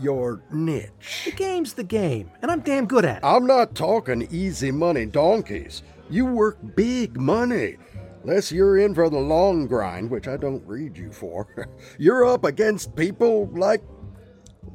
your 0.00 0.42
niche. 0.52 1.22
The 1.24 1.32
game's 1.32 1.72
the 1.74 1.84
game, 1.84 2.30
and 2.42 2.50
I'm 2.50 2.60
damn 2.60 2.86
good 2.86 3.04
at 3.04 3.18
it. 3.18 3.24
I'm 3.24 3.46
not 3.46 3.74
talking 3.74 4.28
easy 4.30 4.70
money 4.70 5.06
donkeys. 5.06 5.82
You 6.10 6.26
work 6.26 6.58
big 6.76 7.18
money. 7.18 7.78
Unless 8.22 8.52
you're 8.52 8.78
in 8.78 8.94
for 8.94 9.10
the 9.10 9.18
long 9.18 9.66
grind, 9.66 10.10
which 10.10 10.28
I 10.28 10.36
don't 10.36 10.64
read 10.66 10.96
you 10.96 11.10
for, 11.10 11.68
you're 11.98 12.24
up 12.24 12.44
against 12.44 12.94
people 12.94 13.48
like. 13.52 13.82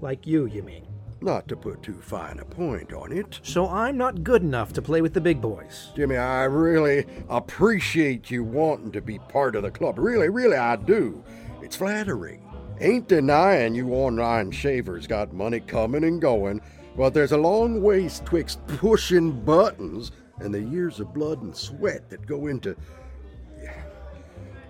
Like 0.02 0.28
you, 0.28 0.46
you 0.48 0.64
mean? 0.64 0.86
Not 1.22 1.48
to 1.48 1.56
put 1.56 1.82
too 1.82 2.00
fine 2.00 2.40
a 2.40 2.46
point 2.46 2.94
on 2.94 3.12
it. 3.12 3.40
So 3.42 3.68
I'm 3.68 3.98
not 3.98 4.24
good 4.24 4.44
enough 4.44 4.74
to 4.74 4.82
play 4.82 5.02
with 5.02 5.14
the 5.14 5.22
big 5.22 5.42
boys. 5.42 5.90
Jimmy, 5.96 6.18
I 6.18 6.44
really 6.44 7.06
appreciate 7.30 8.30
you 8.30 8.44
wanting 8.44 8.92
to 8.92 9.02
be 9.02 9.18
part 9.18 9.56
of 9.56 9.64
the 9.64 9.72
club. 9.72 9.98
Really, 9.98 10.30
really, 10.30 10.58
I 10.58 10.76
do. 10.76 11.24
It's 11.62 11.76
flattering. 11.76 12.44
Ain't 12.80 13.08
denying 13.08 13.74
you 13.74 13.94
online 13.94 14.52
shavers 14.52 15.08
got 15.08 15.34
money 15.34 15.60
coming 15.60 16.04
and 16.04 16.22
going, 16.22 16.62
but 16.96 17.14
there's 17.14 17.32
a 17.32 17.38
long 17.38 17.82
ways 17.82 18.22
twixt 18.24 18.66
pushing 18.68 19.32
buttons 19.44 20.12
and 20.40 20.54
the 20.54 20.62
years 20.62 21.00
of 21.00 21.14
blood 21.14 21.42
and 21.42 21.56
sweat 21.56 22.10
that 22.10 22.28
go 22.28 22.46
into. 22.46 22.76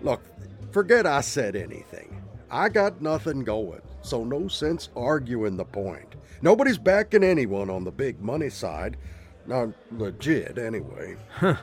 Look, 0.01 0.21
forget 0.71 1.05
I 1.05 1.21
said 1.21 1.55
anything. 1.55 2.21
I 2.49 2.69
got 2.69 3.01
nothing 3.01 3.43
going, 3.43 3.81
so 4.01 4.23
no 4.23 4.47
sense 4.47 4.89
arguing 4.95 5.57
the 5.57 5.65
point. 5.65 6.15
Nobody's 6.41 6.77
backing 6.77 7.23
anyone 7.23 7.69
on 7.69 7.83
the 7.83 7.91
big 7.91 8.21
money 8.21 8.49
side. 8.49 8.97
Not 9.45 9.69
legit, 9.91 10.57
anyway. 10.57 11.15
Huh. 11.29 11.57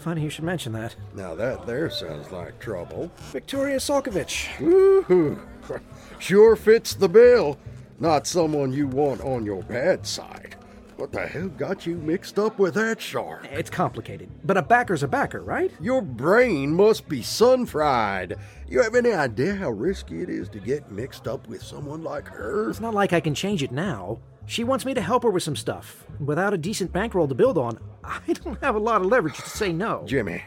Funny 0.00 0.22
you 0.22 0.30
should 0.30 0.44
mention 0.44 0.72
that. 0.74 0.94
Now 1.14 1.34
that 1.34 1.66
there 1.66 1.88
sounds 1.90 2.30
like 2.30 2.58
trouble. 2.60 3.10
Victoria 3.32 3.78
Salkovich. 3.78 4.46
Woohoo! 4.58 5.40
Sure 6.18 6.56
fits 6.56 6.94
the 6.94 7.08
bill. 7.08 7.58
Not 8.00 8.26
someone 8.26 8.72
you 8.72 8.86
want 8.88 9.20
on 9.20 9.44
your 9.44 9.62
bad 9.62 10.06
side. 10.06 10.56
What 10.98 11.12
the 11.12 11.28
hell 11.28 11.46
got 11.46 11.86
you 11.86 11.94
mixed 11.94 12.40
up 12.40 12.58
with 12.58 12.74
that 12.74 13.00
shark? 13.00 13.46
It's 13.52 13.70
complicated, 13.70 14.30
but 14.42 14.56
a 14.56 14.62
backer's 14.62 15.04
a 15.04 15.08
backer, 15.08 15.44
right? 15.44 15.70
Your 15.80 16.02
brain 16.02 16.74
must 16.74 17.08
be 17.08 17.22
sun 17.22 17.66
fried. 17.66 18.36
You 18.68 18.82
have 18.82 18.96
any 18.96 19.12
idea 19.12 19.54
how 19.54 19.70
risky 19.70 20.22
it 20.22 20.28
is 20.28 20.48
to 20.48 20.58
get 20.58 20.90
mixed 20.90 21.28
up 21.28 21.46
with 21.46 21.62
someone 21.62 22.02
like 22.02 22.26
her? 22.26 22.68
It's 22.68 22.80
not 22.80 22.94
like 22.94 23.12
I 23.12 23.20
can 23.20 23.32
change 23.32 23.62
it 23.62 23.70
now. 23.70 24.18
She 24.46 24.64
wants 24.64 24.84
me 24.84 24.92
to 24.92 25.00
help 25.00 25.22
her 25.22 25.30
with 25.30 25.44
some 25.44 25.54
stuff. 25.54 26.04
Without 26.18 26.52
a 26.52 26.58
decent 26.58 26.92
bankroll 26.92 27.28
to 27.28 27.34
build 27.34 27.58
on, 27.58 27.78
I 28.02 28.32
don't 28.32 28.60
have 28.60 28.74
a 28.74 28.80
lot 28.80 29.00
of 29.00 29.06
leverage 29.06 29.36
to 29.36 29.48
say 29.48 29.72
no. 29.72 30.02
Jimmy, 30.04 30.42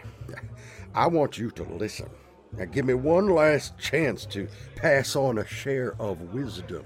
I 0.93 1.07
want 1.07 1.37
you 1.37 1.49
to 1.51 1.63
listen. 1.63 2.09
Now 2.57 2.65
give 2.65 2.83
me 2.83 2.93
one 2.93 3.29
last 3.29 3.79
chance 3.79 4.25
to 4.25 4.49
pass 4.75 5.15
on 5.15 5.37
a 5.37 5.47
share 5.47 5.93
of 5.97 6.33
wisdom. 6.33 6.83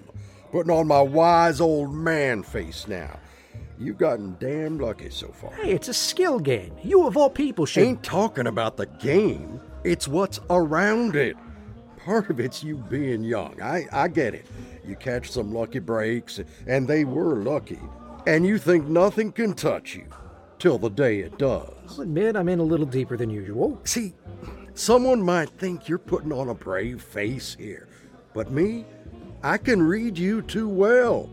Putting 0.52 0.72
on 0.72 0.86
my 0.86 1.02
wise 1.02 1.60
old 1.60 1.96
man 1.96 2.44
face 2.44 2.88
now. 2.88 3.20
You've 3.78 3.98
gotten 3.98 4.38
damn 4.40 4.80
lucky 4.80 5.10
so 5.10 5.28
far. 5.28 5.52
Hey, 5.54 5.72
it's 5.72 5.90
a 5.90 5.94
skill 5.94 6.40
game. 6.40 6.74
You 6.84 7.06
of 7.08 7.18
all 7.18 7.30
people 7.30 7.66
should. 7.66 7.84
Ain't 7.84 8.04
talking 8.04 8.48
about 8.48 8.78
the 8.78 8.86
game. 8.86 9.60
It's 9.84 10.08
what's 10.08 10.40
around 10.50 11.16
it. 11.16 11.36
Part 11.98 12.30
of 12.30 12.40
it's 12.40 12.64
you 12.64 12.78
being 12.78 13.24
young. 13.24 13.62
I, 13.62 13.86
I 13.92 14.08
get 14.08 14.34
it. 14.34 14.46
You 14.86 14.96
catch 14.96 15.32
some 15.32 15.54
lucky 15.54 15.80
breaks, 15.80 16.40
and 16.68 16.88
they 16.88 17.04
were 17.04 17.36
lucky. 17.38 17.80
And 18.28 18.46
you 18.46 18.58
think 18.58 18.86
nothing 18.88 19.32
can 19.32 19.54
touch 19.54 19.96
you. 19.96 20.06
Till 20.58 20.78
the 20.78 20.90
day 20.90 21.20
it 21.20 21.38
does. 21.38 21.74
I'll 21.90 22.02
admit 22.02 22.36
I'm 22.36 22.48
in 22.48 22.60
a 22.60 22.64
little 22.64 22.86
deeper 22.86 23.18
than 23.18 23.30
usual. 23.30 23.80
See, 23.84 24.14
someone 24.74 25.22
might 25.22 25.50
think 25.50 25.90
you're 25.90 25.98
putting 25.98 26.32
on 26.32 26.50
a 26.50 26.54
brave 26.54 27.02
face 27.02 27.56
here. 27.60 27.88
But 28.34 28.52
me, 28.52 28.86
I 29.44 29.58
can 29.58 29.82
read 29.82 30.18
you 30.18 30.42
too 30.42 30.70
well. 30.70 31.30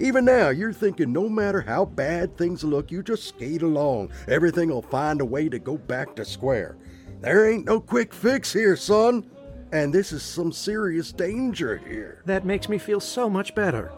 Even 0.00 0.24
now, 0.24 0.48
you're 0.48 0.72
thinking 0.72 1.12
no 1.12 1.28
matter 1.28 1.60
how 1.60 1.84
bad 1.84 2.34
things 2.34 2.64
look, 2.64 2.90
you 2.90 3.02
just 3.02 3.28
skate 3.28 3.60
along. 3.60 4.10
Everything 4.28 4.70
will 4.70 4.80
find 4.80 5.20
a 5.20 5.24
way 5.26 5.46
to 5.50 5.58
go 5.58 5.76
back 5.76 6.16
to 6.16 6.24
square. 6.24 6.78
There 7.20 7.50
ain't 7.50 7.66
no 7.66 7.80
quick 7.80 8.14
fix 8.14 8.50
here, 8.50 8.76
son. 8.76 9.30
And 9.72 9.92
this 9.92 10.10
is 10.10 10.22
some 10.22 10.52
serious 10.52 11.12
danger 11.12 11.76
here. 11.76 12.22
That 12.24 12.46
makes 12.46 12.66
me 12.66 12.78
feel 12.78 12.98
so 12.98 13.28
much 13.28 13.54
better. 13.54 13.92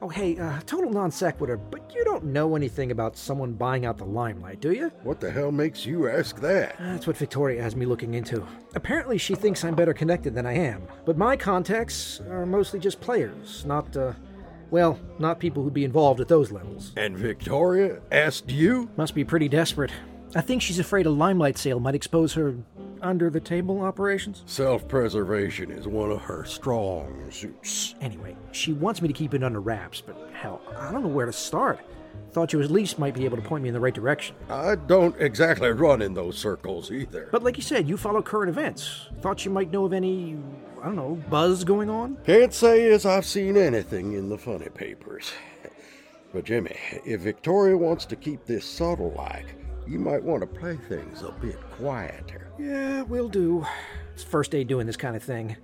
Oh, 0.00 0.08
hey, 0.08 0.38
uh, 0.38 0.60
total 0.64 0.90
non 0.90 1.10
sequitur, 1.10 1.56
but 1.56 1.92
you 1.94 2.04
don't 2.04 2.24
know 2.24 2.54
anything 2.54 2.92
about 2.92 3.16
someone 3.16 3.52
buying 3.52 3.84
out 3.84 3.98
the 3.98 4.04
limelight, 4.04 4.60
do 4.60 4.70
you? 4.70 4.92
What 5.02 5.20
the 5.20 5.30
hell 5.30 5.50
makes 5.50 5.84
you 5.84 6.08
ask 6.08 6.40
that? 6.40 6.76
That's 6.78 7.06
what 7.08 7.16
Victoria 7.16 7.62
has 7.62 7.74
me 7.74 7.84
looking 7.84 8.14
into. 8.14 8.46
Apparently, 8.74 9.18
she 9.18 9.34
thinks 9.34 9.64
I'm 9.64 9.74
better 9.74 9.94
connected 9.94 10.34
than 10.34 10.46
I 10.46 10.54
am, 10.54 10.86
but 11.04 11.18
my 11.18 11.36
contacts 11.36 12.20
are 12.28 12.46
mostly 12.46 12.78
just 12.78 13.00
players, 13.00 13.64
not, 13.66 13.96
uh, 13.96 14.12
well, 14.72 14.98
not 15.18 15.38
people 15.38 15.62
who'd 15.62 15.74
be 15.74 15.84
involved 15.84 16.20
at 16.20 16.28
those 16.28 16.50
levels. 16.50 16.92
And 16.96 17.16
Victoria 17.16 18.00
asked 18.10 18.50
you? 18.50 18.90
Must 18.96 19.14
be 19.14 19.22
pretty 19.22 19.48
desperate. 19.48 19.92
I 20.34 20.40
think 20.40 20.62
she's 20.62 20.78
afraid 20.78 21.04
a 21.04 21.10
limelight 21.10 21.58
sale 21.58 21.78
might 21.78 21.94
expose 21.94 22.32
her 22.32 22.56
under 23.02 23.28
the 23.28 23.38
table 23.38 23.82
operations. 23.82 24.42
Self 24.46 24.88
preservation 24.88 25.70
is 25.70 25.86
one 25.86 26.10
of 26.10 26.22
her 26.22 26.44
strong 26.46 27.30
suits. 27.30 27.94
Anyway, 28.00 28.34
she 28.52 28.72
wants 28.72 29.02
me 29.02 29.08
to 29.08 29.14
keep 29.14 29.34
it 29.34 29.44
under 29.44 29.60
wraps, 29.60 30.00
but 30.00 30.16
hell, 30.32 30.62
I 30.78 30.90
don't 30.90 31.02
know 31.02 31.08
where 31.08 31.26
to 31.26 31.32
start. 31.32 31.80
Thought 32.30 32.54
you 32.54 32.62
at 32.62 32.70
least 32.70 32.98
might 32.98 33.14
be 33.14 33.26
able 33.26 33.36
to 33.36 33.42
point 33.42 33.62
me 33.62 33.68
in 33.68 33.74
the 33.74 33.80
right 33.80 33.92
direction. 33.92 34.34
I 34.48 34.76
don't 34.76 35.14
exactly 35.20 35.68
run 35.68 36.00
in 36.00 36.14
those 36.14 36.38
circles 36.38 36.90
either. 36.90 37.28
But 37.30 37.42
like 37.42 37.58
you 37.58 37.62
said, 37.62 37.86
you 37.86 37.98
follow 37.98 38.22
current 38.22 38.48
events. 38.48 39.08
Thought 39.20 39.44
you 39.44 39.50
might 39.50 39.70
know 39.70 39.84
of 39.84 39.92
any, 39.92 40.38
I 40.82 40.86
don't 40.86 40.96
know, 40.96 41.22
buzz 41.30 41.62
going 41.62 41.88
on? 41.88 42.18
Can't 42.26 42.52
say 42.52 42.90
as 42.90 43.06
I've 43.06 43.24
seen 43.24 43.56
anything 43.56 44.14
in 44.14 44.28
the 44.28 44.36
funny 44.36 44.68
papers. 44.68 45.32
But 46.34 46.44
Jimmy, 46.44 46.76
if 47.04 47.20
Victoria 47.20 47.76
wants 47.76 48.04
to 48.06 48.16
keep 48.16 48.44
this 48.44 48.64
subtle 48.64 49.12
like, 49.16 49.54
you 49.86 50.00
might 50.00 50.24
want 50.24 50.40
to 50.40 50.46
play 50.46 50.76
things 50.88 51.22
a 51.22 51.30
bit 51.40 51.60
quieter. 51.70 52.50
Yeah, 52.58 53.02
we'll 53.02 53.28
do. 53.28 53.64
It's 54.12 54.24
first 54.24 54.50
day 54.50 54.64
doing 54.64 54.88
this 54.88 54.96
kind 54.96 55.14
of 55.14 55.22
thing. 55.22 55.56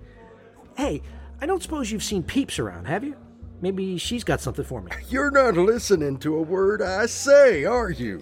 Hey, 0.77 1.01
I 1.41 1.45
don't 1.45 1.61
suppose 1.61 1.91
you've 1.91 2.01
seen 2.01 2.23
Peeps 2.23 2.57
around, 2.57 2.85
have 2.85 3.03
you? 3.03 3.17
Maybe 3.59 3.97
she's 3.97 4.23
got 4.23 4.39
something 4.39 4.63
for 4.63 4.81
me. 4.81 4.91
You're 5.09 5.31
not 5.31 5.55
listening 5.55 6.17
to 6.19 6.37
a 6.37 6.41
word 6.41 6.81
I 6.81 7.07
say, 7.07 7.65
are 7.65 7.89
you? 7.89 8.21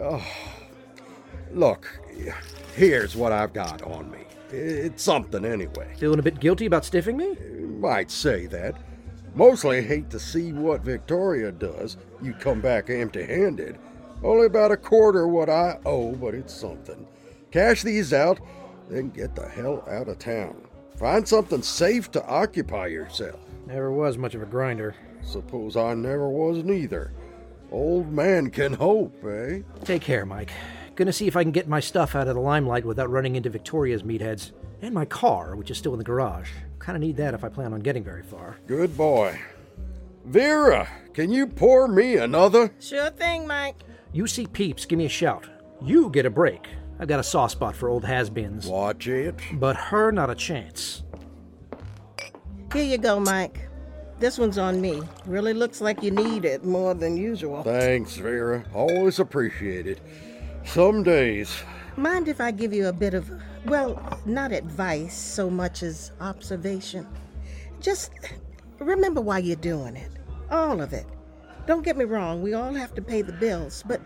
Oh, 0.00 0.26
look, 1.52 1.86
here's 2.74 3.14
what 3.14 3.30
I've 3.30 3.52
got 3.52 3.82
on 3.82 4.10
me. 4.10 4.27
It's 4.50 5.02
something 5.02 5.44
anyway. 5.44 5.94
Feeling 5.98 6.18
a 6.18 6.22
bit 6.22 6.40
guilty 6.40 6.66
about 6.66 6.84
stiffing 6.84 7.16
me? 7.16 7.36
Might 7.78 8.10
say 8.10 8.46
that. 8.46 8.76
Mostly 9.34 9.82
hate 9.82 10.10
to 10.10 10.18
see 10.18 10.52
what 10.52 10.80
Victoria 10.80 11.52
does. 11.52 11.96
You 12.22 12.32
come 12.34 12.60
back 12.60 12.90
empty 12.90 13.24
handed. 13.24 13.78
Only 14.22 14.46
about 14.46 14.72
a 14.72 14.76
quarter 14.76 15.28
what 15.28 15.48
I 15.48 15.78
owe, 15.84 16.12
but 16.14 16.34
it's 16.34 16.52
something. 16.52 17.06
Cash 17.52 17.82
these 17.82 18.12
out, 18.12 18.40
then 18.88 19.10
get 19.10 19.34
the 19.36 19.48
hell 19.48 19.84
out 19.88 20.08
of 20.08 20.18
town. 20.18 20.56
Find 20.96 21.26
something 21.26 21.62
safe 21.62 22.10
to 22.12 22.26
occupy 22.26 22.88
yourself. 22.88 23.38
Never 23.66 23.92
was 23.92 24.18
much 24.18 24.34
of 24.34 24.42
a 24.42 24.46
grinder. 24.46 24.96
Suppose 25.22 25.76
I 25.76 25.94
never 25.94 26.28
was 26.28 26.64
neither. 26.64 27.12
Old 27.70 28.10
man 28.10 28.50
can 28.50 28.72
hope, 28.72 29.22
eh? 29.24 29.60
Take 29.84 30.02
care, 30.02 30.26
Mike. 30.26 30.50
Gonna 30.98 31.12
see 31.12 31.28
if 31.28 31.36
I 31.36 31.44
can 31.44 31.52
get 31.52 31.68
my 31.68 31.78
stuff 31.78 32.16
out 32.16 32.26
of 32.26 32.34
the 32.34 32.40
limelight 32.40 32.84
without 32.84 33.08
running 33.08 33.36
into 33.36 33.48
Victoria's 33.48 34.02
meatheads. 34.02 34.50
And 34.82 34.92
my 34.92 35.04
car, 35.04 35.54
which 35.54 35.70
is 35.70 35.78
still 35.78 35.92
in 35.92 35.98
the 35.98 36.04
garage. 36.04 36.50
Kinda 36.84 36.98
need 36.98 37.16
that 37.18 37.34
if 37.34 37.44
I 37.44 37.48
plan 37.48 37.72
on 37.72 37.78
getting 37.78 38.02
very 38.02 38.24
far. 38.24 38.56
Good 38.66 38.96
boy. 38.96 39.38
Vera, 40.24 40.88
can 41.14 41.30
you 41.30 41.46
pour 41.46 41.86
me 41.86 42.16
another? 42.16 42.72
Sure 42.80 43.10
thing, 43.10 43.46
Mike. 43.46 43.76
You 44.12 44.26
see 44.26 44.48
Peeps, 44.48 44.86
give 44.86 44.98
me 44.98 45.04
a 45.04 45.08
shout. 45.08 45.48
You 45.80 46.10
get 46.10 46.26
a 46.26 46.30
break. 46.30 46.66
I've 46.98 47.06
got 47.06 47.20
a 47.20 47.22
soft 47.22 47.52
spot 47.52 47.76
for 47.76 47.88
old 47.88 48.04
has-beens. 48.04 48.66
Watch 48.66 49.06
it. 49.06 49.36
But 49.52 49.76
her, 49.76 50.10
not 50.10 50.30
a 50.30 50.34
chance. 50.34 51.04
Here 52.72 52.82
you 52.82 52.98
go, 52.98 53.20
Mike. 53.20 53.68
This 54.18 54.36
one's 54.36 54.58
on 54.58 54.80
me. 54.80 55.00
Really 55.26 55.54
looks 55.54 55.80
like 55.80 56.02
you 56.02 56.10
need 56.10 56.44
it 56.44 56.64
more 56.64 56.94
than 56.94 57.16
usual. 57.16 57.62
Thanks, 57.62 58.16
Vera. 58.16 58.64
Always 58.74 59.20
appreciated. 59.20 60.00
Some 60.68 61.02
days. 61.02 61.62
Mind 61.96 62.28
if 62.28 62.42
I 62.42 62.50
give 62.50 62.74
you 62.74 62.88
a 62.88 62.92
bit 62.92 63.14
of, 63.14 63.30
well, 63.64 64.20
not 64.26 64.52
advice 64.52 65.16
so 65.16 65.48
much 65.48 65.82
as 65.82 66.12
observation? 66.20 67.06
Just 67.80 68.12
remember 68.78 69.22
why 69.22 69.38
you're 69.38 69.56
doing 69.56 69.96
it. 69.96 70.10
All 70.50 70.82
of 70.82 70.92
it. 70.92 71.06
Don't 71.66 71.82
get 71.82 71.96
me 71.96 72.04
wrong, 72.04 72.42
we 72.42 72.52
all 72.52 72.74
have 72.74 72.94
to 72.96 73.02
pay 73.02 73.22
the 73.22 73.32
bills, 73.32 73.82
but 73.88 74.02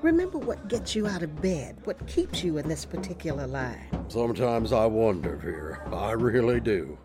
remember 0.00 0.38
what 0.38 0.68
gets 0.68 0.94
you 0.94 1.08
out 1.08 1.24
of 1.24 1.42
bed, 1.42 1.76
what 1.84 2.06
keeps 2.06 2.44
you 2.44 2.58
in 2.58 2.68
this 2.68 2.84
particular 2.84 3.48
line. 3.48 3.84
Sometimes 4.08 4.72
I 4.72 4.86
wonder, 4.86 5.36
Vera. 5.36 5.92
I 5.92 6.12
really 6.12 6.60
do. 6.60 6.96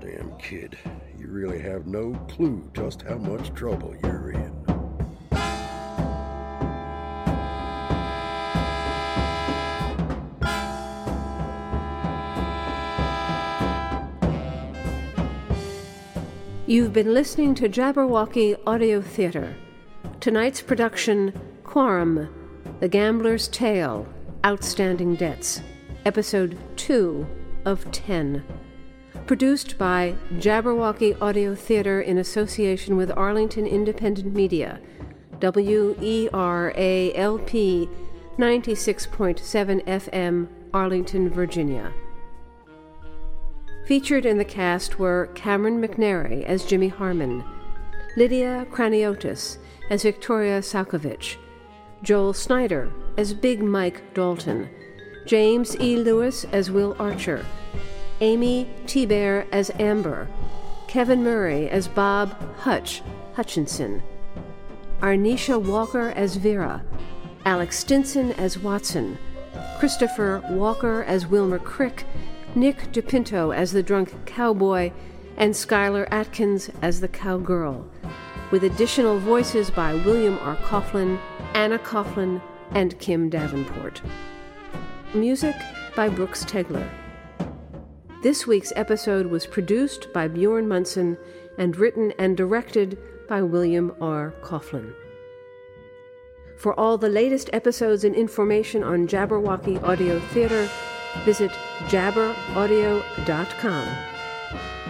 Damn 0.00 0.36
kid, 0.38 0.78
you 1.18 1.28
really 1.28 1.60
have 1.60 1.86
no 1.86 2.14
clue 2.28 2.70
just 2.74 3.02
how 3.02 3.18
much 3.18 3.52
trouble 3.54 3.94
you're 4.02 4.32
in. 4.32 4.63
You've 16.66 16.94
been 16.94 17.12
listening 17.12 17.54
to 17.56 17.68
Jabberwocky 17.68 18.58
Audio 18.66 19.02
Theater. 19.02 19.54
Tonight's 20.20 20.62
production 20.62 21.38
Quorum, 21.62 22.30
The 22.80 22.88
Gambler's 22.88 23.48
Tale, 23.48 24.08
Outstanding 24.46 25.14
Debts, 25.14 25.60
Episode 26.06 26.56
2 26.78 27.26
of 27.66 27.92
10. 27.92 28.42
Produced 29.26 29.76
by 29.76 30.14
Jabberwocky 30.36 31.20
Audio 31.20 31.54
Theater 31.54 32.00
in 32.00 32.16
association 32.16 32.96
with 32.96 33.12
Arlington 33.14 33.66
Independent 33.66 34.34
Media, 34.34 34.80
WERALP 35.40 36.72
96.7 38.38 39.84
FM, 39.84 40.48
Arlington, 40.72 41.28
Virginia. 41.28 41.92
Featured 43.86 44.24
in 44.24 44.38
the 44.38 44.46
cast 44.46 44.98
were 44.98 45.28
Cameron 45.34 45.78
McNary 45.78 46.42
as 46.44 46.64
Jimmy 46.64 46.88
Harmon, 46.88 47.44
Lydia 48.16 48.66
Kraniotis 48.70 49.58
as 49.90 50.04
Victoria 50.04 50.60
Salkovich, 50.60 51.36
Joel 52.02 52.32
Snyder 52.32 52.90
as 53.18 53.34
Big 53.34 53.62
Mike 53.62 54.14
Dalton, 54.14 54.70
James 55.26 55.78
E. 55.80 55.96
Lewis 55.96 56.46
as 56.46 56.70
Will 56.70 56.96
Archer, 56.98 57.44
Amy 58.22 58.70
T. 58.86 59.04
Bear 59.04 59.46
as 59.52 59.70
Amber, 59.78 60.28
Kevin 60.88 61.22
Murray 61.22 61.68
as 61.68 61.86
Bob 61.86 62.34
Hutch 62.56 63.02
Hutchinson, 63.34 64.02
Arnisha 65.00 65.60
Walker 65.60 66.08
as 66.16 66.36
Vera, 66.36 66.82
Alex 67.44 67.80
Stinson 67.80 68.32
as 68.32 68.58
Watson, 68.58 69.18
Christopher 69.78 70.42
Walker 70.48 71.02
as 71.02 71.26
Wilmer 71.26 71.58
Crick, 71.58 72.06
Nick 72.56 72.92
DePinto 72.92 73.54
as 73.54 73.72
the 73.72 73.82
drunk 73.82 74.26
cowboy, 74.26 74.92
and 75.36 75.52
Skylar 75.52 76.06
Atkins 76.12 76.70
as 76.82 77.00
the 77.00 77.08
cowgirl, 77.08 77.84
with 78.52 78.62
additional 78.62 79.18
voices 79.18 79.70
by 79.70 79.94
William 79.94 80.38
R. 80.38 80.54
Coughlin, 80.56 81.18
Anna 81.54 81.80
Coughlin, 81.80 82.40
and 82.70 82.96
Kim 83.00 83.28
Davenport. 83.28 84.02
Music 85.14 85.56
by 85.96 86.08
Brooks 86.08 86.44
Tegler. 86.44 86.88
This 88.22 88.46
week's 88.46 88.72
episode 88.76 89.26
was 89.26 89.46
produced 89.46 90.12
by 90.12 90.28
Bjorn 90.28 90.68
Munson 90.68 91.18
and 91.58 91.76
written 91.76 92.12
and 92.20 92.36
directed 92.36 92.96
by 93.28 93.42
William 93.42 93.92
R. 94.00 94.32
Coughlin. 94.42 94.94
For 96.56 96.78
all 96.78 96.98
the 96.98 97.08
latest 97.08 97.50
episodes 97.52 98.04
and 98.04 98.14
information 98.14 98.84
on 98.84 99.08
Jabberwocky 99.08 99.82
Audio 99.82 100.20
Theater, 100.20 100.68
visit 101.24 101.50
jabberaudio.com. 101.86 103.88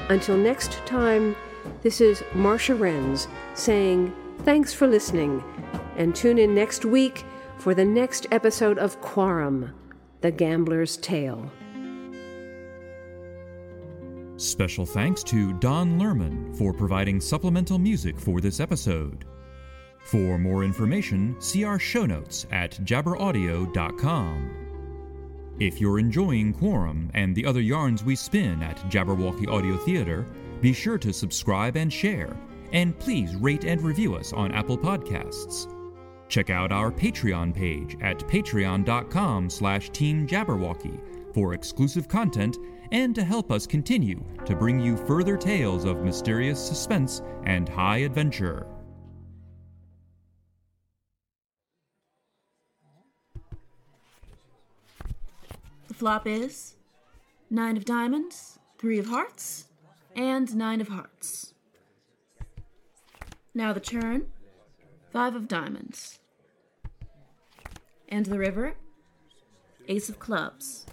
Until 0.09 0.37
next 0.37 0.85
time, 0.87 1.37
this 1.83 2.01
is 2.01 2.23
Marcia 2.35 2.75
Renz 2.75 3.27
saying 3.55 4.15
thanks 4.41 4.75
for 4.75 4.87
listening, 4.87 5.43
and 5.97 6.15
tune 6.15 6.39
in 6.39 6.55
next 6.55 6.85
week 6.85 7.25
for 7.59 7.75
the 7.75 7.85
next 7.85 8.27
episode 8.31 8.79
of 8.79 9.01
Quorum, 9.01 9.73
The 10.21 10.31
Gambler's 10.31 10.97
Tale. 10.99 11.51
Special 14.37 14.85
thanks 14.85 15.23
to 15.25 15.53
Don 15.55 15.99
Lerman 15.99 16.57
for 16.59 16.73
providing 16.73 17.21
supplemental 17.21 17.79
music 17.79 18.19
for 18.19 18.41
this 18.41 18.61
episode. 18.61 19.25
For 20.05 20.39
more 20.39 20.65
information, 20.65 21.37
see 21.41 21.65
our 21.65 21.79
show 21.79 22.05
notes 22.05 22.47
at 22.51 22.73
jabberaudio.com. 22.73 24.64
If 25.61 25.81
you're 25.81 26.01
enjoying 26.01 26.53
Quorum 26.53 27.11
and 27.15 27.35
the 27.35 27.47
other 27.47 27.61
yarns 27.61 28.03
we 28.03 28.17
spin 28.17 28.61
at 28.63 28.77
Jabberwocky 28.91 29.49
Audio 29.49 29.77
Theater, 29.77 30.27
be 30.61 30.73
sure 30.73 30.99
to 30.99 31.13
subscribe 31.13 31.77
and 31.77 31.93
share, 31.93 32.37
and 32.73 32.99
please 32.99 33.37
rate 33.37 33.65
and 33.65 33.81
review 33.81 34.17
us 34.17 34.33
on 34.33 34.51
Apple 34.51 34.77
Podcasts. 34.77 35.71
Check 36.29 36.51
out 36.51 36.73
our 36.73 36.91
Patreon 36.91 37.55
page 37.55 37.97
at 38.01 38.19
patreon.com 38.19 39.49
slash 39.49 39.91
teamjabberwocky 39.93 40.99
for 41.33 41.55
exclusive 41.55 42.09
content 42.09 42.59
and 42.91 43.15
to 43.15 43.23
help 43.23 43.53
us 43.53 43.67
continue 43.67 44.25
to 44.45 44.57
bring 44.57 44.81
you 44.81 44.97
further 44.97 45.37
tales 45.37 45.85
of 45.85 46.03
mysterious 46.03 46.65
suspense 46.65 47.23
and 47.45 47.69
high 47.69 47.99
adventure. 47.99 48.67
Flop 56.05 56.27
is 56.27 56.75
nine 57.49 57.79
of 57.79 57.87
diamonds, 57.87 58.59
three 58.77 58.99
of 58.99 59.07
hearts, 59.07 59.69
and 60.15 60.55
nine 60.55 60.83
of 60.83 60.89
hearts. 60.89 61.55
Now 63.55 63.73
the 63.73 63.81
turn 63.81 64.27
five 65.11 65.35
of 65.35 65.49
diamonds. 65.49 66.19
And 68.07 68.27
the 68.27 68.39
river 68.39 68.75
ace 69.89 70.11
of 70.11 70.19
clubs. 70.19 70.85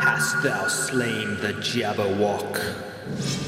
Hast 0.00 0.42
thou 0.42 0.66
slain 0.66 1.36
the 1.42 1.52
Jabberwock? 1.60 3.45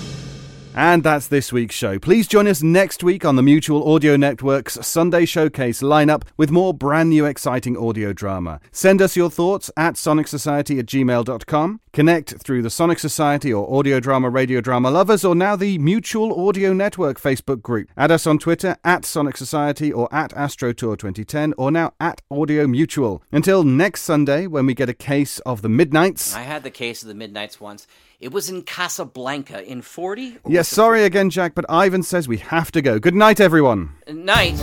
And 0.74 1.02
that's 1.02 1.26
this 1.26 1.52
week's 1.52 1.74
show. 1.74 1.98
Please 1.98 2.28
join 2.28 2.46
us 2.46 2.62
next 2.62 3.02
week 3.02 3.24
on 3.24 3.36
the 3.36 3.42
Mutual 3.42 3.92
Audio 3.92 4.16
Network's 4.16 4.86
Sunday 4.86 5.24
Showcase 5.24 5.82
lineup 5.82 6.22
with 6.36 6.50
more 6.50 6.72
brand 6.72 7.10
new 7.10 7.24
exciting 7.24 7.76
audio 7.76 8.12
drama. 8.12 8.60
Send 8.70 9.02
us 9.02 9.16
your 9.16 9.30
thoughts 9.30 9.70
at 9.76 9.94
sonicsociety 9.94 10.78
at 10.78 10.86
gmail.com. 10.86 11.80
Connect 11.98 12.34
through 12.34 12.62
the 12.62 12.70
Sonic 12.70 13.00
Society 13.00 13.52
or 13.52 13.76
Audio 13.76 13.98
Drama 13.98 14.30
Radio 14.30 14.60
Drama 14.60 14.88
Lovers 14.88 15.24
or 15.24 15.34
now 15.34 15.56
the 15.56 15.78
Mutual 15.78 16.46
Audio 16.46 16.72
Network 16.72 17.20
Facebook 17.20 17.60
group. 17.60 17.88
Add 17.96 18.12
us 18.12 18.24
on 18.24 18.38
Twitter 18.38 18.76
at 18.84 19.04
Sonic 19.04 19.36
Society 19.36 19.92
or 19.92 20.08
at 20.14 20.32
Astro 20.34 20.72
Tour 20.72 20.94
2010 20.94 21.54
or 21.58 21.72
now 21.72 21.94
at 21.98 22.22
Audio 22.30 22.68
Mutual. 22.68 23.24
Until 23.32 23.64
next 23.64 24.02
Sunday 24.02 24.46
when 24.46 24.64
we 24.64 24.74
get 24.74 24.88
a 24.88 24.94
case 24.94 25.40
of 25.40 25.60
the 25.60 25.68
Midnights. 25.68 26.36
I 26.36 26.42
had 26.42 26.62
the 26.62 26.70
case 26.70 27.02
of 27.02 27.08
the 27.08 27.16
Midnights 27.16 27.60
once. 27.60 27.88
It 28.20 28.30
was 28.30 28.48
in 28.48 28.62
Casablanca 28.62 29.68
in 29.68 29.82
40? 29.82 30.38
Yes, 30.46 30.68
sorry 30.68 31.02
again, 31.02 31.30
Jack, 31.30 31.56
but 31.56 31.64
Ivan 31.68 32.04
says 32.04 32.28
we 32.28 32.36
have 32.36 32.70
to 32.70 32.80
go. 32.80 33.00
Good 33.00 33.16
night, 33.16 33.40
everyone. 33.40 33.90
Night. 34.06 34.54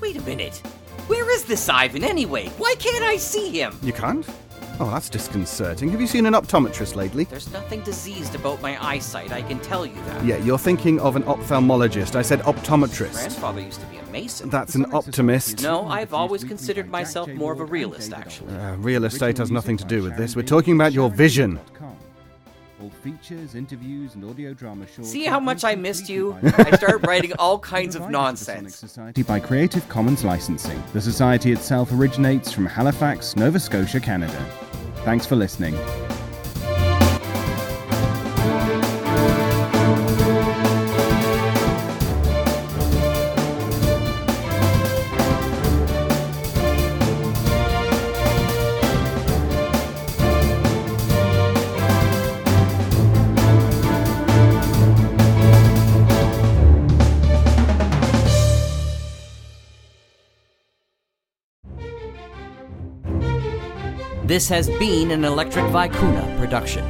Wait 0.00 0.16
a 0.16 0.22
minute. 0.22 0.62
Where 1.08 1.30
is 1.30 1.44
this 1.44 1.68
Ivan 1.68 2.04
anyway? 2.04 2.48
Why 2.56 2.74
can't 2.78 3.04
I 3.04 3.18
see 3.18 3.50
him? 3.50 3.78
You 3.82 3.92
can't? 3.92 4.26
Oh, 4.82 4.90
that's 4.90 5.10
disconcerting. 5.10 5.90
Have 5.90 6.00
you 6.00 6.06
seen 6.06 6.24
an 6.24 6.32
optometrist 6.32 6.94
lately? 6.96 7.24
There's 7.24 7.52
nothing 7.52 7.82
diseased 7.82 8.34
about 8.34 8.62
my 8.62 8.82
eyesight, 8.82 9.30
I 9.30 9.42
can 9.42 9.60
tell 9.60 9.84
you 9.84 9.94
that. 10.06 10.24
Yeah, 10.24 10.38
you're 10.38 10.56
thinking 10.58 10.98
of 11.00 11.16
an 11.16 11.22
ophthalmologist. 11.24 12.16
I 12.16 12.22
said 12.22 12.38
My 12.38 12.46
optometrist. 12.46 13.12
grandfather 13.12 13.60
used 13.60 13.80
to 13.80 13.86
be 13.88 13.98
a 13.98 14.06
mason. 14.06 14.48
That's 14.48 14.76
an 14.76 14.86
optimist. 14.94 15.62
No, 15.62 15.86
I've 15.86 16.14
always 16.14 16.44
considered 16.44 16.88
myself 16.88 17.28
more 17.28 17.52
of 17.52 17.60
a 17.60 17.64
realist, 17.66 18.14
actually. 18.14 18.54
Uh, 18.56 18.76
real 18.76 19.04
estate 19.04 19.36
has 19.36 19.50
nothing 19.50 19.76
to 19.76 19.84
do 19.84 20.02
with 20.02 20.16
this. 20.16 20.34
We're 20.34 20.42
talking 20.42 20.74
about 20.76 20.94
your 20.94 21.10
vision. 21.10 21.60
Features, 22.88 23.54
interviews, 23.54 24.14
and 24.14 24.24
audio 24.24 24.54
drama 24.54 24.86
shorts. 24.86 25.10
See 25.10 25.24
how 25.24 25.38
much 25.38 25.64
I 25.64 25.74
missed 25.74 26.08
you? 26.08 26.38
I 26.42 26.74
start 26.76 27.06
writing 27.06 27.32
all 27.38 27.58
kinds 27.58 27.94
of 27.94 28.08
nonsense. 28.08 28.76
Society 28.76 29.22
by 29.22 29.38
Creative 29.38 29.86
Commons 29.88 30.24
licensing. 30.24 30.82
The 30.94 31.00
society 31.00 31.52
itself 31.52 31.92
originates 31.92 32.52
from 32.52 32.64
Halifax, 32.66 33.36
Nova 33.36 33.60
Scotia, 33.60 34.00
Canada. 34.00 34.46
Thanks 35.04 35.26
for 35.26 35.36
listening. 35.36 35.74
This 64.30 64.48
has 64.48 64.68
been 64.78 65.10
an 65.10 65.24
Electric 65.24 65.64
Vicuna 65.64 66.38
production. 66.38 66.84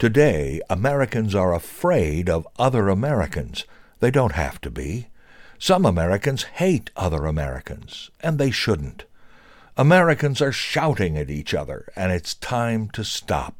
Today, 0.00 0.60
Americans 0.68 1.36
are 1.36 1.54
afraid 1.54 2.28
of 2.28 2.48
other 2.58 2.88
Americans. 2.88 3.64
They 4.00 4.10
don't 4.10 4.32
have 4.32 4.60
to 4.62 4.72
be. 4.72 5.06
Some 5.60 5.86
Americans 5.86 6.42
hate 6.42 6.90
other 6.96 7.26
Americans, 7.26 8.10
and 8.20 8.38
they 8.38 8.50
shouldn't. 8.50 9.04
Americans 9.76 10.42
are 10.42 10.50
shouting 10.50 11.16
at 11.16 11.30
each 11.30 11.54
other, 11.54 11.86
and 11.94 12.10
it's 12.10 12.34
time 12.34 12.90
to 12.90 13.04
stop. 13.04 13.59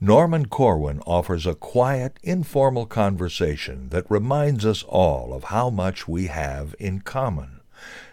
Norman 0.00 0.44
Corwin 0.44 1.00
offers 1.06 1.46
a 1.46 1.54
quiet, 1.54 2.18
informal 2.22 2.84
conversation 2.84 3.88
that 3.88 4.10
reminds 4.10 4.66
us 4.66 4.82
all 4.82 5.32
of 5.32 5.44
how 5.44 5.70
much 5.70 6.06
we 6.06 6.26
have 6.26 6.74
in 6.78 7.00
common. 7.00 7.60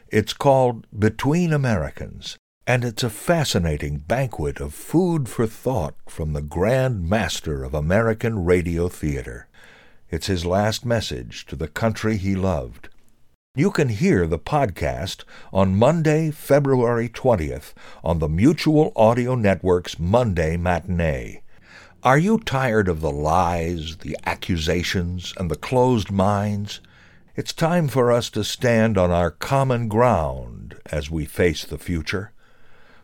It's 0.07 0.31
called 0.31 0.87
Between 0.97 1.51
Americans, 1.51 2.37
and 2.65 2.85
it's 2.85 3.03
a 3.03 3.09
fascinating 3.09 3.97
banquet 3.97 4.61
of 4.61 4.73
food 4.73 5.27
for 5.27 5.45
thought 5.45 5.95
from 6.07 6.31
the 6.31 6.41
grand 6.41 7.09
master 7.09 7.65
of 7.65 7.73
American 7.73 8.45
radio 8.45 8.87
theater. 8.87 9.49
It's 10.09 10.27
his 10.27 10.45
last 10.45 10.85
message 10.85 11.45
to 11.47 11.57
the 11.57 11.67
country 11.67 12.15
he 12.15 12.33
loved. 12.33 12.87
You 13.55 13.71
can 13.71 13.89
hear 13.89 14.25
the 14.25 14.39
podcast 14.39 15.25
on 15.51 15.75
Monday, 15.75 16.31
February 16.31 17.09
20th 17.09 17.73
on 18.05 18.19
the 18.19 18.29
Mutual 18.29 18.93
Audio 18.95 19.35
Network's 19.35 19.99
Monday 19.99 20.55
Matinee. 20.55 21.42
Are 22.03 22.17
you 22.17 22.37
tired 22.37 22.89
of 22.89 22.99
the 22.99 23.09
lies, 23.09 23.95
the 24.01 24.17
accusations, 24.25 25.33
and 25.37 25.49
the 25.49 25.55
closed 25.55 26.11
minds? 26.11 26.81
It's 27.37 27.53
time 27.53 27.87
for 27.87 28.11
us 28.11 28.29
to 28.31 28.43
stand 28.43 28.97
on 28.97 29.09
our 29.09 29.31
common 29.31 29.87
ground 29.87 30.75
as 30.87 31.09
we 31.09 31.23
face 31.23 31.63
the 31.63 31.77
future. 31.77 32.33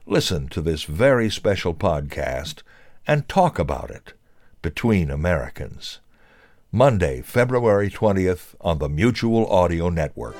Listen 0.06 0.50
to 0.50 0.62
this 0.62 0.84
very 0.84 1.30
special 1.30 1.74
podcast 1.74 2.62
and 3.08 3.30
talk 3.30 3.58
about 3.58 3.90
it 3.90 4.12
between 4.62 5.10
Americans. 5.10 6.02
Monday, 6.70 7.22
February 7.22 7.90
20th 7.90 8.54
on 8.60 8.80
the 8.80 8.90
Mutual 8.90 9.50
Audio 9.50 9.88
Network. 9.88 10.36